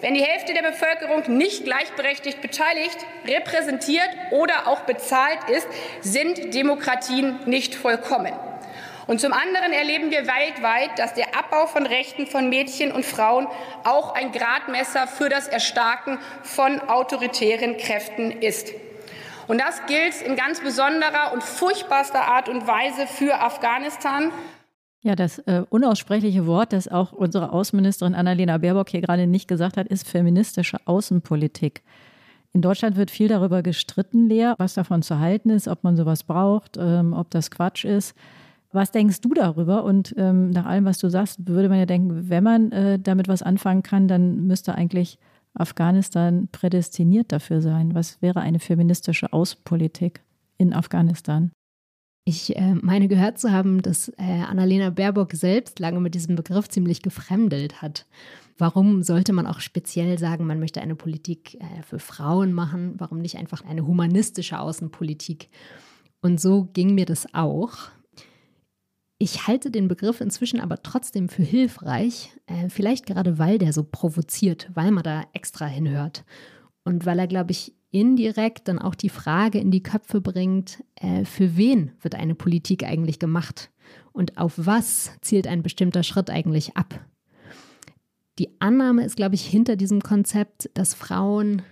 wenn 0.00 0.14
die 0.14 0.22
Hälfte 0.22 0.52
der 0.52 0.62
Bevölkerung 0.62 1.36
nicht 1.36 1.64
gleichberechtigt 1.64 2.40
beteiligt, 2.42 2.98
repräsentiert 3.26 4.08
oder 4.32 4.66
auch 4.66 4.80
bezahlt 4.80 5.48
ist, 5.48 5.66
sind 6.02 6.54
Demokratien 6.54 7.38
nicht 7.46 7.74
vollkommen. 7.74 8.32
Und 9.06 9.20
zum 9.20 9.32
anderen 9.32 9.72
erleben 9.72 10.10
wir 10.10 10.26
weltweit, 10.26 10.98
dass 10.98 11.14
der 11.14 11.36
Abbau 11.36 11.66
von 11.66 11.86
Rechten 11.86 12.26
von 12.26 12.48
Mädchen 12.48 12.90
und 12.92 13.04
Frauen 13.04 13.46
auch 13.84 14.14
ein 14.14 14.32
Gradmesser 14.32 15.06
für 15.06 15.28
das 15.28 15.46
Erstarken 15.46 16.18
von 16.42 16.80
autoritären 16.80 17.76
Kräften 17.76 18.30
ist. 18.30 18.72
Und 19.46 19.60
das 19.60 19.84
gilt 19.86 20.22
in 20.22 20.36
ganz 20.36 20.60
besonderer 20.60 21.32
und 21.32 21.42
furchtbarster 21.42 22.22
Art 22.22 22.48
und 22.48 22.66
Weise 22.66 23.06
für 23.06 23.40
Afghanistan. 23.40 24.30
Ja, 25.02 25.14
das 25.14 25.38
äh, 25.40 25.62
unaussprechliche 25.68 26.46
Wort, 26.46 26.72
das 26.72 26.88
auch 26.88 27.12
unsere 27.12 27.52
Außenministerin 27.52 28.14
Annalena 28.14 28.56
Baerbock 28.56 28.88
hier 28.88 29.02
gerade 29.02 29.26
nicht 29.26 29.48
gesagt 29.48 29.76
hat, 29.76 29.86
ist 29.86 30.08
feministische 30.08 30.78
Außenpolitik. 30.86 31.82
In 32.54 32.62
Deutschland 32.62 32.96
wird 32.96 33.10
viel 33.10 33.28
darüber 33.28 33.62
gestritten, 33.62 34.28
Lea, 34.28 34.54
was 34.56 34.74
davon 34.74 35.02
zu 35.02 35.18
halten 35.18 35.50
ist, 35.50 35.68
ob 35.68 35.84
man 35.84 35.96
sowas 35.96 36.22
braucht, 36.22 36.78
ähm, 36.78 37.12
ob 37.12 37.28
das 37.30 37.50
Quatsch 37.50 37.84
ist. 37.84 38.14
Was 38.72 38.92
denkst 38.92 39.20
du 39.20 39.34
darüber? 39.34 39.84
Und 39.84 40.14
ähm, 40.16 40.50
nach 40.50 40.64
allem, 40.64 40.84
was 40.84 40.98
du 40.98 41.08
sagst, 41.08 41.46
würde 41.46 41.68
man 41.68 41.78
ja 41.78 41.86
denken, 41.86 42.30
wenn 42.30 42.42
man 42.42 42.72
äh, 42.72 42.98
damit 42.98 43.28
was 43.28 43.42
anfangen 43.42 43.82
kann, 43.82 44.08
dann 44.08 44.46
müsste 44.46 44.74
eigentlich 44.74 45.18
Afghanistan 45.54 46.48
prädestiniert 46.50 47.32
dafür 47.32 47.62
sein. 47.62 47.94
Was 47.94 48.20
wäre 48.20 48.40
eine 48.40 48.58
feministische 48.58 49.32
Außenpolitik 49.32 50.22
in 50.58 50.72
Afghanistan? 50.72 51.52
Ich 52.26 52.56
äh, 52.56 52.74
meine 52.74 53.06
gehört 53.06 53.38
zu 53.38 53.52
haben, 53.52 53.82
dass 53.82 54.08
äh, 54.16 54.42
Annalena 54.48 54.90
Baerbock 54.90 55.32
selbst 55.32 55.78
lange 55.78 56.00
mit 56.00 56.14
diesem 56.14 56.36
Begriff 56.36 56.68
ziemlich 56.68 57.02
gefremdelt 57.02 57.82
hat. 57.82 58.06
Warum 58.56 59.02
sollte 59.02 59.32
man 59.32 59.46
auch 59.46 59.60
speziell 59.60 60.18
sagen, 60.18 60.46
man 60.46 60.58
möchte 60.58 60.80
eine 60.80 60.94
Politik 60.94 61.56
äh, 61.56 61.82
für 61.82 61.98
Frauen 61.98 62.52
machen? 62.52 62.94
Warum 62.96 63.18
nicht 63.18 63.36
einfach 63.36 63.62
eine 63.64 63.86
humanistische 63.86 64.58
Außenpolitik? 64.58 65.50
Und 66.22 66.40
so 66.40 66.64
ging 66.72 66.94
mir 66.94 67.04
das 67.04 67.26
auch. 67.34 67.76
Ich 69.24 69.46
halte 69.46 69.70
den 69.70 69.88
Begriff 69.88 70.20
inzwischen 70.20 70.60
aber 70.60 70.82
trotzdem 70.82 71.30
für 71.30 71.42
hilfreich, 71.42 72.36
äh, 72.44 72.68
vielleicht 72.68 73.06
gerade 73.06 73.38
weil 73.38 73.56
der 73.56 73.72
so 73.72 73.82
provoziert, 73.82 74.70
weil 74.74 74.90
man 74.90 75.02
da 75.02 75.24
extra 75.32 75.64
hinhört. 75.64 76.26
Und 76.84 77.06
weil 77.06 77.18
er, 77.18 77.26
glaube 77.26 77.52
ich, 77.52 77.72
indirekt 77.90 78.68
dann 78.68 78.78
auch 78.78 78.94
die 78.94 79.08
Frage 79.08 79.60
in 79.60 79.70
die 79.70 79.82
Köpfe 79.82 80.20
bringt, 80.20 80.84
äh, 80.96 81.24
für 81.24 81.56
wen 81.56 81.92
wird 82.02 82.14
eine 82.14 82.34
Politik 82.34 82.84
eigentlich 82.84 83.18
gemacht? 83.18 83.70
Und 84.12 84.36
auf 84.36 84.52
was 84.56 85.12
zielt 85.22 85.46
ein 85.46 85.62
bestimmter 85.62 86.02
Schritt 86.02 86.28
eigentlich 86.28 86.76
ab. 86.76 87.02
Die 88.38 88.60
Annahme 88.60 89.06
ist, 89.06 89.16
glaube 89.16 89.36
ich, 89.36 89.46
hinter 89.46 89.76
diesem 89.76 90.02
Konzept, 90.02 90.68
dass 90.74 90.92
Frauen 90.92 91.62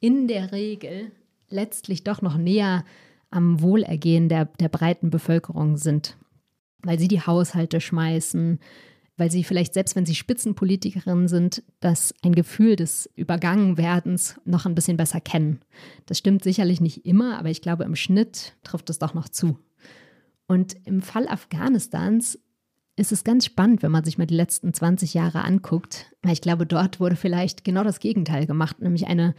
in 0.00 0.28
der 0.28 0.52
Regel 0.52 1.12
letztlich 1.48 2.04
doch 2.04 2.20
noch 2.20 2.36
näher 2.36 2.84
am 3.30 3.62
Wohlergehen 3.62 4.28
der, 4.28 4.44
der 4.44 4.68
breiten 4.68 5.08
Bevölkerung 5.08 5.78
sind 5.78 6.18
weil 6.84 6.98
sie 6.98 7.08
die 7.08 7.20
Haushalte 7.20 7.80
schmeißen, 7.80 8.60
weil 9.16 9.30
sie 9.30 9.44
vielleicht, 9.44 9.74
selbst 9.74 9.94
wenn 9.96 10.06
sie 10.06 10.14
Spitzenpolitikerinnen 10.14 11.28
sind, 11.28 11.62
das 11.80 12.14
ein 12.22 12.34
Gefühl 12.34 12.76
des 12.76 13.08
Übergangenwerdens 13.14 14.40
noch 14.44 14.66
ein 14.66 14.74
bisschen 14.74 14.96
besser 14.96 15.20
kennen. 15.20 15.60
Das 16.06 16.18
stimmt 16.18 16.42
sicherlich 16.42 16.80
nicht 16.80 17.06
immer, 17.06 17.38
aber 17.38 17.50
ich 17.50 17.62
glaube, 17.62 17.84
im 17.84 17.96
Schnitt 17.96 18.56
trifft 18.64 18.90
es 18.90 18.98
doch 18.98 19.14
noch 19.14 19.28
zu. 19.28 19.58
Und 20.46 20.76
im 20.84 21.00
Fall 21.00 21.28
Afghanistans 21.28 22.38
ist 22.96 23.12
es 23.12 23.24
ganz 23.24 23.44
spannend, 23.46 23.82
wenn 23.82 23.90
man 23.90 24.04
sich 24.04 24.18
mal 24.18 24.26
die 24.26 24.36
letzten 24.36 24.72
20 24.72 25.14
Jahre 25.14 25.42
anguckt. 25.42 26.12
Ich 26.26 26.40
glaube, 26.40 26.66
dort 26.66 27.00
wurde 27.00 27.16
vielleicht 27.16 27.64
genau 27.64 27.82
das 27.82 28.00
Gegenteil 28.00 28.46
gemacht, 28.46 28.80
nämlich 28.80 29.06
eine, 29.06 29.34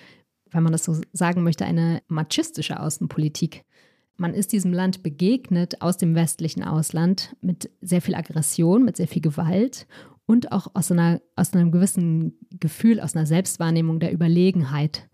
wenn 0.52 0.64
man 0.64 0.72
das 0.72 0.84
so 0.84 1.00
sagen 1.14 1.44
möchte, 1.44 1.66
eine 1.66 2.02
machistische 2.08 2.80
Außenpolitik. 2.80 3.64
Man 4.18 4.34
ist 4.34 4.54
diesem 4.54 4.72
Land 4.72 5.04
begegnet 5.04 5.82
aus 5.82 5.98
dem 5.98 6.16
westlichen 6.16 6.64
Ausland 6.64 7.36
mit 7.42 7.70
sehr 7.82 8.02
viel 8.02 8.16
Aggression, 8.16 8.86
mit 8.86 8.98
sehr 8.98 9.08
viel 9.08 9.22
Gewalt 9.22 9.88
und 10.26 10.52
auch 10.52 10.68
aus, 10.74 10.92
einer, 10.92 11.22
aus 11.36 11.54
einem 11.54 11.72
gewissen 11.72 12.38
Gefühl, 12.60 13.00
aus 13.00 13.16
einer 13.16 13.26
Selbstwahrnehmung 13.26 14.00
der 14.00 14.14
Überlegenheit. 14.14 15.10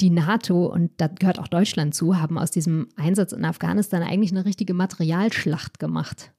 Die 0.00 0.10
NATO, 0.10 0.66
und 0.66 0.92
da 0.98 1.08
gehört 1.08 1.38
auch 1.38 1.48
Deutschland 1.48 1.94
zu, 1.94 2.18
haben 2.18 2.38
aus 2.38 2.50
diesem 2.50 2.88
Einsatz 2.96 3.32
in 3.32 3.44
Afghanistan 3.44 4.02
eigentlich 4.02 4.30
eine 4.30 4.44
richtige 4.44 4.74
Materialschlacht 4.74 5.78
gemacht. 5.78 6.32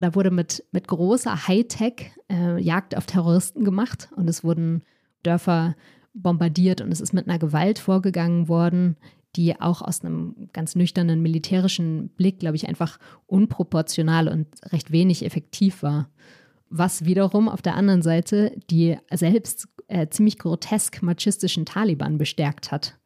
Da 0.00 0.14
wurde 0.14 0.30
mit, 0.30 0.64
mit 0.72 0.88
großer 0.88 1.46
Hightech 1.46 2.12
äh, 2.30 2.60
Jagd 2.60 2.96
auf 2.96 3.06
Terroristen 3.06 3.64
gemacht 3.64 4.10
und 4.16 4.28
es 4.28 4.44
wurden 4.44 4.82
Dörfer 5.22 5.74
bombardiert 6.12 6.80
und 6.80 6.90
es 6.92 7.00
ist 7.00 7.12
mit 7.12 7.28
einer 7.28 7.38
Gewalt 7.38 7.78
vorgegangen 7.78 8.48
worden, 8.48 8.96
die 9.36 9.60
auch 9.60 9.82
aus 9.82 10.02
einem 10.02 10.48
ganz 10.52 10.74
nüchternen 10.74 11.22
militärischen 11.22 12.08
Blick, 12.10 12.38
glaube 12.40 12.56
ich, 12.56 12.68
einfach 12.68 12.98
unproportional 13.26 14.28
und 14.28 14.46
recht 14.72 14.90
wenig 14.90 15.24
effektiv 15.24 15.82
war. 15.82 16.08
Was 16.68 17.04
wiederum 17.04 17.48
auf 17.48 17.62
der 17.62 17.76
anderen 17.76 18.02
Seite 18.02 18.52
die 18.70 18.96
selbst 19.12 19.68
äh, 19.88 20.08
ziemlich 20.08 20.38
grotesk 20.38 21.02
machistischen 21.02 21.64
Taliban 21.64 22.18
bestärkt 22.18 22.72
hat. 22.72 22.98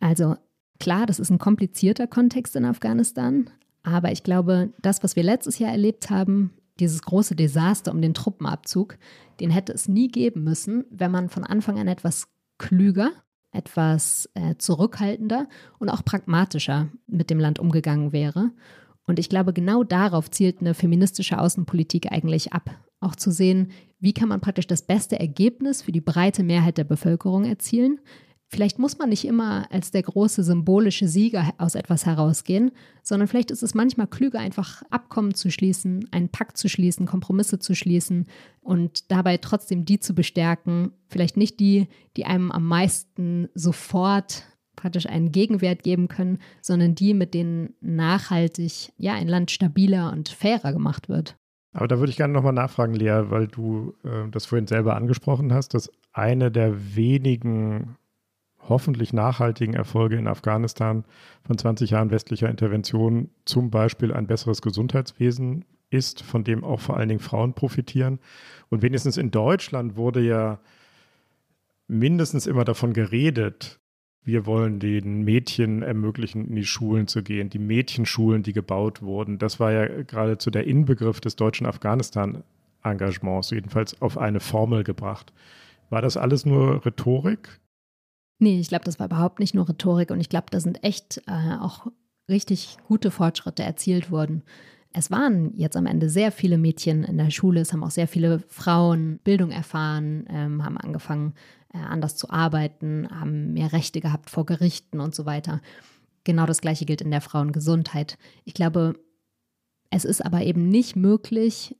Also 0.00 0.36
klar, 0.78 1.06
das 1.06 1.18
ist 1.18 1.30
ein 1.30 1.38
komplizierter 1.38 2.06
Kontext 2.06 2.54
in 2.54 2.64
Afghanistan, 2.64 3.50
aber 3.82 4.12
ich 4.12 4.22
glaube, 4.22 4.72
das, 4.80 5.02
was 5.02 5.16
wir 5.16 5.22
letztes 5.22 5.58
Jahr 5.58 5.72
erlebt 5.72 6.10
haben, 6.10 6.52
dieses 6.78 7.02
große 7.02 7.34
Desaster 7.34 7.90
um 7.90 8.00
den 8.00 8.14
Truppenabzug, 8.14 8.96
den 9.40 9.50
hätte 9.50 9.72
es 9.72 9.88
nie 9.88 10.08
geben 10.08 10.44
müssen, 10.44 10.84
wenn 10.90 11.10
man 11.10 11.28
von 11.28 11.44
Anfang 11.44 11.78
an 11.78 11.88
etwas 11.88 12.28
klüger, 12.58 13.10
etwas 13.52 14.28
äh, 14.34 14.56
zurückhaltender 14.58 15.48
und 15.78 15.88
auch 15.88 16.04
pragmatischer 16.04 16.88
mit 17.06 17.30
dem 17.30 17.40
Land 17.40 17.58
umgegangen 17.58 18.12
wäre. 18.12 18.50
Und 19.06 19.18
ich 19.18 19.28
glaube, 19.28 19.52
genau 19.52 19.84
darauf 19.84 20.30
zielt 20.30 20.60
eine 20.60 20.74
feministische 20.74 21.38
Außenpolitik 21.38 22.12
eigentlich 22.12 22.52
ab. 22.52 22.70
Auch 23.00 23.16
zu 23.16 23.30
sehen, 23.30 23.70
wie 24.00 24.12
kann 24.12 24.28
man 24.28 24.40
praktisch 24.40 24.66
das 24.66 24.82
beste 24.82 25.18
Ergebnis 25.18 25.82
für 25.82 25.92
die 25.92 26.00
breite 26.00 26.42
Mehrheit 26.42 26.78
der 26.78 26.84
Bevölkerung 26.84 27.44
erzielen, 27.44 28.00
Vielleicht 28.50 28.78
muss 28.78 28.96
man 28.96 29.10
nicht 29.10 29.26
immer 29.26 29.70
als 29.70 29.90
der 29.90 30.02
große 30.02 30.42
symbolische 30.42 31.06
Sieger 31.06 31.52
aus 31.58 31.74
etwas 31.74 32.06
herausgehen, 32.06 32.70
sondern 33.02 33.28
vielleicht 33.28 33.50
ist 33.50 33.62
es 33.62 33.74
manchmal 33.74 34.06
klüger, 34.06 34.40
einfach 34.40 34.82
Abkommen 34.88 35.34
zu 35.34 35.50
schließen, 35.50 36.08
einen 36.12 36.30
Pakt 36.30 36.56
zu 36.56 36.70
schließen, 36.70 37.04
Kompromisse 37.04 37.58
zu 37.58 37.74
schließen 37.74 38.26
und 38.60 39.10
dabei 39.10 39.36
trotzdem 39.36 39.84
die 39.84 40.00
zu 40.00 40.14
bestärken, 40.14 40.92
vielleicht 41.08 41.36
nicht 41.36 41.60
die, 41.60 41.88
die 42.16 42.24
einem 42.24 42.50
am 42.50 42.66
meisten 42.66 43.50
sofort 43.54 44.44
praktisch 44.76 45.06
einen 45.06 45.30
Gegenwert 45.30 45.82
geben 45.82 46.08
können, 46.08 46.38
sondern 46.62 46.94
die, 46.94 47.12
mit 47.12 47.34
denen 47.34 47.74
nachhaltig 47.82 48.92
ja 48.96 49.12
ein 49.12 49.28
Land 49.28 49.50
stabiler 49.50 50.10
und 50.12 50.30
fairer 50.30 50.72
gemacht 50.72 51.10
wird. 51.10 51.36
Aber 51.74 51.86
da 51.86 51.98
würde 51.98 52.10
ich 52.10 52.16
gerne 52.16 52.32
nochmal 52.32 52.54
nachfragen, 52.54 52.94
Lea, 52.94 53.24
weil 53.24 53.46
du 53.46 53.94
äh, 54.04 54.30
das 54.30 54.46
vorhin 54.46 54.66
selber 54.66 54.96
angesprochen 54.96 55.52
hast, 55.52 55.74
dass 55.74 55.90
eine 56.12 56.50
der 56.50 56.96
wenigen 56.96 57.96
hoffentlich 58.60 59.12
nachhaltigen 59.12 59.74
Erfolge 59.74 60.16
in 60.16 60.26
Afghanistan 60.26 61.04
von 61.46 61.58
20 61.58 61.90
Jahren 61.90 62.10
westlicher 62.10 62.48
Intervention 62.48 63.30
zum 63.44 63.70
Beispiel 63.70 64.12
ein 64.12 64.26
besseres 64.26 64.62
Gesundheitswesen 64.62 65.64
ist, 65.90 66.22
von 66.22 66.44
dem 66.44 66.64
auch 66.64 66.80
vor 66.80 66.96
allen 66.96 67.08
Dingen 67.08 67.20
Frauen 67.20 67.54
profitieren. 67.54 68.18
Und 68.68 68.82
wenigstens 68.82 69.16
in 69.16 69.30
Deutschland 69.30 69.96
wurde 69.96 70.20
ja 70.20 70.60
mindestens 71.86 72.46
immer 72.46 72.64
davon 72.64 72.92
geredet, 72.92 73.80
wir 74.28 74.44
wollen 74.44 74.78
den 74.78 75.22
Mädchen 75.22 75.82
ermöglichen, 75.82 76.48
in 76.48 76.56
die 76.56 76.66
Schulen 76.66 77.06
zu 77.06 77.22
gehen, 77.22 77.48
die 77.48 77.58
Mädchenschulen, 77.58 78.42
die 78.42 78.52
gebaut 78.52 79.00
wurden. 79.00 79.38
Das 79.38 79.58
war 79.58 79.72
ja 79.72 80.02
geradezu 80.02 80.50
der 80.50 80.66
Inbegriff 80.66 81.20
des 81.20 81.36
deutschen 81.36 81.66
Afghanistan-Engagements, 81.66 83.50
jedenfalls 83.50 84.02
auf 84.02 84.18
eine 84.18 84.40
Formel 84.40 84.84
gebracht. 84.84 85.32
War 85.88 86.02
das 86.02 86.18
alles 86.18 86.44
nur 86.44 86.84
Rhetorik? 86.84 87.58
Nee, 88.38 88.60
ich 88.60 88.68
glaube, 88.68 88.84
das 88.84 88.98
war 88.98 89.06
überhaupt 89.06 89.40
nicht 89.40 89.54
nur 89.54 89.68
Rhetorik 89.68 90.10
und 90.10 90.20
ich 90.20 90.28
glaube, 90.28 90.46
da 90.50 90.60
sind 90.60 90.84
echt 90.84 91.22
äh, 91.26 91.56
auch 91.60 91.86
richtig 92.28 92.76
gute 92.86 93.10
Fortschritte 93.10 93.62
erzielt 93.62 94.10
worden. 94.10 94.42
Es 94.92 95.10
waren 95.10 95.56
jetzt 95.56 95.76
am 95.76 95.86
Ende 95.86 96.08
sehr 96.08 96.32
viele 96.32 96.56
Mädchen 96.56 97.04
in 97.04 97.18
der 97.18 97.30
Schule, 97.30 97.60
es 97.60 97.72
haben 97.72 97.84
auch 97.84 97.90
sehr 97.90 98.08
viele 98.08 98.40
Frauen 98.48 99.18
Bildung 99.24 99.50
erfahren, 99.50 100.24
ähm, 100.30 100.64
haben 100.64 100.78
angefangen, 100.78 101.34
äh, 101.74 101.78
anders 101.78 102.16
zu 102.16 102.30
arbeiten, 102.30 103.08
haben 103.10 103.52
mehr 103.52 103.72
Rechte 103.72 104.00
gehabt 104.00 104.30
vor 104.30 104.46
Gerichten 104.46 105.00
und 105.00 105.14
so 105.14 105.26
weiter. 105.26 105.60
Genau 106.24 106.46
das 106.46 106.60
Gleiche 106.60 106.84
gilt 106.84 107.00
in 107.00 107.10
der 107.10 107.20
Frauengesundheit. 107.20 108.18
Ich 108.44 108.54
glaube, 108.54 108.94
es 109.90 110.04
ist 110.04 110.24
aber 110.24 110.42
eben 110.42 110.68
nicht 110.68 110.96
möglich, 110.96 111.76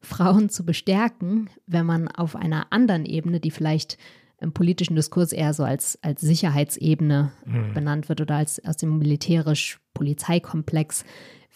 Frauen 0.00 0.48
zu 0.50 0.64
bestärken, 0.64 1.48
wenn 1.66 1.86
man 1.86 2.08
auf 2.08 2.36
einer 2.36 2.72
anderen 2.72 3.04
Ebene, 3.04 3.40
die 3.40 3.50
vielleicht 3.50 3.98
im 4.40 4.52
politischen 4.52 4.96
Diskurs 4.96 5.32
eher 5.32 5.54
so 5.54 5.64
als, 5.64 5.98
als 6.02 6.20
Sicherheitsebene 6.20 7.32
mhm. 7.44 7.74
benannt 7.74 8.08
wird 8.08 8.20
oder 8.20 8.36
als 8.36 8.64
aus 8.64 8.76
dem 8.76 8.98
militärisch-Polizeikomplex, 8.98 11.04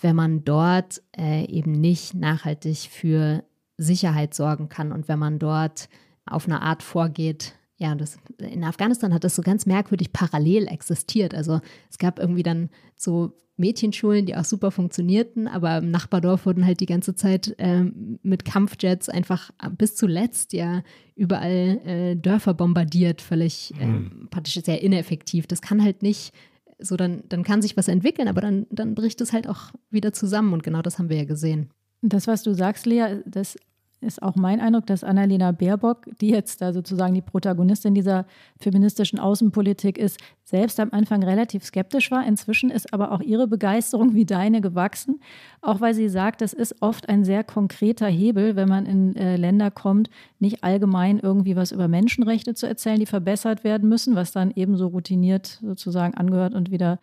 wenn 0.01 0.16
man 0.16 0.45
dort 0.45 1.03
äh, 1.16 1.45
eben 1.45 1.72
nicht 1.72 2.14
nachhaltig 2.14 2.89
für 2.91 3.45
Sicherheit 3.76 4.35
sorgen 4.35 4.68
kann 4.68 4.93
und 4.93 5.09
wenn 5.09 5.18
man 5.18 5.39
dort 5.39 5.89
auf 6.26 6.47
eine 6.47 6.62
Art 6.62 6.83
vorgeht, 6.83 7.55
ja, 7.81 7.95
das, 7.95 8.18
in 8.39 8.62
Afghanistan 8.62 9.14
hat 9.14 9.24
das 9.24 9.35
so 9.35 9.41
ganz 9.41 9.64
merkwürdig 9.64 10.12
parallel 10.12 10.66
existiert. 10.68 11.35
Also 11.35 11.61
es 11.89 11.97
gab 11.97 12.18
irgendwie 12.18 12.43
dann 12.43 12.68
so 12.95 13.33
Mädchenschulen, 13.57 14.26
die 14.26 14.37
auch 14.37 14.45
super 14.45 14.70
funktionierten, 14.70 15.49
aber 15.49 15.78
im 15.78 15.91
Nachbardorf 15.91 16.45
wurden 16.45 16.66
halt 16.66 16.81
die 16.81 16.87
ganze 16.87 17.14
Zeit 17.14 17.55
ähm, 17.57 18.18
mit 18.22 18.45
Kampfjets 18.45 19.09
einfach 19.09 19.51
bis 19.78 19.97
zuletzt 19.97 20.53
ja 20.53 20.83
überall 21.16 21.81
äh, 21.87 22.16
Dörfer 22.16 22.53
bombardiert, 22.53 23.22
völlig 23.22 23.72
äh, 23.81 23.87
mhm. 23.87 24.28
praktisch 24.31 24.62
sehr 24.62 24.83
ineffektiv. 24.83 25.47
Das 25.47 25.62
kann 25.62 25.83
halt 25.83 26.03
nicht 26.03 26.35
so, 26.78 26.99
dann, 26.99 27.22
dann 27.31 27.45
kann 27.45 27.62
sich 27.62 27.78
was 27.78 27.89
entwickeln, 27.89 28.28
aber 28.28 28.43
dann, 28.43 28.66
dann 28.70 28.95
bricht 28.95 29.22
es 29.22 29.33
halt 29.33 29.49
auch 29.49 29.70
wieder 29.91 30.12
zusammen 30.12 30.53
und 30.53 30.62
genau 30.62 30.83
das 30.83 30.99
haben 30.99 31.09
wir 31.09 31.16
ja 31.16 31.24
gesehen. 31.24 31.70
Das, 32.03 32.26
was 32.26 32.43
du 32.43 32.55
sagst, 32.55 32.85
Lea, 32.85 33.20
das 33.24 33.57
ist 34.01 34.22
auch 34.22 34.36
mein 34.36 34.61
Eindruck, 34.61 34.86
dass 34.86 35.05
Annalena 35.05 35.53
Baerbock, 35.53 36.07
die 36.20 36.30
jetzt 36.30 36.62
da 36.62 36.72
sozusagen 36.72 37.14
die 37.14 37.20
Protagonistin 37.20 37.94
dieser 37.94 38.26
feministischen 38.59 39.18
Außenpolitik 39.18 39.98
ist, 39.98 40.18
selbst 40.44 40.80
am 40.80 40.88
Anfang 40.92 41.22
relativ 41.22 41.64
skeptisch 41.64 42.11
war. 42.11 42.26
Inzwischen 42.26 42.70
ist 42.70 42.92
aber 42.92 43.12
auch 43.12 43.20
ihre 43.20 43.46
Begeisterung 43.46 44.14
wie 44.14 44.24
deine 44.24 44.61
gewachsen, 44.61 45.20
auch 45.61 45.80
weil 45.80 45.94
sie 45.94 46.09
sagt, 46.09 46.42
es 46.42 46.53
ist 46.53 46.80
oft 46.80 47.09
ein 47.09 47.24
sehr 47.24 47.44
konkreter 47.44 48.09
Hebel, 48.09 48.57
wenn 48.57 48.68
man 48.68 48.86
in 48.86 49.16
äh, 49.16 49.36
Länder 49.36 49.70
kommt, 49.70 50.11
nicht 50.38 50.64
allgemein 50.64 51.18
irgendwie 51.18 51.57
was 51.57 51.72
über 51.72 51.88
Menschenrechte 51.88 52.55
zu 52.55 52.66
erzählen, 52.66 52.98
die 52.98 53.07
verbessert 53.07 53.64
werden 53.64 53.88
müssen, 53.88 54.14
was 54.16 54.32
dann 54.32 54.51
ebenso 54.55 54.88
routiniert 54.88 55.61
sozusagen 55.62 56.14
angehört 56.14 56.55
und 56.55 56.70
wieder 56.70 56.98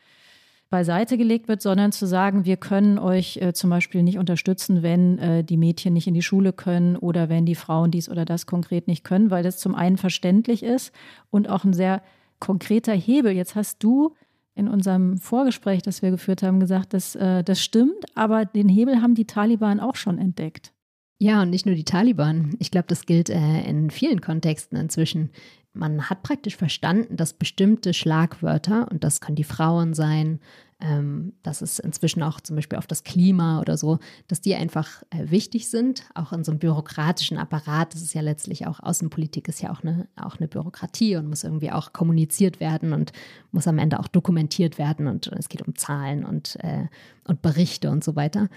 beiseite 0.70 1.18
gelegt 1.18 1.48
wird, 1.48 1.62
sondern 1.62 1.92
zu 1.92 2.06
sagen, 2.06 2.46
wir 2.46 2.58
können 2.58 3.00
euch 3.00 3.38
äh, 3.38 3.54
zum 3.54 3.70
Beispiel 3.70 4.04
nicht 4.04 4.18
unterstützen, 4.18 4.84
wenn 4.84 5.18
äh, 5.20 5.44
die 5.44 5.58
Mädchen 5.58 5.94
nicht 5.94 6.08
in 6.08 6.14
die 6.14 6.22
Schule 6.22 6.54
können 6.54 6.98
oder 6.98 7.30
wenn 7.30 7.46
die 7.46 7.56
Frauen 7.56 7.92
dies 7.92 8.10
oder 8.10 8.26
das 8.26 8.46
konkret 8.46 8.88
nicht 8.88 9.04
können, 9.04 9.32
weil 9.32 9.44
das 9.44 9.58
zum 9.58 9.76
einen 9.76 9.98
verständlich 9.98 10.64
ist 10.64 10.92
und 11.30 11.50
auch 11.50 11.64
ein 11.64 11.74
sehr 11.74 12.02
konkreter 12.40 12.94
Hebel. 12.94 13.32
Jetzt 13.32 13.56
hast 13.56 13.84
du 13.84 14.16
in 14.56 14.68
unserem 14.68 15.18
Vorgespräch, 15.18 15.84
das 15.84 16.02
wir 16.02 16.12
geführt 16.12 16.44
haben, 16.44 16.60
gesagt, 16.60 16.94
dass 16.94 17.16
äh, 17.16 17.44
das 17.44 17.62
stimmt, 17.62 18.06
aber 18.16 18.44
den 18.46 18.68
Hebel 18.68 19.02
haben 19.02 19.16
die 19.16 19.28
Taliban 19.28 19.80
auch 19.80 19.96
schon 19.96 20.18
entdeckt. 20.18 20.74
Ja, 21.20 21.42
und 21.42 21.50
nicht 21.50 21.66
nur 21.66 21.76
die 21.76 21.84
Taliban. 21.84 22.56
Ich 22.60 22.70
glaube, 22.70 22.88
das 22.88 23.06
gilt 23.06 23.30
äh, 23.30 23.62
in 23.64 23.90
vielen 23.90 24.22
Kontexten 24.22 24.78
inzwischen. 24.78 25.32
Man 25.74 26.10
hat 26.10 26.24
praktisch 26.24 26.56
verstanden, 26.56 27.18
dass 27.18 27.34
bestimmte 27.34 27.94
Schlagwörter, 27.94 28.88
und 28.92 29.04
das 29.04 29.20
können 29.20 29.36
die 29.36 29.44
Frauen 29.44 29.94
sein, 29.94 30.40
ähm, 30.80 31.34
das 31.42 31.64
ist 31.64 31.80
inzwischen 31.80 32.22
auch 32.22 32.40
zum 32.40 32.56
Beispiel 32.56 32.78
auf 32.78 32.86
das 32.86 33.04
Klima 33.04 33.60
oder 33.62 33.78
so, 33.78 33.98
dass 34.28 34.42
die 34.42 34.54
einfach 34.54 35.02
äh, 35.10 35.32
wichtig 35.32 35.70
sind, 35.70 36.04
auch 36.14 36.34
in 36.34 36.44
so 36.44 36.52
einem 36.52 36.60
bürokratischen 36.60 37.38
Apparat. 37.38 37.96
Das 37.96 38.02
ist 38.04 38.14
ja 38.14 38.22
letztlich 38.22 38.68
auch 38.68 38.80
Außenpolitik, 38.80 39.48
ist 39.48 39.62
ja 39.62 39.72
auch 39.72 39.82
eine, 39.82 40.08
auch 40.16 40.38
eine 40.38 40.48
Bürokratie 40.48 41.16
und 41.16 41.30
muss 41.30 41.44
irgendwie 41.44 41.72
auch 41.72 41.94
kommuniziert 41.94 42.60
werden 42.60 42.94
und 42.94 43.12
muss 43.52 43.68
am 43.68 43.80
Ende 43.80 44.00
auch 44.00 44.08
dokumentiert 44.08 44.78
werden. 44.78 45.08
Und 45.08 45.28
es 45.28 45.50
geht 45.50 45.68
um 45.68 45.76
Zahlen 45.76 46.26
und, 46.26 46.58
äh, 46.64 46.86
und 47.24 47.42
Berichte 47.42 47.90
und 47.90 48.04
so 48.04 48.16
weiter. 48.16 48.48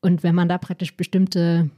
Und 0.00 0.22
wenn 0.22 0.34
man 0.34 0.48
da 0.48 0.58
praktisch 0.58 0.96
bestimmte 0.96 1.70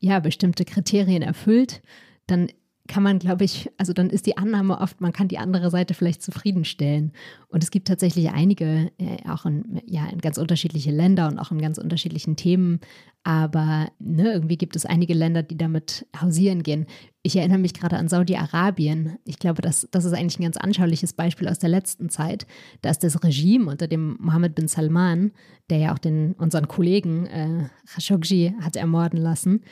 ja, 0.00 0.18
bestimmte 0.20 0.64
Kriterien 0.64 1.22
erfüllt, 1.22 1.82
dann 2.26 2.48
kann 2.90 3.04
man, 3.04 3.20
glaube 3.20 3.44
ich, 3.44 3.70
also 3.78 3.92
dann 3.92 4.10
ist 4.10 4.26
die 4.26 4.36
Annahme 4.36 4.80
oft, 4.80 5.00
man 5.00 5.12
kann 5.12 5.28
die 5.28 5.38
andere 5.38 5.70
Seite 5.70 5.94
vielleicht 5.94 6.22
zufriedenstellen. 6.22 7.12
Und 7.46 7.62
es 7.62 7.70
gibt 7.70 7.86
tatsächlich 7.86 8.30
einige, 8.30 8.90
äh, 8.98 9.28
auch 9.28 9.46
in, 9.46 9.80
ja, 9.86 10.08
in 10.08 10.18
ganz 10.18 10.38
unterschiedliche 10.38 10.90
Länder 10.90 11.28
und 11.28 11.38
auch 11.38 11.52
in 11.52 11.60
ganz 11.60 11.78
unterschiedlichen 11.78 12.34
Themen. 12.34 12.80
Aber 13.22 13.86
ne, 14.00 14.32
irgendwie 14.32 14.56
gibt 14.56 14.74
es 14.74 14.86
einige 14.86 15.14
Länder, 15.14 15.44
die 15.44 15.56
damit 15.56 16.04
hausieren 16.20 16.64
gehen. 16.64 16.86
Ich 17.22 17.36
erinnere 17.36 17.58
mich 17.58 17.74
gerade 17.74 17.96
an 17.96 18.08
Saudi-Arabien. 18.08 19.18
Ich 19.24 19.38
glaube, 19.38 19.62
das, 19.62 19.86
das 19.92 20.04
ist 20.04 20.12
eigentlich 20.12 20.40
ein 20.40 20.44
ganz 20.44 20.56
anschauliches 20.56 21.12
Beispiel 21.12 21.46
aus 21.46 21.60
der 21.60 21.70
letzten 21.70 22.08
Zeit. 22.08 22.44
Da 22.82 22.90
ist 22.90 23.04
das 23.04 23.22
Regime 23.22 23.70
unter 23.70 23.86
dem 23.86 24.16
Mohammed 24.18 24.56
bin 24.56 24.66
Salman, 24.66 25.30
der 25.68 25.78
ja 25.78 25.94
auch 25.94 25.98
den, 25.98 26.32
unseren 26.32 26.66
Kollegen 26.66 27.26
äh, 27.26 27.68
Khashoggi 27.86 28.52
hat 28.60 28.74
ermorden 28.74 29.20
lassen, 29.20 29.62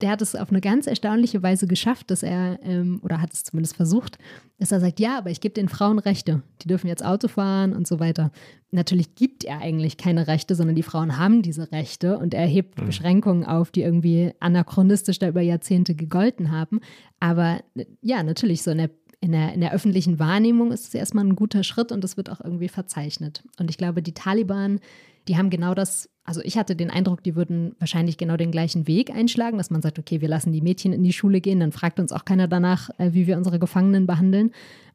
der 0.00 0.10
hat 0.10 0.22
es 0.22 0.36
auf 0.36 0.50
eine 0.50 0.60
ganz 0.60 0.86
erstaunliche 0.86 1.42
Weise 1.42 1.66
geschafft, 1.66 2.10
dass 2.10 2.22
er, 2.22 2.60
ähm, 2.62 3.00
oder 3.02 3.20
hat 3.20 3.32
es 3.32 3.42
zumindest 3.42 3.76
versucht, 3.76 4.18
dass 4.58 4.70
er 4.70 4.80
sagt, 4.80 5.00
ja, 5.00 5.18
aber 5.18 5.30
ich 5.30 5.40
gebe 5.40 5.54
den 5.54 5.68
Frauen 5.68 5.98
Rechte. 5.98 6.42
Die 6.62 6.68
dürfen 6.68 6.86
jetzt 6.86 7.04
Auto 7.04 7.26
fahren 7.26 7.72
und 7.72 7.86
so 7.88 7.98
weiter. 7.98 8.30
Natürlich 8.70 9.16
gibt 9.16 9.44
er 9.44 9.60
eigentlich 9.60 9.96
keine 9.96 10.28
Rechte, 10.28 10.54
sondern 10.54 10.76
die 10.76 10.82
Frauen 10.84 11.18
haben 11.18 11.42
diese 11.42 11.72
Rechte 11.72 12.18
und 12.18 12.32
er 12.32 12.46
hebt 12.46 12.80
mhm. 12.80 12.86
Beschränkungen 12.86 13.44
auf, 13.44 13.70
die 13.72 13.82
irgendwie 13.82 14.32
anachronistisch 14.38 15.18
da 15.18 15.28
über 15.28 15.40
Jahrzehnte 15.40 15.94
gegolten 15.94 16.52
haben. 16.52 16.80
Aber 17.18 17.60
ja, 18.00 18.22
natürlich, 18.22 18.62
so 18.62 18.70
in 18.70 18.78
der, 18.78 18.90
in 19.20 19.32
der, 19.32 19.52
in 19.52 19.60
der 19.60 19.72
öffentlichen 19.72 20.20
Wahrnehmung 20.20 20.70
ist 20.70 20.86
es 20.86 20.94
erstmal 20.94 21.24
ein 21.24 21.34
guter 21.34 21.64
Schritt 21.64 21.90
und 21.90 22.04
das 22.04 22.16
wird 22.16 22.30
auch 22.30 22.40
irgendwie 22.40 22.68
verzeichnet. 22.68 23.42
Und 23.58 23.68
ich 23.68 23.78
glaube, 23.78 24.00
die 24.00 24.14
Taliban, 24.14 24.78
die 25.26 25.36
haben 25.36 25.50
genau 25.50 25.74
das 25.74 26.08
also 26.28 26.42
ich 26.44 26.58
hatte 26.58 26.76
den 26.76 26.90
Eindruck, 26.90 27.22
die 27.22 27.36
würden 27.36 27.74
wahrscheinlich 27.78 28.18
genau 28.18 28.36
den 28.36 28.50
gleichen 28.50 28.86
Weg 28.86 29.10
einschlagen, 29.10 29.56
dass 29.56 29.70
man 29.70 29.80
sagt, 29.80 29.98
okay, 29.98 30.20
wir 30.20 30.28
lassen 30.28 30.52
die 30.52 30.60
Mädchen 30.60 30.92
in 30.92 31.02
die 31.02 31.14
Schule 31.14 31.40
gehen, 31.40 31.58
dann 31.58 31.72
fragt 31.72 31.98
uns 31.98 32.12
auch 32.12 32.26
keiner 32.26 32.46
danach, 32.46 32.90
äh, 32.98 33.14
wie 33.14 33.26
wir 33.26 33.38
unsere 33.38 33.58
Gefangenen 33.58 34.06
behandeln. 34.06 34.50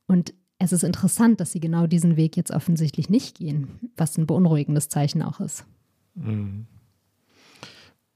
Und 0.05 0.35
es 0.59 0.71
ist 0.71 0.83
interessant, 0.83 1.39
dass 1.39 1.51
sie 1.51 1.59
genau 1.59 1.87
diesen 1.87 2.17
Weg 2.17 2.37
jetzt 2.37 2.51
offensichtlich 2.51 3.09
nicht 3.09 3.35
gehen, 3.39 3.79
was 3.97 4.15
ein 4.15 4.27
beunruhigendes 4.27 4.89
Zeichen 4.89 5.23
auch 5.23 5.39
ist. 5.39 5.65
Mhm. 6.13 6.67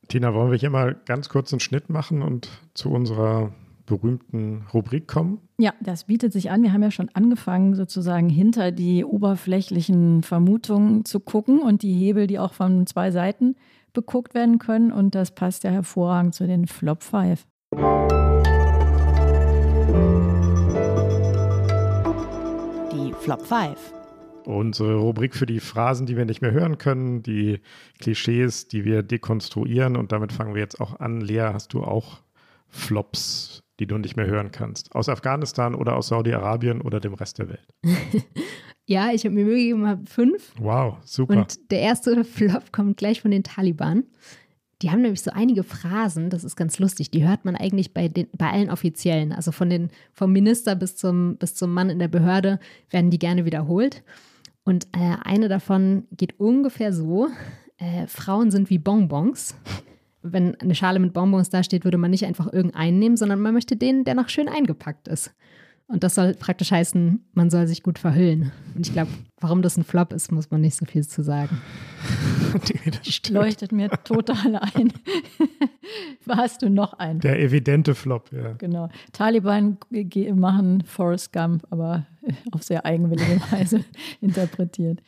Tina, 0.09 0.35
wollen 0.35 0.51
wir 0.51 0.59
hier 0.59 0.69
mal 0.69 0.95
ganz 1.05 1.27
kurz 1.27 1.51
einen 1.51 1.59
Schnitt 1.59 1.89
machen 1.89 2.21
und 2.21 2.49
zu 2.75 2.91
unserer 2.91 3.51
berühmten 3.87 4.67
Rubrik 4.71 5.07
kommen? 5.07 5.39
Ja, 5.57 5.73
das 5.81 6.03
bietet 6.03 6.31
sich 6.31 6.51
an. 6.51 6.61
Wir 6.61 6.71
haben 6.71 6.83
ja 6.83 6.91
schon 6.91 7.09
angefangen, 7.13 7.73
sozusagen 7.73 8.29
hinter 8.29 8.71
die 8.71 9.03
oberflächlichen 9.03 10.21
Vermutungen 10.21 11.03
zu 11.05 11.19
gucken 11.19 11.59
und 11.59 11.81
die 11.81 11.93
Hebel, 11.93 12.27
die 12.27 12.37
auch 12.37 12.53
von 12.53 12.85
zwei 12.85 13.09
Seiten 13.09 13.55
beguckt 13.93 14.35
werden 14.35 14.59
können. 14.59 14.91
Und 14.91 15.15
das 15.15 15.31
passt 15.31 15.63
ja 15.63 15.71
hervorragend 15.71 16.35
zu 16.35 16.45
den 16.45 16.67
Flop 16.67 17.01
5. 17.01 17.47
Die 22.91 23.13
Flop 23.13 23.41
5. 23.41 23.93
Unsere 24.45 24.95
Rubrik 24.95 25.35
für 25.35 25.45
die 25.45 25.59
Phrasen, 25.59 26.05
die 26.05 26.15
wir 26.15 26.25
nicht 26.25 26.41
mehr 26.41 26.51
hören 26.51 26.77
können, 26.77 27.21
die 27.21 27.59
Klischees, 27.99 28.67
die 28.67 28.85
wir 28.85 29.03
dekonstruieren. 29.03 29.97
Und 29.97 30.11
damit 30.11 30.31
fangen 30.31 30.53
wir 30.53 30.61
jetzt 30.61 30.79
auch 30.79 30.99
an. 30.99 31.19
Lea, 31.19 31.49
hast 31.51 31.73
du 31.73 31.83
auch 31.83 32.19
Flops 32.69 33.63
die 33.79 33.87
du 33.87 33.97
nicht 33.97 34.17
mehr 34.17 34.25
hören 34.25 34.51
kannst. 34.51 34.93
Aus 34.95 35.09
Afghanistan 35.09 35.75
oder 35.75 35.95
aus 35.95 36.07
Saudi-Arabien 36.07 36.81
oder 36.81 36.99
dem 36.99 37.13
Rest 37.13 37.37
der 37.39 37.49
Welt. 37.49 37.67
ja, 38.85 39.11
ich 39.11 39.23
habe 39.25 39.35
mir 39.35 39.45
Mühe 39.45 39.57
gegeben, 39.57 39.87
habe 39.87 40.05
fünf. 40.05 40.53
Wow, 40.59 40.97
super. 41.03 41.37
Und 41.37 41.71
der 41.71 41.81
erste 41.81 42.23
Flop 42.23 42.71
kommt 42.71 42.97
gleich 42.97 43.21
von 43.21 43.31
den 43.31 43.43
Taliban. 43.43 44.03
Die 44.81 44.91
haben 44.91 45.01
nämlich 45.01 45.21
so 45.21 45.31
einige 45.31 45.63
Phrasen, 45.63 46.29
das 46.29 46.43
ist 46.43 46.55
ganz 46.55 46.77
lustig, 46.77 47.09
die 47.09 47.27
hört 47.27 47.45
man 47.45 47.55
eigentlich 47.55 47.95
bei, 47.95 48.09
den, 48.09 48.27
bei 48.37 48.51
allen 48.51 48.69
Offiziellen. 48.69 49.33
Also 49.33 49.51
von 49.51 49.71
den, 49.71 49.89
vom 50.13 50.31
Minister 50.31 50.75
bis 50.75 50.95
zum, 50.95 51.37
bis 51.37 51.55
zum 51.55 51.73
Mann 51.73 51.89
in 51.89 51.97
der 51.97 52.07
Behörde 52.07 52.59
werden 52.91 53.09
die 53.09 53.17
gerne 53.17 53.45
wiederholt. 53.45 54.03
Und 54.63 54.85
äh, 54.91 55.15
eine 55.23 55.47
davon 55.47 56.05
geht 56.11 56.39
ungefähr 56.39 56.93
so: 56.93 57.27
äh, 57.77 58.05
Frauen 58.05 58.51
sind 58.51 58.69
wie 58.69 58.77
Bonbons 58.77 59.55
wenn 60.33 60.55
eine 60.55 60.75
Schale 60.75 60.99
mit 60.99 61.13
Bonbons 61.13 61.49
da 61.49 61.63
steht, 61.63 61.83
würde 61.83 61.97
man 61.97 62.11
nicht 62.11 62.25
einfach 62.25 62.51
irgendeinen 62.51 62.99
nehmen, 62.99 63.17
sondern 63.17 63.39
man 63.39 63.53
möchte 63.53 63.75
den, 63.75 64.03
der 64.03 64.15
noch 64.15 64.29
schön 64.29 64.49
eingepackt 64.49 65.07
ist. 65.07 65.33
Und 65.89 66.03
das 66.03 66.15
soll 66.15 66.33
praktisch 66.33 66.71
heißen, 66.71 67.25
man 67.33 67.49
soll 67.49 67.65
sich 67.65 67.81
gut 67.81 67.97
verhüllen. 67.97 68.51
Und 68.75 68.85
ich 68.85 68.91
glaube, 68.91 69.09
warum 69.39 69.61
das 69.61 69.77
ein 69.77 69.85
Flop 69.85 70.11
ist, 70.11 70.33
muss 70.33 70.51
man 70.51 70.59
nicht 70.59 70.75
so 70.75 70.85
viel 70.85 71.07
zu 71.07 71.23
sagen. 71.23 71.61
Leuchtet 73.29 73.71
mir 73.71 73.89
total 74.03 74.57
ein. 74.57 74.91
Hast 76.29 76.61
du 76.61 76.69
noch 76.69 76.93
einen? 76.93 77.21
Der 77.21 77.39
evidente 77.39 77.95
Flop, 77.95 78.29
ja. 78.33 78.51
Genau. 78.57 78.89
Taliban 79.13 79.77
machen 80.35 80.83
Forrest 80.83 81.31
Gump, 81.31 81.65
aber 81.69 82.05
auf 82.51 82.63
sehr 82.63 82.85
eigenwillige 82.85 83.41
Weise 83.51 83.85
interpretiert. 84.19 85.01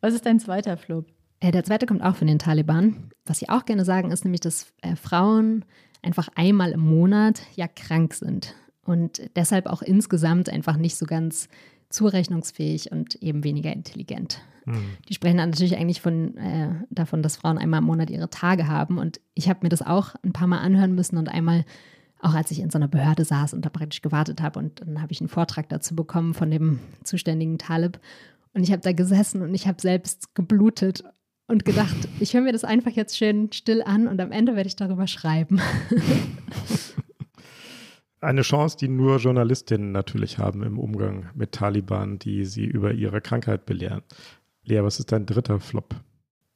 Was 0.00 0.14
ist 0.14 0.24
dein 0.24 0.40
zweiter 0.40 0.78
Flop? 0.78 1.11
Äh, 1.42 1.50
der 1.50 1.64
zweite 1.64 1.86
kommt 1.86 2.02
auch 2.02 2.16
von 2.16 2.28
den 2.28 2.38
Taliban. 2.38 3.10
Was 3.26 3.38
sie 3.38 3.48
auch 3.48 3.64
gerne 3.64 3.84
sagen, 3.84 4.10
ist 4.10 4.24
nämlich, 4.24 4.40
dass 4.40 4.72
äh, 4.80 4.96
Frauen 4.96 5.64
einfach 6.02 6.28
einmal 6.34 6.72
im 6.72 6.80
Monat 6.80 7.42
ja 7.54 7.68
krank 7.68 8.14
sind 8.14 8.54
und 8.84 9.22
deshalb 9.36 9.66
auch 9.66 9.82
insgesamt 9.82 10.48
einfach 10.48 10.76
nicht 10.76 10.96
so 10.96 11.06
ganz 11.06 11.48
zurechnungsfähig 11.90 12.90
und 12.90 13.16
eben 13.16 13.44
weniger 13.44 13.72
intelligent. 13.72 14.40
Mhm. 14.64 14.96
Die 15.08 15.14
sprechen 15.14 15.36
dann 15.36 15.50
natürlich 15.50 15.76
eigentlich 15.76 16.00
von, 16.00 16.36
äh, 16.36 16.70
davon, 16.90 17.22
dass 17.22 17.36
Frauen 17.36 17.58
einmal 17.58 17.80
im 17.80 17.86
Monat 17.86 18.10
ihre 18.10 18.30
Tage 18.30 18.66
haben. 18.66 18.98
Und 18.98 19.20
ich 19.34 19.48
habe 19.48 19.60
mir 19.62 19.68
das 19.68 19.82
auch 19.82 20.14
ein 20.24 20.32
paar 20.32 20.46
Mal 20.46 20.58
anhören 20.58 20.94
müssen 20.94 21.18
und 21.18 21.28
einmal 21.28 21.64
auch 22.20 22.34
als 22.34 22.52
ich 22.52 22.60
in 22.60 22.70
so 22.70 22.78
einer 22.78 22.86
Behörde 22.86 23.24
saß 23.24 23.52
und 23.52 23.64
da 23.64 23.68
praktisch 23.68 24.00
gewartet 24.00 24.40
habe 24.42 24.60
und 24.60 24.80
dann 24.80 25.02
habe 25.02 25.10
ich 25.10 25.20
einen 25.20 25.28
Vortrag 25.28 25.68
dazu 25.68 25.96
bekommen 25.96 26.34
von 26.34 26.52
dem 26.52 26.78
zuständigen 27.02 27.58
Talib 27.58 27.98
und 28.54 28.62
ich 28.62 28.70
habe 28.70 28.80
da 28.80 28.92
gesessen 28.92 29.42
und 29.42 29.52
ich 29.54 29.66
habe 29.66 29.82
selbst 29.82 30.32
geblutet 30.36 31.02
und 31.52 31.64
gedacht, 31.66 32.08
ich 32.18 32.34
höre 32.34 32.40
mir 32.40 32.52
das 32.52 32.64
einfach 32.64 32.90
jetzt 32.92 33.16
schön 33.16 33.52
still 33.52 33.82
an 33.82 34.08
und 34.08 34.20
am 34.20 34.32
Ende 34.32 34.56
werde 34.56 34.66
ich 34.66 34.74
darüber 34.74 35.06
schreiben. 35.06 35.60
Eine 38.20 38.42
Chance, 38.42 38.76
die 38.78 38.88
nur 38.88 39.18
Journalistinnen 39.18 39.92
natürlich 39.92 40.38
haben 40.38 40.62
im 40.62 40.78
Umgang 40.78 41.28
mit 41.34 41.52
Taliban, 41.52 42.18
die 42.18 42.46
sie 42.46 42.64
über 42.64 42.92
ihre 42.92 43.20
Krankheit 43.20 43.66
belehren. 43.66 44.02
Lea, 44.64 44.82
was 44.82 44.98
ist 44.98 45.12
dein 45.12 45.26
dritter 45.26 45.60
Flop? 45.60 45.94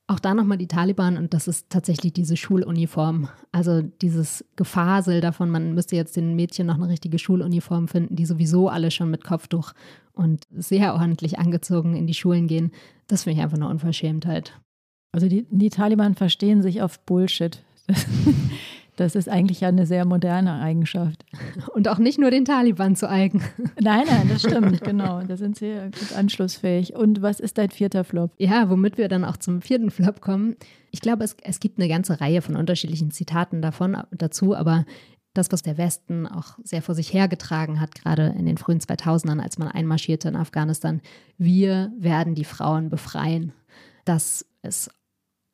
Auch 0.06 0.20
da 0.20 0.32
nochmal 0.32 0.58
die 0.58 0.68
Taliban 0.68 1.18
und 1.18 1.34
das 1.34 1.48
ist 1.48 1.68
tatsächlich 1.68 2.12
diese 2.12 2.36
Schuluniform. 2.36 3.28
Also 3.50 3.82
dieses 3.82 4.44
Gefasel 4.54 5.20
davon, 5.20 5.50
man 5.50 5.74
müsste 5.74 5.96
jetzt 5.96 6.16
den 6.16 6.36
Mädchen 6.36 6.68
noch 6.68 6.76
eine 6.76 6.88
richtige 6.88 7.18
Schuluniform 7.18 7.88
finden, 7.88 8.14
die 8.14 8.24
sowieso 8.24 8.68
alle 8.68 8.92
schon 8.92 9.10
mit 9.10 9.24
Kopftuch 9.24 9.72
und 10.12 10.44
sehr 10.50 10.94
ordentlich 10.94 11.38
angezogen 11.40 11.96
in 11.96 12.06
die 12.06 12.14
Schulen 12.14 12.46
gehen. 12.46 12.70
Das 13.08 13.24
finde 13.24 13.38
ich 13.38 13.42
einfach 13.42 13.58
eine 13.58 13.68
Unverschämtheit. 13.68 14.54
Also 15.16 15.28
die, 15.28 15.46
die 15.48 15.70
Taliban 15.70 16.14
verstehen 16.14 16.60
sich 16.60 16.82
auf 16.82 17.00
Bullshit. 17.00 17.62
Das 18.98 19.14
ist 19.14 19.28
eigentlich 19.28 19.60
ja 19.60 19.68
eine 19.68 19.84
sehr 19.84 20.06
moderne 20.06 20.58
Eigenschaft. 20.58 21.26
Und 21.74 21.86
auch 21.86 21.98
nicht 21.98 22.18
nur 22.18 22.30
den 22.30 22.46
Taliban 22.46 22.96
zu 22.96 23.10
eigen. 23.10 23.42
Nein, 23.78 24.06
nein, 24.08 24.26
das 24.30 24.40
stimmt, 24.40 24.80
genau. 24.84 25.20
Da 25.20 25.36
sind 25.36 25.58
sie 25.58 25.74
gut 25.74 26.16
anschlussfähig. 26.16 26.96
Und 26.96 27.20
was 27.20 27.38
ist 27.38 27.58
dein 27.58 27.68
vierter 27.68 28.04
Flop? 28.04 28.30
Ja, 28.38 28.70
womit 28.70 28.96
wir 28.96 29.08
dann 29.08 29.26
auch 29.26 29.36
zum 29.36 29.60
vierten 29.60 29.90
Flop 29.90 30.22
kommen. 30.22 30.56
Ich 30.92 31.02
glaube, 31.02 31.24
es, 31.24 31.36
es 31.42 31.60
gibt 31.60 31.78
eine 31.78 31.90
ganze 31.90 32.22
Reihe 32.22 32.40
von 32.40 32.56
unterschiedlichen 32.56 33.10
Zitaten 33.10 33.60
davon 33.60 33.98
dazu, 34.12 34.56
aber 34.56 34.86
das, 35.34 35.52
was 35.52 35.60
der 35.60 35.76
Westen 35.76 36.26
auch 36.26 36.56
sehr 36.64 36.80
vor 36.80 36.94
sich 36.94 37.12
hergetragen 37.12 37.82
hat, 37.82 37.94
gerade 37.94 38.34
in 38.38 38.46
den 38.46 38.56
frühen 38.56 38.80
2000ern, 38.80 39.42
als 39.42 39.58
man 39.58 39.68
einmarschierte 39.68 40.28
in 40.28 40.36
Afghanistan, 40.36 41.02
wir 41.36 41.92
werden 41.98 42.34
die 42.34 42.44
Frauen 42.44 42.88
befreien. 42.88 43.52
Das 44.06 44.46
ist 44.62 44.90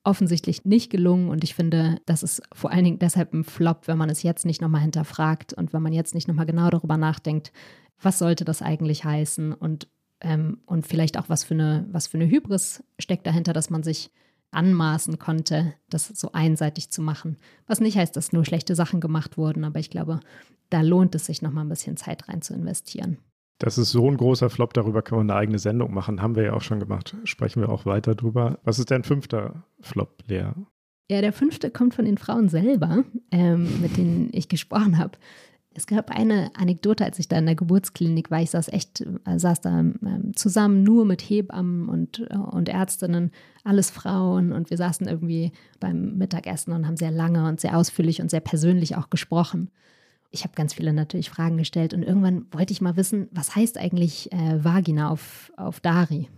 offensichtlich 0.05 0.65
nicht 0.65 0.91
gelungen 0.91 1.29
und 1.29 1.45
ich 1.45 1.55
finde, 1.55 1.99
das 2.07 2.23
ist 2.23 2.43
vor 2.53 2.71
allen 2.71 2.85
Dingen 2.85 2.99
deshalb 2.99 3.33
ein 3.33 3.45
Flop, 3.45 3.87
wenn 3.87 3.99
man 3.99 4.11
es 4.11 4.23
jetzt 4.23 4.45
nicht 4.45 4.61
nochmal 4.61 4.81
hinterfragt 4.81 5.53
und 5.53 5.73
wenn 5.73 5.83
man 5.83 5.93
jetzt 5.93 6.15
nicht 6.15 6.29
nochmal 6.29 6.47
genau 6.47 6.71
darüber 6.71 6.97
nachdenkt, 6.97 7.53
was 8.01 8.19
sollte 8.19 8.45
das 8.45 8.63
eigentlich 8.63 9.05
heißen 9.05 9.53
und, 9.53 9.89
ähm, 10.21 10.59
und 10.67 10.87
vielleicht 10.87 11.19
auch 11.19 11.29
was 11.29 11.45
für, 11.45 11.55
eine, 11.55 11.87
was 11.91 12.09
für 12.09 12.19
eine 12.19 12.29
Hybris 12.29 12.83
steckt 12.99 13.27
dahinter, 13.27 13.53
dass 13.53 13.71
man 13.71 13.85
sich 13.85 14.11
anmaßen 14.51 15.19
konnte, 15.19 15.75
das 15.89 16.09
so 16.09 16.33
einseitig 16.33 16.91
zu 16.91 17.01
machen. 17.01 17.39
Was 17.67 17.81
nicht 17.81 17.97
heißt, 17.97 18.15
dass 18.17 18.33
nur 18.33 18.45
schlechte 18.45 18.75
Sachen 18.75 19.01
gemacht 19.01 19.39
wurden, 19.39 19.65
aber 19.65 19.79
ich 19.79 19.89
glaube, 19.89 20.21
da 20.69 20.83
lohnt 20.83 21.15
es 21.15 21.27
sich 21.27 21.43
nochmal 21.43 21.65
ein 21.65 21.71
bisschen 21.71 21.97
Zeit 21.97 22.29
rein 22.29 22.43
zu 22.43 22.55
investieren. 22.55 23.19
Das 23.59 23.79
ist 23.79 23.91
so 23.91 24.11
ein 24.11 24.17
großer 24.17 24.51
Flop, 24.51 24.75
darüber 24.75 25.03
können 25.03 25.21
wir 25.21 25.35
eine 25.35 25.41
eigene 25.41 25.59
Sendung 25.59 25.95
machen. 25.95 26.21
Haben 26.21 26.35
wir 26.35 26.43
ja 26.43 26.53
auch 26.53 26.63
schon 26.63 26.81
gemacht. 26.81 27.17
Sprechen 27.25 27.63
wir 27.63 27.69
auch 27.69 27.87
weiter 27.87 28.15
drüber. 28.15 28.59
Was 28.65 28.79
ist 28.79 28.91
dein 28.91 29.05
fünfter 29.05 29.65
Flop, 29.81 30.19
Lea? 30.27 30.51
Ja, 31.11 31.21
der 31.21 31.33
fünfte 31.33 31.71
kommt 31.71 31.95
von 31.95 32.05
den 32.05 32.19
Frauen 32.19 32.49
selber, 32.49 33.05
ähm, 33.31 33.81
mit 33.81 33.97
denen 33.97 34.31
ich 34.33 34.49
gesprochen 34.49 34.99
habe. 34.99 35.19
Es 35.75 35.87
gab 35.87 36.11
eine 36.11 36.51
Anekdote, 36.55 37.05
als 37.05 37.19
ich 37.19 37.29
da 37.29 37.39
in 37.39 37.47
der 37.47 37.55
Geburtsklinik 37.55 38.31
war. 38.31 38.43
Ich 38.43 38.51
saß 38.51 38.69
echt, 38.69 39.01
äh, 39.01 39.39
saß 39.39 39.61
da 39.61 39.81
ähm, 39.81 40.33
zusammen 40.35 40.83
nur 40.83 41.05
mit 41.05 41.23
Hebammen 41.23 41.89
und, 41.89 42.27
äh, 42.31 42.37
und 42.37 42.69
Ärztinnen, 42.69 43.31
alles 43.65 43.91
Frauen. 43.91 44.53
Und 44.53 44.71
wir 44.71 44.77
saßen 44.77 45.07
irgendwie 45.07 45.53
beim 45.81 46.19
Mittagessen 46.19 46.73
und 46.73 46.87
haben 46.87 46.97
sehr 46.97 47.11
lange 47.11 47.49
und 47.49 47.61
sehr 47.61 47.77
ausführlich 47.77 48.21
und 48.21 48.31
sehr 48.31 48.41
persönlich 48.41 48.97
auch 48.97 49.09
gesprochen 49.09 49.71
ich 50.33 50.45
habe 50.45 50.55
ganz 50.55 50.75
viele 50.75 50.93
natürlich 50.93 51.31
Fragen 51.31 51.59
gestellt 51.59 51.93
und 51.93 52.03
irgendwann 52.03 52.47
wollte 52.51 52.73
ich 52.73 52.81
mal 52.81 52.97
wissen, 52.97 53.29
was 53.31 53.55
heißt 53.55 53.79
eigentlich 53.79 54.33
äh, 54.33 54.65
Vagina 54.65 55.11
auf, 55.11 55.53
auf 55.57 55.81
Dari? 55.81 56.29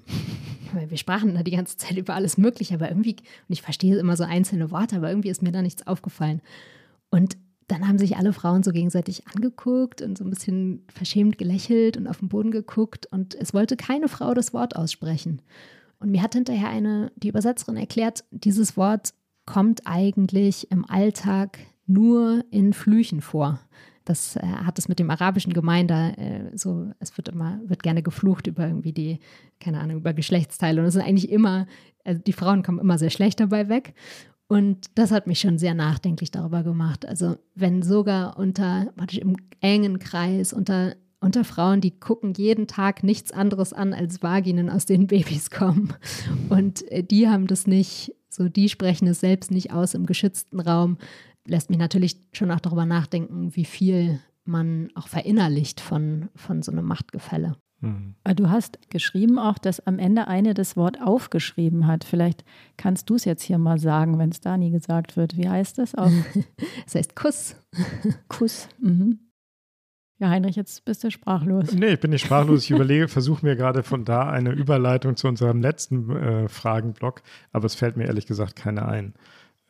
Wir 0.89 0.99
sprachen 0.99 1.35
da 1.35 1.45
die 1.45 1.53
ganze 1.53 1.77
Zeit 1.77 1.97
über 1.97 2.15
alles 2.15 2.37
Mögliche, 2.37 2.75
aber 2.75 2.89
irgendwie, 2.89 3.13
und 3.13 3.53
ich 3.53 3.63
verstehe 3.63 3.97
immer 3.97 4.17
so 4.17 4.25
einzelne 4.25 4.73
Worte, 4.73 4.97
aber 4.97 5.09
irgendwie 5.09 5.29
ist 5.29 5.41
mir 5.41 5.53
da 5.53 5.63
nichts 5.63 5.87
aufgefallen. 5.87 6.43
Und 7.11 7.37
dann 7.69 7.87
haben 7.87 7.99
sich 7.99 8.17
alle 8.17 8.33
Frauen 8.33 8.65
so 8.65 8.73
gegenseitig 8.73 9.29
angeguckt 9.29 10.03
und 10.03 10.19
so 10.19 10.25
ein 10.25 10.31
bisschen 10.31 10.85
verschämt 10.93 11.39
gelächelt 11.39 11.97
und 11.97 12.09
auf 12.09 12.19
den 12.19 12.29
Boden 12.29 12.51
geguckt 12.51 13.07
und 13.07 13.37
es 13.37 13.55
wollte 13.55 13.77
keine 13.77 14.09
Frau 14.09 14.35
das 14.35 14.53
Wort 14.53 14.75
aussprechen. 14.75 15.41
Und 16.01 16.11
mir 16.11 16.23
hat 16.23 16.35
hinterher 16.35 16.69
eine, 16.69 17.13
die 17.15 17.29
Übersetzerin 17.29 17.77
erklärt, 17.77 18.25
dieses 18.33 18.77
Wort 18.77 19.15
kommt 19.47 19.83
eigentlich 19.87 20.73
im 20.73 20.85
Alltag 20.85 21.59
nur 21.87 22.45
in 22.51 22.73
Flüchen 22.73 23.21
vor. 23.21 23.61
Das 24.05 24.37
äh, 24.37 24.41
hat 24.43 24.79
es 24.79 24.89
mit 24.89 24.99
dem 24.99 25.11
arabischen 25.11 25.53
Gemeinde 25.53 26.15
äh, 26.19 26.57
so, 26.57 26.91
es 26.99 27.17
wird 27.17 27.29
immer, 27.29 27.61
wird 27.67 27.83
gerne 27.83 28.03
geflucht 28.03 28.47
über 28.47 28.67
irgendwie 28.67 28.93
die, 28.93 29.19
keine 29.61 29.81
Ahnung, 29.81 29.99
über 29.99 30.13
Geschlechtsteile. 30.13 30.81
Und 30.81 30.87
es 30.87 30.95
sind 30.95 31.03
eigentlich 31.03 31.31
immer, 31.31 31.67
also 32.05 32.21
die 32.21 32.33
Frauen 32.33 32.63
kommen 32.63 32.79
immer 32.79 32.99
sehr 32.99 33.11
schlecht 33.11 33.41
dabei 33.41 33.69
weg. 33.69 33.95
Und 34.47 34.91
das 34.95 35.11
hat 35.11 35.27
mich 35.27 35.41
schon 35.41 35.59
sehr 35.59 35.75
nachdenklich 35.75 36.31
darüber 36.31 36.63
gemacht. 36.63 37.07
Also 37.07 37.37
wenn 37.55 37.83
sogar 37.83 38.39
unter, 38.39 38.93
im 39.13 39.37
engen 39.61 39.99
Kreis, 39.99 40.53
unter, 40.53 40.97
unter 41.21 41.45
Frauen, 41.45 41.81
die 41.81 41.99
gucken 41.99 42.35
jeden 42.35 42.67
Tag 42.67 43.03
nichts 43.03 43.33
anderes 43.33 43.73
an 43.73 43.95
als 43.95 44.23
Vaginen, 44.23 44.69
aus 44.69 44.85
denen 44.85 45.07
Babys 45.07 45.51
kommen. 45.51 45.95
Und 46.51 46.87
äh, 46.91 47.03
die 47.03 47.29
haben 47.29 47.47
das 47.47 47.67
nicht, 47.67 48.15
so 48.29 48.51
die 48.51 48.69
sprechen 48.69 49.09
es 49.09 49.21
selbst 49.21 49.51
nicht 49.51 49.73
aus 49.73 49.95
im 49.95 50.05
geschützten 50.05 50.61
Raum 50.61 50.99
lässt 51.47 51.71
mich 51.71 51.79
natürlich 51.79 52.17
schon 52.33 52.51
auch 52.51 52.61
darüber 52.61 52.87
nachdenken, 52.87 53.55
wie 53.55 53.65
viel 53.65 54.21
man 54.45 54.91
auch 54.95 55.09
verinnerlicht 55.09 55.81
von, 55.81 56.29
von 56.35 56.63
so 56.63 56.73
einem 56.73 56.85
Machtgefälle. 56.85 57.57
Mhm. 57.81 58.15
Du 58.37 58.51
hast 58.51 58.91
geschrieben 58.91 59.39
auch, 59.39 59.59
dass 59.59 59.87
am 59.87 59.99
Ende 59.99 60.29
eine 60.29 60.55
das 60.55 60.77
Wort 60.77 61.01
aufgeschrieben 61.01 61.87
hat. 61.87 62.05
Vielleicht 62.05 62.45
kannst 62.77 63.11
du 63.11 63.15
es 63.15 63.25
jetzt 63.25 63.43
hier 63.43 63.59
mal 63.59 63.79
sagen, 63.79 64.19
wenn 64.19 64.31
es 64.31 64.41
da 64.41 64.57
nie 64.57 64.71
gesagt 64.71 65.17
wird. 65.17 65.37
Wie 65.37 65.49
heißt 65.49 65.79
das? 65.79 65.95
Es 66.87 66.95
heißt 66.95 67.17
Kuss. 67.17 67.57
Kuss. 68.29 68.69
Mhm. 68.81 69.21
Ja, 70.21 70.31
Heinrich, 70.31 70.57
jetzt 70.57 70.85
bist 70.85 71.03
du 71.03 71.11
sprachlos. 71.11 71.73
Nee, 71.73 71.95
ich 71.95 72.01
bin 72.01 72.11
nicht 72.11 72.25
sprachlos. 72.25 72.65
Ich 72.65 72.71
überlege, 72.71 73.09
versuche 73.09 73.45
mir 73.45 73.57
gerade 73.57 73.83
von 73.83 74.05
da 74.05 74.31
eine 74.31 74.53
Überleitung 74.53 75.17
zu 75.17 75.27
unserem 75.27 75.61
letzten 75.61 76.09
äh, 76.11 76.49
Fragenblock, 76.49 77.23
aber 77.53 77.67
es 77.67 77.75
fällt 77.75 77.97
mir 77.97 78.05
ehrlich 78.05 78.27
gesagt 78.27 78.55
keine 78.55 78.87
ein. 78.87 79.15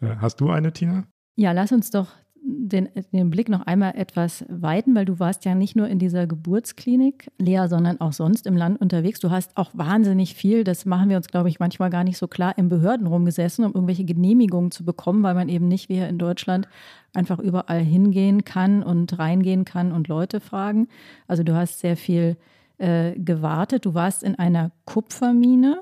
Äh, 0.01 0.17
hast 0.17 0.41
du 0.41 0.51
eine, 0.51 0.73
Tina? 0.73 1.07
Ja, 1.37 1.53
lass 1.53 1.73
uns 1.73 1.91
doch 1.91 2.09
den, 2.47 2.91
den, 3.13 3.31
Blick 3.31 3.49
noch 3.49 3.63
einmal 3.63 3.95
etwas 3.97 4.45
weiten, 4.49 4.95
weil 4.95 5.07
du 5.07 5.19
warst 5.19 5.47
ja 5.47 5.55
nicht 5.55 5.77
nur 5.77 5.89
in 5.89 5.99
dieser 5.99 6.27
Geburtsklinik, 6.27 7.31
Lea, 7.39 7.67
sondern 7.69 8.01
auch 8.01 8.13
sonst 8.13 8.47
im 8.47 8.57
Land 8.57 8.81
unterwegs. 8.81 9.19
Du 9.19 9.31
hast 9.31 9.57
auch 9.57 9.71
wahnsinnig 9.73 10.35
viel, 10.35 10.63
das 10.63 10.85
machen 10.85 11.09
wir 11.09 11.17
uns, 11.17 11.29
glaube 11.29 11.49
ich, 11.49 11.59
manchmal 11.59 11.89
gar 11.89 12.05
nicht 12.05 12.19
so 12.19 12.29
klar, 12.29 12.57
in 12.59 12.69
Behörden 12.69 13.07
rumgesessen, 13.07 13.65
um 13.65 13.73
irgendwelche 13.73 14.05
Genehmigungen 14.05 14.71
zu 14.71 14.85
bekommen, 14.85 15.23
weil 15.23 15.35
man 15.35 15.49
eben 15.49 15.69
nicht 15.69 15.89
wie 15.89 15.95
hier 15.95 16.09
in 16.09 16.19
Deutschland 16.19 16.69
einfach 17.15 17.39
überall 17.39 17.81
hingehen 17.81 18.45
kann 18.45 18.83
und 18.83 19.19
reingehen 19.19 19.65
kann 19.65 19.91
und 19.91 20.09
Leute 20.09 20.41
fragen. 20.41 20.89
Also 21.27 21.45
du 21.45 21.55
hast 21.55 21.81
sehr 21.81 21.97
viel 21.97 22.37
äh, 22.77 23.19
gewartet. 23.19 23.87
Du 23.87 23.95
warst 23.95 24.23
in 24.23 24.35
einer 24.35 24.71
Kupfermine. 24.85 25.81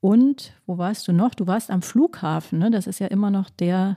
Und 0.00 0.52
wo 0.66 0.78
warst 0.78 1.08
du 1.08 1.12
noch? 1.12 1.34
Du 1.34 1.46
warst 1.46 1.70
am 1.70 1.82
Flughafen. 1.82 2.60
Ne? 2.60 2.70
Das 2.70 2.86
ist 2.86 3.00
ja 3.00 3.08
immer 3.08 3.30
noch 3.30 3.50
der 3.50 3.96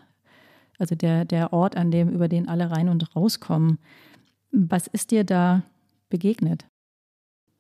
also 0.80 0.96
der, 0.96 1.26
der 1.26 1.54
Ort, 1.54 1.78
an 1.78 1.92
dem, 1.92 2.10
über 2.10 2.28
den 2.28 2.48
alle 2.48 2.72
rein 2.72 2.90
und 2.90 3.16
rauskommen. 3.16 3.78
Was 4.52 4.88
ist 4.88 5.12
dir 5.12 5.24
da 5.24 5.64
begegnet? 6.10 6.66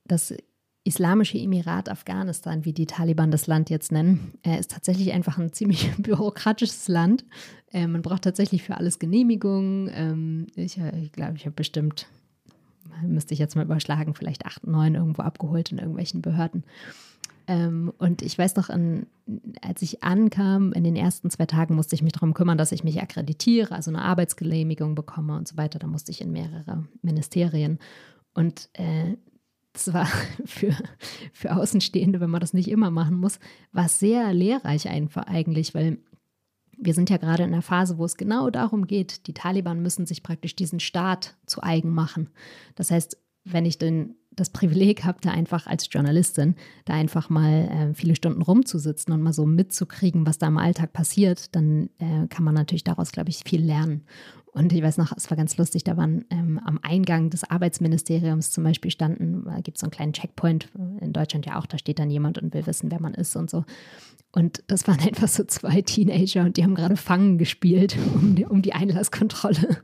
Das 0.06 0.34
Islamische 0.86 1.38
Emirat 1.38 1.90
Afghanistan, 1.90 2.66
wie 2.66 2.74
die 2.74 2.88
Taliban 2.88 3.30
das 3.30 3.46
Land 3.46 3.70
jetzt 3.70 3.92
nennen, 3.92 4.34
äh, 4.44 4.58
ist 4.58 4.72
tatsächlich 4.72 5.12
einfach 5.12 5.38
ein 5.38 5.54
ziemlich 5.54 5.92
bürokratisches 5.98 6.88
Land. 6.88 7.26
Äh, 7.72 7.86
man 7.86 8.02
braucht 8.02 8.24
tatsächlich 8.24 8.64
für 8.64 8.78
alles 8.78 8.98
Genehmigungen. 8.98 9.92
Ähm, 9.94 10.48
ich 10.56 10.76
glaube, 11.12 11.34
ich, 11.36 11.42
ich 11.42 11.46
habe 11.46 11.56
bestimmt, 11.56 12.08
müsste 13.04 13.34
ich 13.34 13.40
jetzt 13.40 13.56
mal 13.56 13.66
überschlagen, 13.66 14.16
vielleicht 14.16 14.46
acht, 14.46 14.66
neun 14.66 14.96
irgendwo 14.96 15.22
abgeholt 15.22 15.72
in 15.72 15.78
irgendwelchen 15.78 16.22
Behörden. 16.22 16.64
Ähm, 17.50 17.91
und 17.97 18.22
ich 18.22 18.38
weiß 18.38 18.56
noch, 18.58 18.70
an, 18.70 19.08
als 19.64 19.82
ich 19.82 20.04
ankam, 20.04 20.72
in 20.72 20.84
den 20.84 20.95
ersten 20.95 21.32
zwei 21.32 21.47
Tagen 21.47 21.74
musste 21.74 21.95
ich 21.95 22.04
mich 22.04 22.14
darum 22.14 22.36
kümmern, 22.36 22.60
dass 22.60 22.72
ich 22.72 22.84
mich 22.84 23.02
akkreditiere, 23.02 23.74
also 23.74 23.89
eine 23.89 24.04
Arbeitsgenehmigung 24.04 24.93
bekomme 24.93 25.36
und 25.36 25.47
so 25.47 25.58
weiter. 25.58 25.80
Da 25.80 25.88
musste 25.88 26.12
ich 26.12 26.22
in 26.22 26.32
mehrere 26.32 26.86
Ministerien. 27.02 27.80
Und 28.36 28.70
äh, 28.74 29.18
das 29.74 29.91
war 29.91 30.06
für, 30.45 30.76
für 31.34 31.56
Außenstehende, 31.56 32.20
wenn 32.20 32.30
man 32.30 32.39
das 32.39 32.54
nicht 32.54 32.70
immer 32.70 32.91
machen 32.91 33.16
muss, 33.16 33.39
war 33.72 33.89
sehr 33.89 34.32
lehrreich 34.32 34.88
einfach 34.88 35.24
eigentlich, 35.24 35.74
weil 35.74 35.97
wir 36.78 36.93
sind 36.93 37.10
ja 37.10 37.18
gerade 37.18 37.43
in 37.43 37.52
einer 37.52 37.64
Phase, 37.64 37.97
wo 37.97 38.06
es 38.06 38.16
genau 38.16 38.52
darum 38.52 38.86
geht, 38.86 39.26
die 39.26 39.34
Taliban 39.34 39.82
müssen 39.82 40.06
sich 40.06 40.22
praktisch 40.22 40.56
diesen 40.56 40.80
Staat 40.80 41.36
zu 41.47 41.64
eigen 41.64 41.89
machen. 41.89 42.30
Das 42.76 42.91
heißt, 42.91 43.18
wenn 43.43 43.66
ich 43.66 43.80
den 43.80 44.19
das 44.32 44.50
Privileg 44.50 45.04
habe, 45.04 45.20
da 45.22 45.32
einfach 45.32 45.68
als 45.68 45.90
Journalistin 45.92 46.56
da 46.86 46.94
einfach 46.94 47.30
mal 47.30 47.52
äh, 47.52 47.94
viele 47.94 48.16
Stunden 48.16 48.42
rumzusitzen 48.42 49.14
und 49.14 49.22
mal 49.22 49.34
so 49.34 49.46
mitzukriegen, 49.46 50.26
was 50.26 50.38
da 50.38 50.48
im 50.48 50.58
Alltag 50.58 50.94
passiert, 50.94 51.56
dann 51.56 51.90
äh, 52.00 52.28
kann 52.30 52.44
man 52.44 52.56
natürlich 52.56 52.84
daraus, 52.84 53.12
glaube 53.12 53.30
ich, 53.30 53.44
viel 53.46 53.64
lernen. 53.64 54.06
Und 54.60 54.74
ich 54.74 54.84
weiß 54.84 54.97
noch, 54.97 55.14
es 55.16 55.30
war 55.30 55.38
ganz 55.38 55.55
lustig, 55.55 55.86
da 55.86 55.95
waren 55.95 56.26
ähm, 56.30 56.60
am 56.66 56.80
Eingang 56.82 57.30
des 57.30 57.49
Arbeitsministeriums 57.49 58.51
zum 58.51 58.66
Beispiel 58.66 58.91
standen, 58.91 59.45
da 59.45 59.62
gibt 59.62 59.78
es 59.78 59.82
so 59.82 59.86
einen 59.86 59.91
kleinen 59.91 60.12
Checkpoint, 60.12 60.68
in 60.99 61.14
Deutschland 61.14 61.45
ja 61.45 61.57
auch, 61.57 61.66
da 61.66 61.78
steht 61.78 61.97
dann 61.97 62.10
jemand 62.10 62.39
und 62.39 62.53
will 62.53 62.68
wissen, 62.68 62.91
wer 62.91 63.01
man 63.01 63.14
ist 63.14 63.38
und 63.38 63.49
so. 63.49 63.64
Und 64.34 64.62
das 64.68 64.86
waren 64.86 64.99
einfach 65.07 65.30
so 65.30 65.45
zwei 65.45 65.82
Teenager 65.82 66.43
und 66.43 66.57
die 66.57 66.66
haben 66.66 66.76
gerade 66.76 66.97
Fangen 66.97 67.38
gespielt 67.38 67.95
um 68.16 68.36
die, 68.36 68.45
um 68.45 68.62
die 68.62 68.74
Einlasskontrolle. 68.74 69.78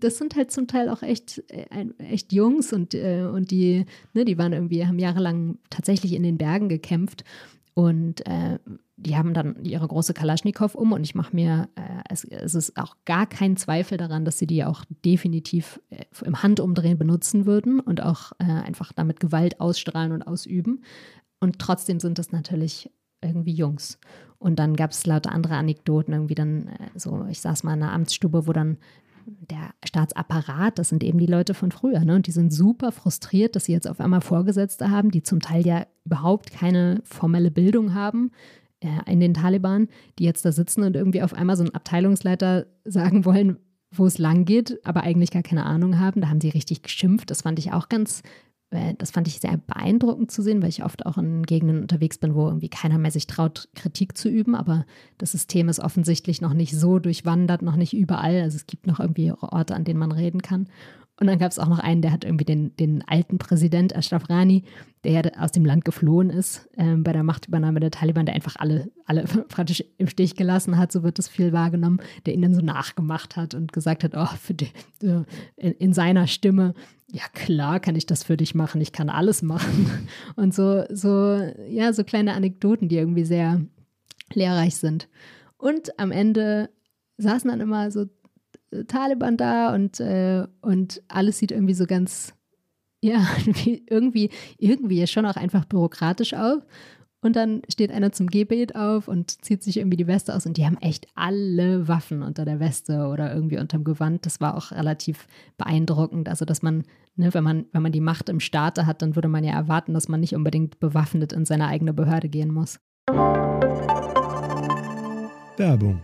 Das 0.00 0.18
sind 0.18 0.36
halt 0.36 0.50
zum 0.50 0.66
Teil 0.66 0.90
auch 0.90 1.02
echt, 1.02 1.42
äh, 1.48 1.86
echt 1.98 2.34
Jungs 2.34 2.74
und, 2.74 2.92
äh, 2.92 3.22
und 3.22 3.50
die, 3.50 3.86
ne, 4.12 4.26
die 4.26 4.36
waren 4.36 4.52
irgendwie, 4.52 4.86
haben 4.86 4.98
jahrelang 4.98 5.56
tatsächlich 5.70 6.12
in 6.12 6.24
den 6.24 6.36
Bergen 6.36 6.68
gekämpft 6.68 7.24
und 7.74 8.26
äh, 8.26 8.58
die 8.96 9.16
haben 9.16 9.32
dann 9.32 9.64
ihre 9.64 9.86
große 9.86 10.12
Kalaschnikow 10.12 10.74
um 10.74 10.92
und 10.92 11.04
ich 11.04 11.14
mache 11.14 11.34
mir, 11.34 11.68
äh, 11.76 12.02
es, 12.08 12.24
es, 12.24 12.54
ist 12.54 12.76
auch 12.76 12.96
gar 13.04 13.26
kein 13.26 13.56
Zweifel 13.56 13.96
daran, 13.96 14.24
dass 14.24 14.38
sie 14.38 14.46
die 14.46 14.64
auch 14.64 14.84
definitiv 15.04 15.80
äh, 15.90 16.04
im 16.24 16.42
Handumdrehen 16.42 16.98
benutzen 16.98 17.46
würden 17.46 17.80
und 17.80 18.02
auch 18.02 18.32
äh, 18.38 18.44
einfach 18.44 18.92
damit 18.92 19.20
Gewalt 19.20 19.60
ausstrahlen 19.60 20.12
und 20.12 20.22
ausüben. 20.22 20.82
Und 21.38 21.58
trotzdem 21.58 22.00
sind 22.00 22.18
das 22.18 22.32
natürlich 22.32 22.90
irgendwie 23.22 23.54
Jungs. 23.54 23.98
Und 24.38 24.58
dann 24.58 24.76
gab 24.76 24.90
es 24.90 25.06
lauter 25.06 25.32
andere 25.32 25.54
Anekdoten, 25.54 26.12
irgendwie 26.12 26.34
dann 26.34 26.68
äh, 26.68 26.90
so, 26.96 27.26
ich 27.30 27.40
saß 27.40 27.62
mal 27.62 27.74
in 27.74 27.82
einer 27.82 27.92
Amtsstube, 27.92 28.46
wo 28.46 28.52
dann 28.52 28.78
der 29.26 29.70
Staatsapparat, 29.84 30.78
das 30.78 30.88
sind 30.88 31.02
eben 31.04 31.18
die 31.18 31.26
Leute 31.26 31.54
von 31.54 31.72
früher, 31.72 32.04
ne? 32.04 32.16
Und 32.16 32.26
die 32.26 32.32
sind 32.32 32.52
super 32.52 32.92
frustriert, 32.92 33.56
dass 33.56 33.64
sie 33.64 33.72
jetzt 33.72 33.88
auf 33.88 34.00
einmal 34.00 34.20
Vorgesetzte 34.20 34.90
haben, 34.90 35.10
die 35.10 35.22
zum 35.22 35.40
Teil 35.40 35.66
ja 35.66 35.86
überhaupt 36.04 36.52
keine 36.52 37.00
formelle 37.04 37.50
Bildung 37.50 37.94
haben 37.94 38.30
äh, 38.80 39.10
in 39.10 39.20
den 39.20 39.34
Taliban, 39.34 39.88
die 40.18 40.24
jetzt 40.24 40.44
da 40.44 40.52
sitzen 40.52 40.82
und 40.82 40.96
irgendwie 40.96 41.22
auf 41.22 41.34
einmal 41.34 41.56
so 41.56 41.64
einen 41.64 41.74
Abteilungsleiter 41.74 42.66
sagen 42.84 43.24
wollen, 43.24 43.56
wo 43.92 44.06
es 44.06 44.18
lang 44.18 44.44
geht, 44.44 44.78
aber 44.84 45.02
eigentlich 45.02 45.30
gar 45.30 45.42
keine 45.42 45.66
Ahnung 45.66 45.98
haben. 45.98 46.20
Da 46.20 46.28
haben 46.28 46.40
sie 46.40 46.50
richtig 46.50 46.82
geschimpft. 46.82 47.30
Das 47.30 47.42
fand 47.42 47.58
ich 47.58 47.72
auch 47.72 47.88
ganz 47.88 48.22
das 48.98 49.10
fand 49.10 49.26
ich 49.26 49.40
sehr 49.40 49.56
beeindruckend 49.56 50.30
zu 50.30 50.42
sehen, 50.42 50.62
weil 50.62 50.68
ich 50.68 50.84
oft 50.84 51.04
auch 51.04 51.18
in 51.18 51.42
Gegenden 51.42 51.82
unterwegs 51.82 52.18
bin, 52.18 52.34
wo 52.36 52.46
irgendwie 52.46 52.68
keiner 52.68 52.98
mehr 52.98 53.10
sich 53.10 53.26
traut, 53.26 53.68
Kritik 53.74 54.16
zu 54.16 54.28
üben. 54.28 54.54
Aber 54.54 54.86
das 55.18 55.32
System 55.32 55.68
ist 55.68 55.80
offensichtlich 55.80 56.40
noch 56.40 56.54
nicht 56.54 56.78
so 56.78 57.00
durchwandert, 57.00 57.62
noch 57.62 57.76
nicht 57.76 57.94
überall. 57.94 58.40
Also 58.42 58.56
es 58.56 58.66
gibt 58.66 58.86
noch 58.86 59.00
irgendwie 59.00 59.32
Orte, 59.32 59.74
an 59.74 59.84
denen 59.84 59.98
man 59.98 60.12
reden 60.12 60.40
kann. 60.40 60.68
Und 61.20 61.26
dann 61.26 61.38
gab 61.38 61.50
es 61.50 61.58
auch 61.58 61.68
noch 61.68 61.78
einen, 61.78 62.00
der 62.00 62.12
hat 62.12 62.24
irgendwie 62.24 62.46
den, 62.46 62.74
den 62.76 63.06
alten 63.06 63.36
Präsident 63.36 63.94
Ashraf 63.94 64.30
Rani, 64.30 64.64
der 65.04 65.12
ja 65.12 65.22
aus 65.38 65.52
dem 65.52 65.66
Land 65.66 65.84
geflohen 65.84 66.30
ist 66.30 66.66
äh, 66.78 66.96
bei 66.96 67.12
der 67.12 67.22
Machtübernahme 67.22 67.78
der 67.78 67.90
Taliban, 67.90 68.24
der 68.24 68.34
einfach 68.34 68.56
alle, 68.56 68.90
alle 69.04 69.24
praktisch 69.48 69.84
im 69.98 70.08
Stich 70.08 70.34
gelassen 70.34 70.78
hat, 70.78 70.92
so 70.92 71.02
wird 71.02 71.18
das 71.18 71.28
viel 71.28 71.52
wahrgenommen, 71.52 72.00
der 72.24 72.32
ihn 72.32 72.40
dann 72.40 72.54
so 72.54 72.62
nachgemacht 72.62 73.36
hat 73.36 73.54
und 73.54 73.70
gesagt 73.72 74.02
hat, 74.02 74.12
oh, 74.16 74.28
die, 74.48 74.68
in, 75.02 75.72
in 75.72 75.92
seiner 75.92 76.26
Stimme, 76.26 76.72
ja 77.12 77.24
klar 77.34 77.80
kann 77.80 77.96
ich 77.96 78.06
das 78.06 78.24
für 78.24 78.38
dich 78.38 78.54
machen, 78.54 78.80
ich 78.80 78.92
kann 78.92 79.10
alles 79.10 79.42
machen. 79.42 80.08
Und 80.36 80.54
so, 80.54 80.84
so, 80.90 81.38
ja, 81.68 81.92
so 81.92 82.02
kleine 82.02 82.32
Anekdoten, 82.32 82.88
die 82.88 82.96
irgendwie 82.96 83.24
sehr 83.24 83.60
lehrreich 84.32 84.76
sind. 84.76 85.08
Und 85.58 85.98
am 85.98 86.12
Ende 86.12 86.70
saßen 87.18 87.50
dann 87.50 87.60
immer 87.60 87.90
so 87.90 88.06
Taliban 88.86 89.36
da 89.36 89.74
und, 89.74 90.00
äh, 90.00 90.46
und 90.60 91.02
alles 91.08 91.38
sieht 91.38 91.52
irgendwie 91.52 91.74
so 91.74 91.86
ganz, 91.86 92.34
ja, 93.02 93.26
irgendwie, 93.86 94.30
irgendwie 94.58 95.06
schon 95.06 95.26
auch 95.26 95.36
einfach 95.36 95.64
bürokratisch 95.64 96.34
auf. 96.34 96.62
Und 97.22 97.36
dann 97.36 97.60
steht 97.68 97.92
einer 97.92 98.12
zum 98.12 98.28
Gebet 98.28 98.76
auf 98.76 99.06
und 99.06 99.44
zieht 99.44 99.62
sich 99.62 99.76
irgendwie 99.76 99.98
die 99.98 100.06
Weste 100.06 100.34
aus 100.34 100.46
und 100.46 100.56
die 100.56 100.64
haben 100.64 100.78
echt 100.78 101.06
alle 101.14 101.86
Waffen 101.86 102.22
unter 102.22 102.46
der 102.46 102.60
Weste 102.60 103.08
oder 103.08 103.34
irgendwie 103.34 103.58
unterm 103.58 103.84
Gewand. 103.84 104.24
Das 104.24 104.40
war 104.40 104.56
auch 104.56 104.70
relativ 104.70 105.26
beeindruckend. 105.58 106.30
Also, 106.30 106.46
dass 106.46 106.62
man, 106.62 106.84
ne, 107.16 107.34
wenn 107.34 107.44
man, 107.44 107.66
wenn 107.72 107.82
man 107.82 107.92
die 107.92 108.00
Macht 108.00 108.30
im 108.30 108.40
Staate 108.40 108.86
hat, 108.86 109.02
dann 109.02 109.16
würde 109.16 109.28
man 109.28 109.44
ja 109.44 109.52
erwarten, 109.52 109.92
dass 109.92 110.08
man 110.08 110.20
nicht 110.20 110.34
unbedingt 110.34 110.80
bewaffnet 110.80 111.34
in 111.34 111.44
seine 111.44 111.66
eigene 111.66 111.92
Behörde 111.92 112.30
gehen 112.30 112.54
muss. 112.54 112.80
Werbung 115.58 116.00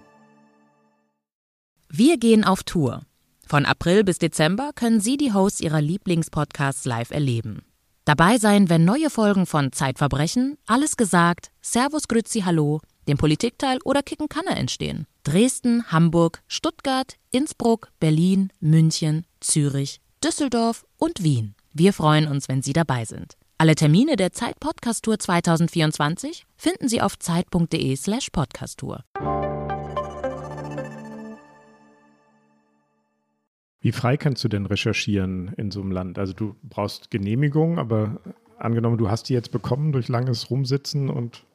wir 1.88 2.18
gehen 2.18 2.44
auf 2.44 2.62
Tour. 2.62 3.02
Von 3.46 3.64
April 3.64 4.04
bis 4.04 4.18
Dezember 4.18 4.72
können 4.74 5.00
Sie 5.00 5.16
die 5.16 5.32
Hosts 5.32 5.60
Ihrer 5.60 5.80
Lieblingspodcasts 5.80 6.84
live 6.84 7.10
erleben. 7.10 7.62
Dabei 8.04 8.38
sein, 8.38 8.68
wenn 8.68 8.84
neue 8.84 9.10
Folgen 9.10 9.46
von 9.46 9.72
Zeitverbrechen, 9.72 10.58
Alles 10.66 10.96
gesagt, 10.96 11.50
Servus 11.60 12.08
Grützi 12.08 12.40
Hallo 12.40 12.80
dem 13.08 13.18
Politikteil 13.18 13.78
oder 13.84 14.02
Kickenkanne 14.02 14.56
entstehen. 14.56 15.06
Dresden, 15.24 15.90
Hamburg, 15.90 16.42
Stuttgart, 16.48 17.14
Innsbruck, 17.30 17.88
Berlin, 18.00 18.52
München, 18.60 19.26
Zürich, 19.40 20.00
Düsseldorf 20.22 20.84
und 20.98 21.22
Wien. 21.22 21.54
Wir 21.72 21.92
freuen 21.92 22.26
uns, 22.28 22.48
wenn 22.48 22.62
Sie 22.62 22.72
dabei 22.72 23.04
sind. 23.04 23.36
Alle 23.58 23.74
Termine 23.74 24.16
der 24.16 24.32
Zeit 24.32 24.60
Podcast 24.60 25.04
Tour 25.04 25.18
2024 25.18 26.46
finden 26.56 26.88
Sie 26.88 27.00
auf 27.00 27.18
zeit.de/slash 27.18 28.30
podcasttour. 28.30 29.02
Wie 33.86 33.92
frei 33.92 34.16
kannst 34.16 34.42
du 34.42 34.48
denn 34.48 34.66
recherchieren 34.66 35.52
in 35.56 35.70
so 35.70 35.80
einem 35.80 35.92
Land? 35.92 36.18
Also 36.18 36.32
du 36.32 36.56
brauchst 36.64 37.08
Genehmigung, 37.12 37.78
aber 37.78 38.20
angenommen, 38.58 38.98
du 38.98 39.08
hast 39.08 39.28
die 39.28 39.32
jetzt 39.32 39.52
bekommen 39.52 39.92
durch 39.92 40.08
langes 40.08 40.50
Rumsitzen 40.50 41.08
und 41.08 41.46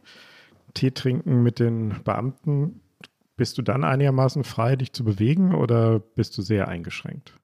Tee 0.73 0.91
trinken 0.91 1.43
mit 1.43 1.59
den 1.59 1.95
Beamten. 2.05 2.79
Bist 3.35 3.57
du 3.57 3.61
dann 3.61 3.83
einigermaßen 3.83 4.45
frei, 4.45 4.77
dich 4.77 4.93
zu 4.93 5.03
bewegen 5.03 5.53
oder 5.53 5.99
bist 5.99 6.37
du 6.37 6.41
sehr 6.41 6.69
eingeschränkt? 6.69 7.37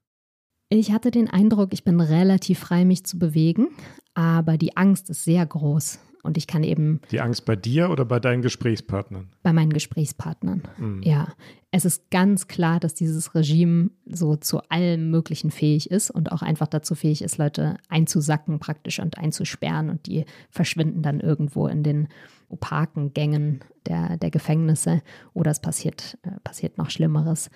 Ich 0.69 0.93
hatte 0.93 1.11
den 1.11 1.29
Eindruck, 1.29 1.73
ich 1.73 1.83
bin 1.83 1.99
relativ 1.99 2.59
frei, 2.59 2.85
mich 2.85 3.03
zu 3.03 3.19
bewegen, 3.19 3.67
aber 4.13 4.57
die 4.57 4.77
Angst 4.77 5.09
ist 5.09 5.25
sehr 5.25 5.45
groß. 5.45 5.99
Und 6.27 6.37
ich 6.37 6.45
kann 6.45 6.63
eben. 6.63 6.99
Die 7.09 7.21
Angst 7.21 7.45
bei 7.45 7.55
dir 7.55 7.89
oder 7.89 8.03
bei 8.03 8.19
deinen 8.19 8.41
Gesprächspartnern? 8.41 9.29
Bei 9.43 9.53
meinen 9.53 9.71
Gesprächspartnern. 9.71 10.61
Mhm. 10.77 11.01
Ja. 11.03 11.29
Es 11.71 11.85
ist 11.85 12.11
ganz 12.11 12.47
klar, 12.47 12.79
dass 12.79 12.93
dieses 12.93 13.33
Regime 13.33 13.91
so 14.05 14.35
zu 14.35 14.59
allem 14.69 15.09
Möglichen 15.09 15.51
fähig 15.51 15.89
ist 15.89 16.11
und 16.11 16.31
auch 16.31 16.41
einfach 16.41 16.67
dazu 16.67 16.95
fähig 16.95 17.21
ist, 17.21 17.37
Leute 17.37 17.77
einzusacken 17.87 18.59
praktisch 18.59 18.99
und 18.99 19.17
einzusperren 19.17 19.89
und 19.89 20.05
die 20.05 20.25
verschwinden 20.49 21.01
dann 21.01 21.19
irgendwo 21.19 21.67
in 21.67 21.83
den 21.83 22.07
opaken 22.49 23.13
Gängen 23.13 23.61
der, 23.85 24.17
der 24.17 24.31
Gefängnisse 24.31 25.01
oder 25.33 25.51
es 25.51 25.61
passiert, 25.61 26.17
äh, 26.23 26.39
passiert 26.43 26.77
noch 26.77 26.89
Schlimmeres 26.89 27.49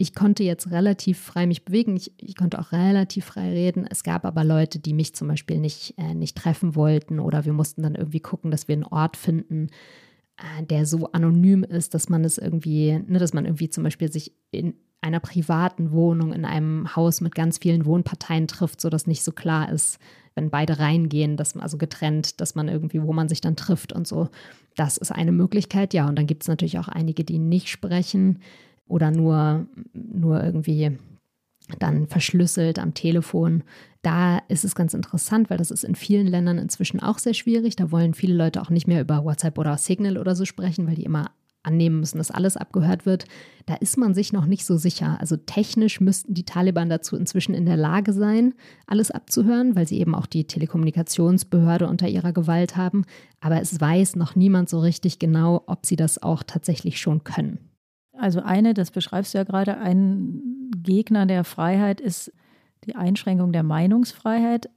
ich 0.00 0.14
konnte 0.14 0.42
jetzt 0.42 0.70
relativ 0.70 1.20
frei 1.20 1.46
mich 1.46 1.66
bewegen, 1.66 1.94
ich, 1.94 2.10
ich, 2.16 2.34
konnte 2.34 2.58
auch 2.58 2.72
relativ 2.72 3.26
frei 3.26 3.50
reden. 3.50 3.86
Es 3.86 4.02
gab 4.02 4.24
aber 4.24 4.44
Leute, 4.44 4.78
die 4.78 4.94
mich 4.94 5.14
zum 5.14 5.28
Beispiel 5.28 5.58
nicht, 5.58 5.92
äh, 5.98 6.14
nicht 6.14 6.38
treffen 6.38 6.74
wollten 6.74 7.20
oder 7.20 7.44
wir 7.44 7.52
mussten 7.52 7.82
dann 7.82 7.96
irgendwie 7.96 8.20
gucken, 8.20 8.50
dass 8.50 8.66
wir 8.66 8.72
einen 8.72 8.84
Ort 8.84 9.18
finden, 9.18 9.68
äh, 10.38 10.64
der 10.64 10.86
so 10.86 11.12
anonym 11.12 11.64
ist, 11.64 11.92
dass 11.92 12.08
man 12.08 12.24
es 12.24 12.38
irgendwie, 12.38 12.98
ne, 13.06 13.18
dass 13.18 13.34
man 13.34 13.44
irgendwie 13.44 13.68
zum 13.68 13.84
Beispiel 13.84 14.10
sich 14.10 14.32
in 14.50 14.72
einer 15.02 15.20
privaten 15.20 15.92
Wohnung 15.92 16.32
in 16.32 16.46
einem 16.46 16.96
Haus 16.96 17.20
mit 17.20 17.34
ganz 17.34 17.58
vielen 17.58 17.84
Wohnparteien 17.84 18.48
trifft, 18.48 18.80
sodass 18.80 19.06
nicht 19.06 19.22
so 19.22 19.32
klar 19.32 19.70
ist, 19.70 19.98
wenn 20.34 20.48
beide 20.48 20.78
reingehen, 20.78 21.36
dass 21.36 21.54
man 21.54 21.62
also 21.62 21.76
getrennt, 21.76 22.40
dass 22.40 22.54
man 22.54 22.68
irgendwie, 22.68 23.02
wo 23.02 23.12
man 23.12 23.28
sich 23.28 23.42
dann 23.42 23.56
trifft 23.56 23.92
und 23.92 24.06
so. 24.06 24.30
Das 24.76 24.96
ist 24.96 25.12
eine 25.12 25.32
Möglichkeit, 25.32 25.92
ja. 25.92 26.08
Und 26.08 26.16
dann 26.16 26.26
gibt 26.26 26.42
es 26.42 26.48
natürlich 26.48 26.78
auch 26.78 26.88
einige, 26.88 27.22
die 27.22 27.38
nicht 27.38 27.68
sprechen 27.68 28.38
oder 28.90 29.10
nur, 29.10 29.66
nur 29.92 30.42
irgendwie 30.42 30.98
dann 31.78 32.08
verschlüsselt 32.08 32.78
am 32.78 32.94
Telefon. 32.94 33.62
Da 34.02 34.38
ist 34.48 34.64
es 34.64 34.74
ganz 34.74 34.94
interessant, 34.94 35.50
weil 35.50 35.58
das 35.58 35.70
ist 35.70 35.84
in 35.84 35.94
vielen 35.94 36.26
Ländern 36.26 36.58
inzwischen 36.58 37.00
auch 37.00 37.18
sehr 37.18 37.34
schwierig. 37.34 37.76
Da 37.76 37.92
wollen 37.92 38.14
viele 38.14 38.34
Leute 38.34 38.60
auch 38.60 38.70
nicht 38.70 38.88
mehr 38.88 39.00
über 39.00 39.24
WhatsApp 39.24 39.58
oder 39.58 39.76
Signal 39.76 40.18
oder 40.18 40.34
so 40.34 40.44
sprechen, 40.44 40.86
weil 40.86 40.96
die 40.96 41.04
immer 41.04 41.30
annehmen 41.62 42.00
müssen, 42.00 42.18
dass 42.18 42.30
alles 42.30 42.56
abgehört 42.56 43.04
wird. 43.04 43.26
Da 43.66 43.74
ist 43.74 43.98
man 43.98 44.14
sich 44.14 44.32
noch 44.32 44.46
nicht 44.46 44.64
so 44.64 44.78
sicher. 44.78 45.18
Also 45.20 45.36
technisch 45.36 46.00
müssten 46.00 46.32
die 46.32 46.44
Taliban 46.44 46.88
dazu 46.88 47.16
inzwischen 47.16 47.54
in 47.54 47.66
der 47.66 47.76
Lage 47.76 48.14
sein, 48.14 48.54
alles 48.86 49.10
abzuhören, 49.10 49.76
weil 49.76 49.86
sie 49.86 50.00
eben 50.00 50.14
auch 50.14 50.26
die 50.26 50.46
Telekommunikationsbehörde 50.46 51.86
unter 51.86 52.08
ihrer 52.08 52.32
Gewalt 52.32 52.76
haben. 52.76 53.04
Aber 53.40 53.60
es 53.60 53.78
weiß 53.78 54.16
noch 54.16 54.34
niemand 54.34 54.70
so 54.70 54.80
richtig 54.80 55.18
genau, 55.18 55.62
ob 55.66 55.84
sie 55.84 55.96
das 55.96 56.22
auch 56.22 56.42
tatsächlich 56.42 56.98
schon 56.98 57.24
können. 57.24 57.69
Also 58.20 58.42
eine, 58.42 58.74
das 58.74 58.90
beschreibst 58.90 59.34
du 59.34 59.38
ja 59.38 59.44
gerade, 59.44 59.78
ein 59.78 60.70
Gegner 60.76 61.26
der 61.26 61.44
Freiheit 61.44 62.00
ist 62.00 62.32
die 62.84 62.94
Einschränkung 62.94 63.52
der 63.52 63.62
Meinungsfreiheit. 63.62 64.68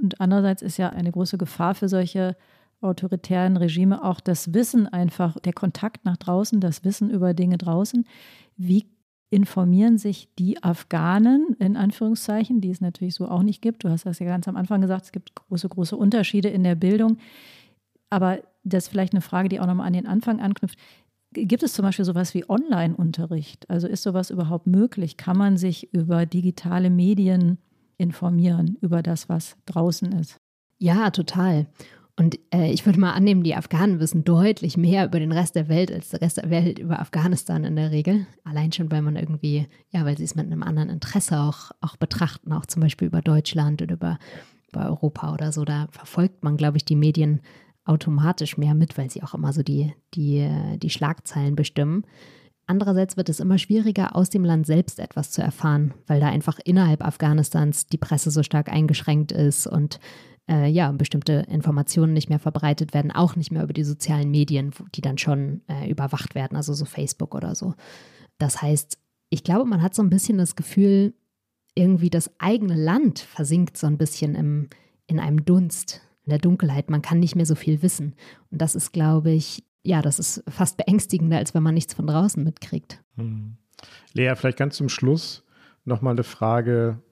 Und 0.00 0.20
andererseits 0.20 0.62
ist 0.62 0.76
ja 0.76 0.90
eine 0.90 1.12
große 1.12 1.38
Gefahr 1.38 1.74
für 1.74 1.88
solche 1.88 2.36
autoritären 2.80 3.56
Regime 3.56 4.04
auch 4.04 4.20
das 4.20 4.52
Wissen 4.52 4.86
einfach, 4.88 5.38
der 5.40 5.52
Kontakt 5.52 6.04
nach 6.04 6.16
draußen, 6.16 6.60
das 6.60 6.84
Wissen 6.84 7.10
über 7.10 7.32
Dinge 7.32 7.58
draußen. 7.58 8.04
Wie 8.56 8.86
informieren 9.30 9.96
sich 9.96 10.28
die 10.38 10.62
Afghanen, 10.62 11.56
in 11.58 11.76
Anführungszeichen, 11.76 12.60
die 12.60 12.70
es 12.70 12.80
natürlich 12.80 13.14
so 13.14 13.28
auch 13.28 13.42
nicht 13.42 13.62
gibt? 13.62 13.84
Du 13.84 13.88
hast 13.88 14.04
das 14.04 14.18
ja 14.18 14.26
ganz 14.26 14.46
am 14.48 14.56
Anfang 14.56 14.80
gesagt, 14.80 15.06
es 15.06 15.12
gibt 15.12 15.34
große, 15.34 15.68
große 15.68 15.96
Unterschiede 15.96 16.48
in 16.48 16.62
der 16.62 16.74
Bildung. 16.74 17.18
Aber 18.10 18.40
das 18.62 18.84
ist 18.84 18.90
vielleicht 18.90 19.12
eine 19.12 19.22
Frage, 19.22 19.48
die 19.48 19.60
auch 19.60 19.66
nochmal 19.66 19.86
an 19.86 19.92
den 19.92 20.06
Anfang 20.06 20.40
anknüpft. 20.40 20.78
Gibt 21.34 21.62
es 21.62 21.74
zum 21.74 21.84
Beispiel 21.84 22.04
sowas 22.04 22.32
wie 22.34 22.48
Online-Unterricht? 22.48 23.68
Also 23.68 23.86
ist 23.88 24.02
sowas 24.02 24.30
überhaupt 24.30 24.66
möglich? 24.66 25.16
Kann 25.16 25.36
man 25.36 25.56
sich 25.56 25.92
über 25.92 26.26
digitale 26.26 26.90
Medien 26.90 27.58
informieren, 27.98 28.78
über 28.80 29.02
das, 29.02 29.28
was 29.28 29.56
draußen 29.66 30.12
ist? 30.12 30.38
Ja, 30.78 31.10
total. 31.10 31.66
Und 32.16 32.38
äh, 32.54 32.70
ich 32.70 32.86
würde 32.86 33.00
mal 33.00 33.12
annehmen, 33.12 33.42
die 33.42 33.56
Afghanen 33.56 33.98
wissen 33.98 34.22
deutlich 34.24 34.76
mehr 34.76 35.06
über 35.06 35.18
den 35.18 35.32
Rest 35.32 35.56
der 35.56 35.68
Welt 35.68 35.90
als 35.90 36.10
der 36.10 36.20
Rest 36.20 36.36
der 36.36 36.48
Welt 36.48 36.78
über 36.78 37.00
Afghanistan 37.00 37.64
in 37.64 37.74
der 37.74 37.90
Regel. 37.90 38.26
Allein 38.44 38.70
schon, 38.70 38.90
weil 38.92 39.02
man 39.02 39.16
irgendwie, 39.16 39.66
ja, 39.90 40.04
weil 40.04 40.16
sie 40.16 40.24
es 40.24 40.36
mit 40.36 40.46
einem 40.46 40.62
anderen 40.62 40.90
Interesse 40.90 41.40
auch, 41.40 41.72
auch 41.80 41.96
betrachten, 41.96 42.52
auch 42.52 42.66
zum 42.66 42.82
Beispiel 42.82 43.08
über 43.08 43.20
Deutschland 43.20 43.82
oder 43.82 43.94
über, 43.94 44.18
über 44.72 44.86
Europa 44.86 45.32
oder 45.34 45.50
so. 45.50 45.64
Da 45.64 45.88
verfolgt 45.90 46.44
man, 46.44 46.56
glaube 46.56 46.76
ich, 46.76 46.84
die 46.84 46.96
Medien 46.96 47.40
automatisch 47.84 48.56
mehr 48.56 48.74
mit, 48.74 48.96
weil 48.96 49.10
sie 49.10 49.22
auch 49.22 49.34
immer 49.34 49.52
so 49.52 49.62
die, 49.62 49.92
die, 50.14 50.48
die 50.78 50.90
Schlagzeilen 50.90 51.56
bestimmen. 51.56 52.04
Andererseits 52.66 53.16
wird 53.16 53.28
es 53.28 53.40
immer 53.40 53.58
schwieriger, 53.58 54.16
aus 54.16 54.30
dem 54.30 54.44
Land 54.44 54.66
selbst 54.66 54.98
etwas 54.98 55.30
zu 55.30 55.42
erfahren, 55.42 55.92
weil 56.06 56.20
da 56.20 56.28
einfach 56.28 56.58
innerhalb 56.64 57.04
Afghanistans 57.04 57.86
die 57.86 57.98
Presse 57.98 58.30
so 58.30 58.42
stark 58.42 58.70
eingeschränkt 58.70 59.32
ist 59.32 59.66
und 59.66 60.00
äh, 60.48 60.68
ja, 60.68 60.90
bestimmte 60.92 61.46
Informationen 61.50 62.14
nicht 62.14 62.28
mehr 62.28 62.38
verbreitet 62.38 62.94
werden, 62.94 63.10
auch 63.10 63.36
nicht 63.36 63.50
mehr 63.50 63.62
über 63.62 63.72
die 63.72 63.84
sozialen 63.84 64.30
Medien, 64.30 64.72
die 64.94 65.00
dann 65.00 65.18
schon 65.18 65.62
äh, 65.68 65.90
überwacht 65.90 66.34
werden, 66.34 66.56
also 66.56 66.72
so 66.72 66.84
Facebook 66.86 67.34
oder 67.34 67.54
so. 67.54 67.74
Das 68.38 68.62
heißt, 68.62 68.98
ich 69.30 69.44
glaube, 69.44 69.64
man 69.66 69.82
hat 69.82 69.94
so 69.94 70.02
ein 70.02 70.10
bisschen 70.10 70.38
das 70.38 70.56
Gefühl, 70.56 71.14
irgendwie 71.74 72.10
das 72.10 72.30
eigene 72.38 72.76
Land 72.76 73.18
versinkt 73.18 73.76
so 73.76 73.86
ein 73.86 73.98
bisschen 73.98 74.34
im, 74.34 74.68
in 75.06 75.18
einem 75.18 75.44
Dunst 75.44 76.02
in 76.24 76.30
der 76.30 76.38
Dunkelheit. 76.38 76.90
Man 76.90 77.02
kann 77.02 77.20
nicht 77.20 77.36
mehr 77.36 77.46
so 77.46 77.54
viel 77.54 77.82
wissen. 77.82 78.14
Und 78.50 78.60
das 78.60 78.74
ist, 78.74 78.92
glaube 78.92 79.30
ich, 79.30 79.64
ja, 79.82 80.02
das 80.02 80.18
ist 80.18 80.42
fast 80.48 80.76
beängstigender, 80.76 81.36
als 81.36 81.54
wenn 81.54 81.62
man 81.62 81.74
nichts 81.74 81.94
von 81.94 82.06
draußen 82.06 82.42
mitkriegt. 82.42 83.02
Hm. 83.16 83.56
Lea, 84.12 84.34
vielleicht 84.34 84.58
ganz 84.58 84.76
zum 84.76 84.88
Schluss 84.88 85.44
nochmal 85.84 86.14
eine 86.14 86.24
Frage, 86.24 87.02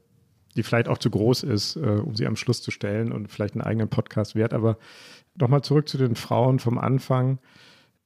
die 0.56 0.62
vielleicht 0.62 0.88
auch 0.88 0.98
zu 0.98 1.10
groß 1.10 1.42
ist, 1.44 1.76
äh, 1.76 1.80
um 1.80 2.14
sie 2.14 2.26
am 2.26 2.36
Schluss 2.36 2.62
zu 2.62 2.70
stellen 2.70 3.12
und 3.12 3.30
vielleicht 3.30 3.54
einen 3.54 3.62
eigenen 3.62 3.88
Podcast 3.88 4.34
wert. 4.34 4.54
Aber 4.54 4.78
nochmal 5.34 5.62
zurück 5.62 5.88
zu 5.88 5.98
den 5.98 6.16
Frauen 6.16 6.58
vom 6.58 6.78
Anfang 6.78 7.38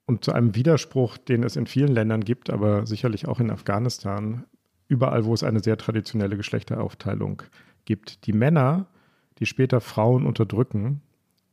und 0.07 0.25
zu 0.25 0.33
einem 0.33 0.55
Widerspruch, 0.55 1.19
den 1.19 1.43
es 1.43 1.57
in 1.57 1.67
vielen 1.67 1.93
Ländern 1.93 2.23
gibt, 2.23 2.51
aber 2.51 2.87
sicherlich 2.87 3.27
auch 3.27 3.41
in 3.41 3.51
Afghanistan, 3.51 4.45
überall, 4.89 5.25
wo 5.25 5.35
es 5.35 5.43
eine 5.43 5.61
sehr 5.61 5.77
traditionelle 5.77 6.37
Geschlechteraufteilung 6.37 7.43
gibt. 7.85 8.27
Die 8.27 8.33
Männer 8.33 8.87
die 9.39 9.47
später 9.47 9.80
Frauen 9.80 10.26
unterdrücken, 10.26 11.03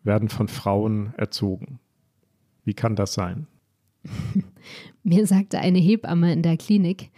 werden 0.03 0.29
von 0.29 0.47
Frauen 0.47 1.13
erzogen. 1.17 1.79
Wie 2.65 2.73
kann 2.73 2.95
das 2.95 3.13
sein? 3.13 3.47
Mir 5.03 5.27
sagte 5.27 5.59
eine 5.59 5.79
Hebamme 5.79 6.33
in 6.33 6.41
der 6.41 6.57
Klinik, 6.57 7.09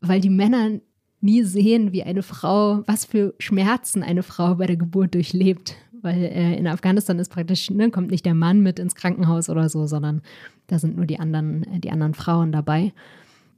weil 0.00 0.20
die 0.20 0.30
Männer 0.30 0.80
nie 1.20 1.42
sehen, 1.42 1.92
wie 1.92 2.02
eine 2.02 2.22
Frau, 2.22 2.82
was 2.86 3.04
für 3.04 3.34
Schmerzen 3.38 4.02
eine 4.02 4.22
Frau 4.22 4.56
bei 4.56 4.66
der 4.66 4.76
Geburt 4.76 5.14
durchlebt. 5.14 5.76
Weil 6.02 6.24
äh, 6.24 6.56
in 6.56 6.66
Afghanistan 6.66 7.18
ist 7.20 7.30
praktisch, 7.30 7.70
ne, 7.70 7.90
kommt 7.90 8.10
nicht 8.10 8.26
der 8.26 8.34
Mann 8.34 8.60
mit 8.60 8.80
ins 8.80 8.96
Krankenhaus 8.96 9.48
oder 9.48 9.68
so, 9.68 9.86
sondern 9.86 10.20
da 10.66 10.80
sind 10.80 10.96
nur 10.96 11.06
die 11.06 11.20
anderen, 11.20 11.62
äh, 11.64 11.78
die 11.78 11.92
anderen 11.92 12.14
Frauen 12.14 12.50
dabei. 12.50 12.92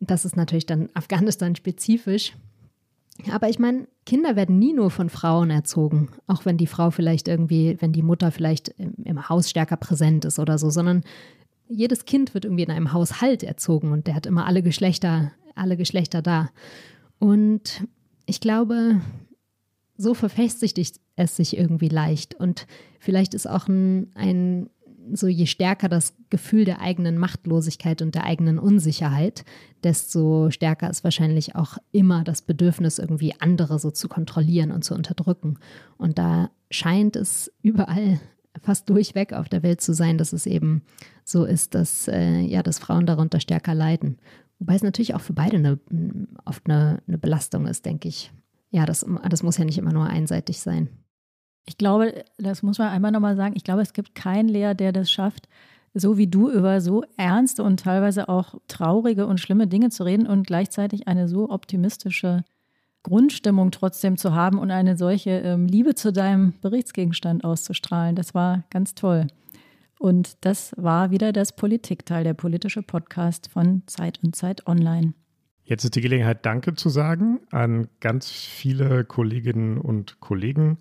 Das 0.00 0.26
ist 0.26 0.36
natürlich 0.36 0.66
dann 0.66 0.90
Afghanistan 0.92 1.56
spezifisch. 1.56 2.34
Aber 3.30 3.48
ich 3.48 3.58
meine, 3.58 3.86
Kinder 4.06 4.36
werden 4.36 4.58
nie 4.58 4.72
nur 4.72 4.90
von 4.90 5.08
Frauen 5.08 5.50
erzogen, 5.50 6.08
auch 6.26 6.44
wenn 6.44 6.56
die 6.56 6.66
Frau 6.66 6.90
vielleicht 6.90 7.28
irgendwie, 7.28 7.76
wenn 7.80 7.92
die 7.92 8.02
Mutter 8.02 8.32
vielleicht 8.32 8.68
im, 8.70 8.94
im, 9.04 9.28
Haus 9.28 9.48
stärker 9.48 9.76
präsent 9.76 10.24
ist 10.24 10.38
oder 10.38 10.58
so, 10.58 10.68
sondern 10.70 11.04
jedes 11.68 12.04
Kind 12.04 12.34
wird 12.34 12.44
irgendwie 12.44 12.64
in 12.64 12.70
einem 12.70 12.92
Haushalt 12.92 13.42
erzogen 13.42 13.92
und 13.92 14.06
der 14.06 14.14
hat 14.14 14.26
immer 14.26 14.46
alle 14.46 14.62
Geschlechter, 14.62 15.32
alle 15.54 15.76
Geschlechter 15.76 16.22
da. 16.22 16.50
Und 17.18 17.84
ich 18.26 18.40
glaube, 18.40 19.00
so 19.96 20.14
verfestigt 20.14 20.78
es 21.16 21.36
sich 21.36 21.56
irgendwie 21.56 21.88
leicht. 21.88 22.34
Und 22.34 22.66
vielleicht 22.98 23.34
ist 23.34 23.48
auch 23.48 23.68
ein, 23.68 24.10
ein 24.14 24.68
so 25.12 25.26
je 25.26 25.46
stärker 25.46 25.88
das 25.88 26.14
Gefühl 26.30 26.64
der 26.64 26.80
eigenen 26.80 27.18
Machtlosigkeit 27.18 28.02
und 28.02 28.14
der 28.14 28.24
eigenen 28.24 28.58
Unsicherheit, 28.58 29.44
desto 29.82 30.50
stärker 30.50 30.88
ist 30.90 31.04
wahrscheinlich 31.04 31.54
auch 31.54 31.78
immer 31.92 32.24
das 32.24 32.42
Bedürfnis, 32.42 32.98
irgendwie 32.98 33.34
andere 33.40 33.78
so 33.78 33.90
zu 33.90 34.08
kontrollieren 34.08 34.70
und 34.70 34.84
zu 34.84 34.94
unterdrücken. 34.94 35.58
Und 35.98 36.18
da 36.18 36.50
scheint 36.70 37.16
es 37.16 37.52
überall 37.62 38.20
fast 38.62 38.88
durchweg 38.88 39.32
auf 39.32 39.48
der 39.48 39.62
Welt 39.62 39.80
zu 39.80 39.94
sein, 39.94 40.18
dass 40.18 40.32
es 40.32 40.46
eben 40.46 40.82
so 41.24 41.44
ist, 41.44 41.74
dass, 41.74 42.08
äh, 42.08 42.40
ja, 42.40 42.62
dass 42.62 42.78
Frauen 42.78 43.06
darunter 43.06 43.40
stärker 43.40 43.74
leiden. 43.74 44.18
Wobei 44.58 44.76
es 44.76 44.82
natürlich 44.82 45.14
auch 45.14 45.20
für 45.20 45.32
beide 45.32 45.56
eine, 45.56 45.78
oft 46.44 46.62
eine, 46.66 47.02
eine 47.06 47.18
Belastung 47.18 47.66
ist, 47.66 47.84
denke 47.84 48.08
ich. 48.08 48.32
Ja, 48.70 48.86
das, 48.86 49.04
das 49.28 49.42
muss 49.42 49.58
ja 49.58 49.64
nicht 49.64 49.78
immer 49.78 49.92
nur 49.92 50.06
einseitig 50.06 50.60
sein. 50.60 50.88
Ich 51.66 51.78
glaube, 51.78 52.24
das 52.38 52.62
muss 52.62 52.78
man 52.78 52.88
einmal 52.88 53.10
nochmal 53.10 53.36
sagen, 53.36 53.54
ich 53.56 53.64
glaube, 53.64 53.82
es 53.82 53.92
gibt 53.92 54.14
keinen 54.14 54.48
Lehrer, 54.48 54.74
der 54.74 54.92
das 54.92 55.10
schafft, 55.10 55.48
so 55.94 56.18
wie 56.18 56.26
du 56.26 56.50
über 56.50 56.80
so 56.80 57.04
ernste 57.16 57.62
und 57.62 57.80
teilweise 57.80 58.28
auch 58.28 58.54
traurige 58.68 59.26
und 59.26 59.38
schlimme 59.38 59.66
Dinge 59.66 59.90
zu 59.90 60.04
reden 60.04 60.26
und 60.26 60.46
gleichzeitig 60.46 61.08
eine 61.08 61.28
so 61.28 61.50
optimistische 61.50 62.44
Grundstimmung 63.04 63.70
trotzdem 63.70 64.16
zu 64.16 64.34
haben 64.34 64.58
und 64.58 64.70
eine 64.70 64.96
solche 64.96 65.30
ähm, 65.30 65.66
Liebe 65.66 65.94
zu 65.94 66.12
deinem 66.12 66.54
Berichtsgegenstand 66.60 67.44
auszustrahlen. 67.44 68.16
Das 68.16 68.34
war 68.34 68.64
ganz 68.70 68.94
toll. 68.94 69.28
Und 69.98 70.44
das 70.44 70.74
war 70.76 71.10
wieder 71.10 71.32
das 71.32 71.54
Politikteil, 71.54 72.24
der 72.24 72.34
politische 72.34 72.82
Podcast 72.82 73.48
von 73.52 73.82
Zeit 73.86 74.20
und 74.22 74.34
Zeit 74.34 74.66
Online. 74.66 75.14
Jetzt 75.62 75.84
ist 75.84 75.96
die 75.96 76.02
Gelegenheit, 76.02 76.44
Danke 76.44 76.74
zu 76.74 76.88
sagen 76.90 77.40
an 77.50 77.88
ganz 78.00 78.30
viele 78.30 79.04
Kolleginnen 79.04 79.78
und 79.78 80.20
Kollegen, 80.20 80.78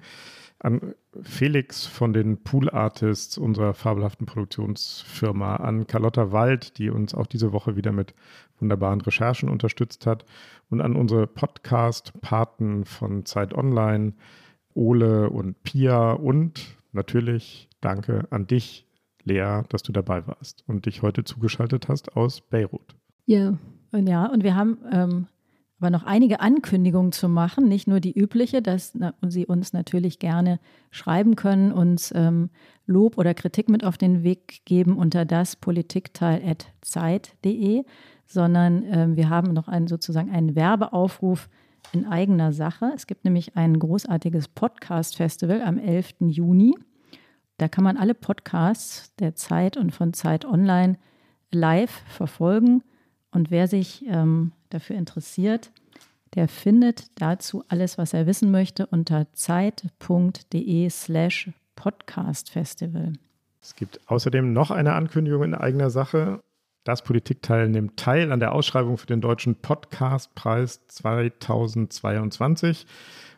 an 0.63 0.95
Felix 1.21 1.85
von 1.85 2.13
den 2.13 2.41
Pool 2.41 2.69
Artists, 2.69 3.37
unserer 3.37 3.73
fabelhaften 3.73 4.25
Produktionsfirma, 4.25 5.57
an 5.57 5.87
Carlotta 5.87 6.31
Wald, 6.31 6.77
die 6.77 6.89
uns 6.89 7.13
auch 7.13 7.27
diese 7.27 7.51
Woche 7.51 7.75
wieder 7.75 7.91
mit 7.91 8.15
wunderbaren 8.59 9.01
Recherchen 9.01 9.49
unterstützt 9.49 10.05
hat, 10.07 10.25
und 10.69 10.81
an 10.81 10.95
unsere 10.95 11.27
Podcast-Paten 11.27 12.85
von 12.85 13.25
Zeit 13.25 13.53
Online, 13.53 14.13
Ole 14.73 15.29
und 15.29 15.61
Pia 15.63 16.13
und 16.13 16.77
natürlich 16.93 17.69
danke 17.81 18.25
an 18.31 18.47
dich, 18.47 18.87
Lea, 19.25 19.61
dass 19.69 19.83
du 19.83 19.91
dabei 19.91 20.25
warst 20.27 20.63
und 20.67 20.85
dich 20.85 21.01
heute 21.01 21.23
zugeschaltet 21.23 21.89
hast 21.89 22.15
aus 22.15 22.41
Beirut. 22.41 22.95
Ja, 23.25 23.57
und 23.91 24.07
ja, 24.07 24.25
und 24.25 24.43
wir 24.43 24.55
haben 24.55 24.77
ähm, 24.91 25.27
aber 25.83 25.89
noch 25.89 26.05
einige 26.05 26.39
Ankündigungen 26.39 27.11
zu 27.11 27.27
machen, 27.27 27.67
nicht 27.67 27.89
nur 27.89 27.99
die 27.99 28.17
übliche, 28.17 28.61
dass 28.61 28.97
Sie 29.27 29.45
uns 29.45 29.73
natürlich 29.73 30.17
gerne 30.17 30.61
schreiben 30.91 31.35
können, 31.35 31.73
uns 31.73 32.13
ähm, 32.15 32.51
Lob 32.85 33.17
oder 33.17 33.33
Kritik 33.33 33.67
mit 33.67 33.83
auf 33.83 33.97
den 33.97 34.23
Weg 34.23 34.61
geben 34.63 34.95
unter 34.95 35.25
das 35.25 35.57
politikteil.zeit.de, 35.57 37.83
sondern 38.25 38.85
ähm, 38.85 39.17
wir 39.17 39.29
haben 39.29 39.51
noch 39.51 39.67
einen, 39.67 39.87
sozusagen 39.87 40.31
einen 40.31 40.55
Werbeaufruf 40.55 41.49
in 41.91 42.05
eigener 42.05 42.53
Sache. 42.53 42.93
Es 42.95 43.05
gibt 43.05 43.25
nämlich 43.25 43.57
ein 43.57 43.77
großartiges 43.77 44.47
Podcast-Festival 44.47 45.61
am 45.61 45.77
11. 45.77 46.13
Juni. 46.21 46.77
Da 47.57 47.67
kann 47.67 47.83
man 47.83 47.97
alle 47.97 48.13
Podcasts 48.13 49.13
der 49.17 49.35
Zeit 49.35 49.75
und 49.75 49.91
von 49.91 50.13
Zeit 50.13 50.45
Online 50.45 50.97
live 51.51 52.03
verfolgen. 52.07 52.83
Und 53.31 53.51
wer 53.51 53.67
sich 53.67 54.05
ähm, 54.07 54.53
dafür 54.73 54.95
interessiert, 54.95 55.71
der 56.35 56.47
findet 56.47 57.09
dazu 57.21 57.63
alles, 57.67 57.97
was 57.97 58.13
er 58.13 58.25
wissen 58.25 58.51
möchte, 58.51 58.87
unter 58.87 59.27
zeit.de 59.33 60.89
slash 60.89 61.51
podcastfestival. 61.75 63.11
Es 63.61 63.75
gibt 63.75 63.99
außerdem 64.07 64.51
noch 64.51 64.71
eine 64.71 64.93
Ankündigung 64.93 65.43
in 65.43 65.55
eigener 65.55 65.89
Sache. 65.89 66.41
Das 66.83 67.01
Politikteil 67.03 67.69
nimmt 67.69 67.95
teil 67.97 68.31
an 68.31 68.41
der 68.41 68.53
Ausschreibung 68.53 68.97
für 68.97 69.07
den 69.07 69.21
Deutschen 69.21 69.55
Podcastpreis 69.55 70.87
2022. 70.87 72.85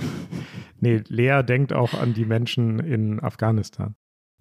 nee, 0.80 1.02
Lea 1.08 1.40
denkt 1.42 1.72
auch 1.72 1.94
an 1.94 2.12
die 2.12 2.26
Menschen 2.26 2.78
in 2.78 3.20
Afghanistan. 3.20 3.94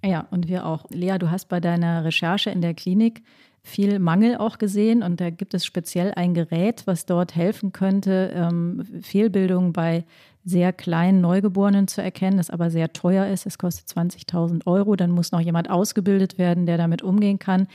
Ja, 0.03 0.27
und 0.29 0.49
wir 0.49 0.65
auch. 0.65 0.89
Lea, 0.89 1.17
du 1.19 1.31
hast 1.31 1.47
bei 1.47 1.61
deiner 1.61 2.03
Recherche 2.03 2.49
in 2.49 2.59
der 2.59 2.73
Klinik 2.73 3.23
viel 3.63 3.97
Mangel 3.99 4.35
auch 4.35 4.57
gesehen 4.57 5.03
und 5.03 5.21
da 5.21 5.29
gibt 5.29 5.53
es 5.53 5.65
speziell 5.65 6.13
ein 6.13 6.33
Gerät, 6.33 6.83
was 6.85 7.05
dort 7.05 7.33
helfen 7.33 7.71
könnte, 7.71 8.33
ähm, 8.35 8.83
Fehlbildungen 9.01 9.71
bei 9.71 10.03
sehr 10.47 10.71
kleinen 10.71 11.19
Neugeborenen 11.19 11.89
zu 11.89 12.01
erkennen, 12.01 12.37
das 12.37 12.49
aber 12.49 12.71
sehr 12.71 12.93
teuer 12.93 13.27
ist. 13.27 13.45
Es 13.45 13.57
kostet 13.57 13.89
20.000 13.89 14.65
Euro. 14.65 14.95
Dann 14.95 15.11
muss 15.11 15.33
noch 15.33 15.41
jemand 15.41 15.69
ausgebildet 15.69 16.37
werden, 16.37 16.65
der 16.65 16.77
damit 16.77 17.01
umgehen 17.01 17.37
kann. 17.37 17.67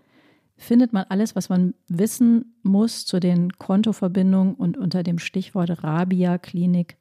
findet 0.60 0.94
man 0.94 1.06
alles, 1.10 1.36
was 1.36 1.50
man 1.50 1.74
wissen 1.88 2.54
muss 2.64 3.06
zu 3.06 3.20
den 3.20 3.52
Kontoverbindungen 3.54 4.54
und 4.54 4.78
unter 4.78 5.04
dem 5.04 5.18
Stichwort 5.18 5.84
Rabia 5.84 6.38
Klinik 6.38 6.98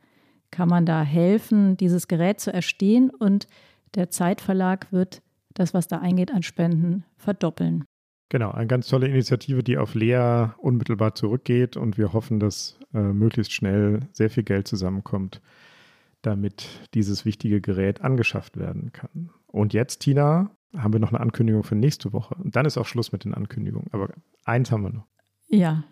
kann 0.51 0.69
man 0.69 0.87
da 0.87 1.03
helfen, 1.03 1.77
dieses 1.77 2.09
Gerät 2.09 2.41
zu 2.41 2.53
erstehen 2.53 3.11
und 3.11 3.47
der 3.95 4.11
Zeitverlag 4.11 4.93
wird 4.93 5.23
das, 5.55 5.75
was 5.75 5.89
da 5.89 5.99
eingeht 5.99 6.33
an 6.33 6.43
Spenden, 6.43 7.05
verdoppeln. 7.17 7.85
Genau, 8.31 8.51
eine 8.53 8.67
ganz 8.67 8.89
tolle 8.89 9.09
Initiative, 9.09 9.63
die 9.63 9.79
auf 9.79 9.95
Lea 9.95 10.49
unmittelbar 10.59 11.15
zurückgeht 11.15 11.77
und 11.77 11.99
wir 11.99 12.13
hoffen, 12.13 12.39
dass 12.41 12.79
äh, 12.95 12.99
möglichst 12.99 13.53
schnell 13.53 14.01
sehr 14.13 14.31
viel 14.31 14.45
Geld 14.45 14.69
zusammenkommt, 14.69 15.41
damit 16.23 16.69
dieses 16.95 17.25
wichtige 17.25 17.61
Gerät 17.61 18.03
angeschafft 18.03 18.59
werden 18.59 18.93
kann. 18.93 19.31
Und 19.47 19.73
jetzt, 19.73 20.01
Tina, 20.01 20.51
haben 20.77 20.93
wir 20.93 21.01
noch 21.01 21.11
eine 21.11 21.21
Ankündigung 21.21 21.65
für 21.65 21.75
nächste 21.75 22.13
Woche. 22.13 22.35
Und 22.35 22.57
dann 22.57 22.67
ist 22.67 22.77
auch 22.77 22.87
Schluss 22.87 23.13
mit 23.13 23.25
den 23.25 23.35
Ankündigungen. 23.35 23.89
Aber 23.93 24.11
eins 24.45 24.71
haben 24.71 24.83
wir 24.83 24.91
noch. 24.91 25.07
Ja. 25.49 25.85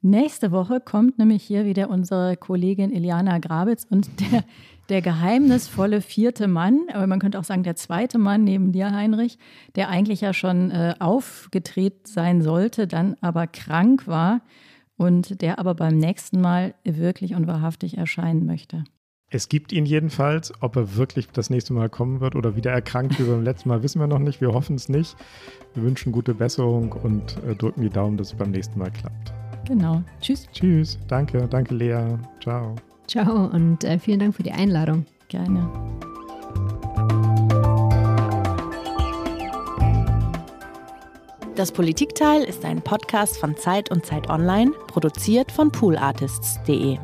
Nächste 0.00 0.52
Woche 0.52 0.80
kommt 0.80 1.18
nämlich 1.18 1.42
hier 1.42 1.64
wieder 1.64 1.90
unsere 1.90 2.36
Kollegin 2.36 2.92
Iliana 2.92 3.38
Grabitz 3.38 3.84
und 3.90 4.08
der, 4.20 4.44
der 4.88 5.02
geheimnisvolle 5.02 6.00
vierte 6.00 6.46
Mann, 6.46 6.82
aber 6.92 7.08
man 7.08 7.18
könnte 7.18 7.38
auch 7.38 7.44
sagen 7.44 7.64
der 7.64 7.74
zweite 7.74 8.16
Mann 8.16 8.44
neben 8.44 8.70
dir, 8.70 8.92
Heinrich, 8.92 9.38
der 9.74 9.88
eigentlich 9.88 10.20
ja 10.20 10.32
schon 10.32 10.70
äh, 10.70 10.94
aufgedreht 11.00 12.06
sein 12.06 12.42
sollte, 12.42 12.86
dann 12.86 13.16
aber 13.20 13.48
krank 13.48 14.06
war 14.06 14.40
und 14.96 15.42
der 15.42 15.58
aber 15.58 15.74
beim 15.74 15.98
nächsten 15.98 16.40
Mal 16.40 16.74
wirklich 16.84 17.34
und 17.34 17.48
wahrhaftig 17.48 17.98
erscheinen 17.98 18.46
möchte. 18.46 18.84
Es 19.30 19.50
gibt 19.50 19.72
ihn 19.72 19.84
jedenfalls. 19.84 20.52
Ob 20.60 20.76
er 20.76 20.96
wirklich 20.96 21.28
das 21.28 21.50
nächste 21.50 21.74
Mal 21.74 21.90
kommen 21.90 22.20
wird 22.20 22.34
oder 22.34 22.56
wieder 22.56 22.70
erkrankt 22.70 23.18
wie 23.18 23.24
beim 23.24 23.42
letzten 23.42 23.68
Mal, 23.68 23.82
wissen 23.82 24.00
wir 24.00 24.06
noch 24.06 24.18
nicht. 24.18 24.40
Wir 24.40 24.52
hoffen 24.52 24.76
es 24.76 24.88
nicht. 24.88 25.16
Wir 25.74 25.82
wünschen 25.82 26.12
gute 26.12 26.32
Besserung 26.32 26.92
und 26.92 27.36
äh, 27.46 27.54
drücken 27.54 27.82
die 27.82 27.90
Daumen, 27.90 28.16
dass 28.16 28.28
es 28.28 28.34
beim 28.34 28.50
nächsten 28.50 28.78
Mal 28.78 28.90
klappt. 28.90 29.32
Genau. 29.66 30.02
Tschüss. 30.22 30.48
Tschüss. 30.52 30.98
Danke. 31.08 31.46
Danke, 31.46 31.74
Lea. 31.74 32.16
Ciao. 32.40 32.74
Ciao 33.06 33.46
und 33.46 33.84
äh, 33.84 33.98
vielen 33.98 34.20
Dank 34.20 34.34
für 34.34 34.42
die 34.42 34.52
Einladung. 34.52 35.04
Gerne. 35.28 35.68
Das 41.54 41.72
Politikteil 41.72 42.44
ist 42.44 42.64
ein 42.64 42.80
Podcast 42.80 43.36
von 43.36 43.56
Zeit 43.56 43.90
und 43.90 44.06
Zeit 44.06 44.30
Online, 44.30 44.70
produziert 44.86 45.52
von 45.52 45.70
poolartists.de. 45.70 46.98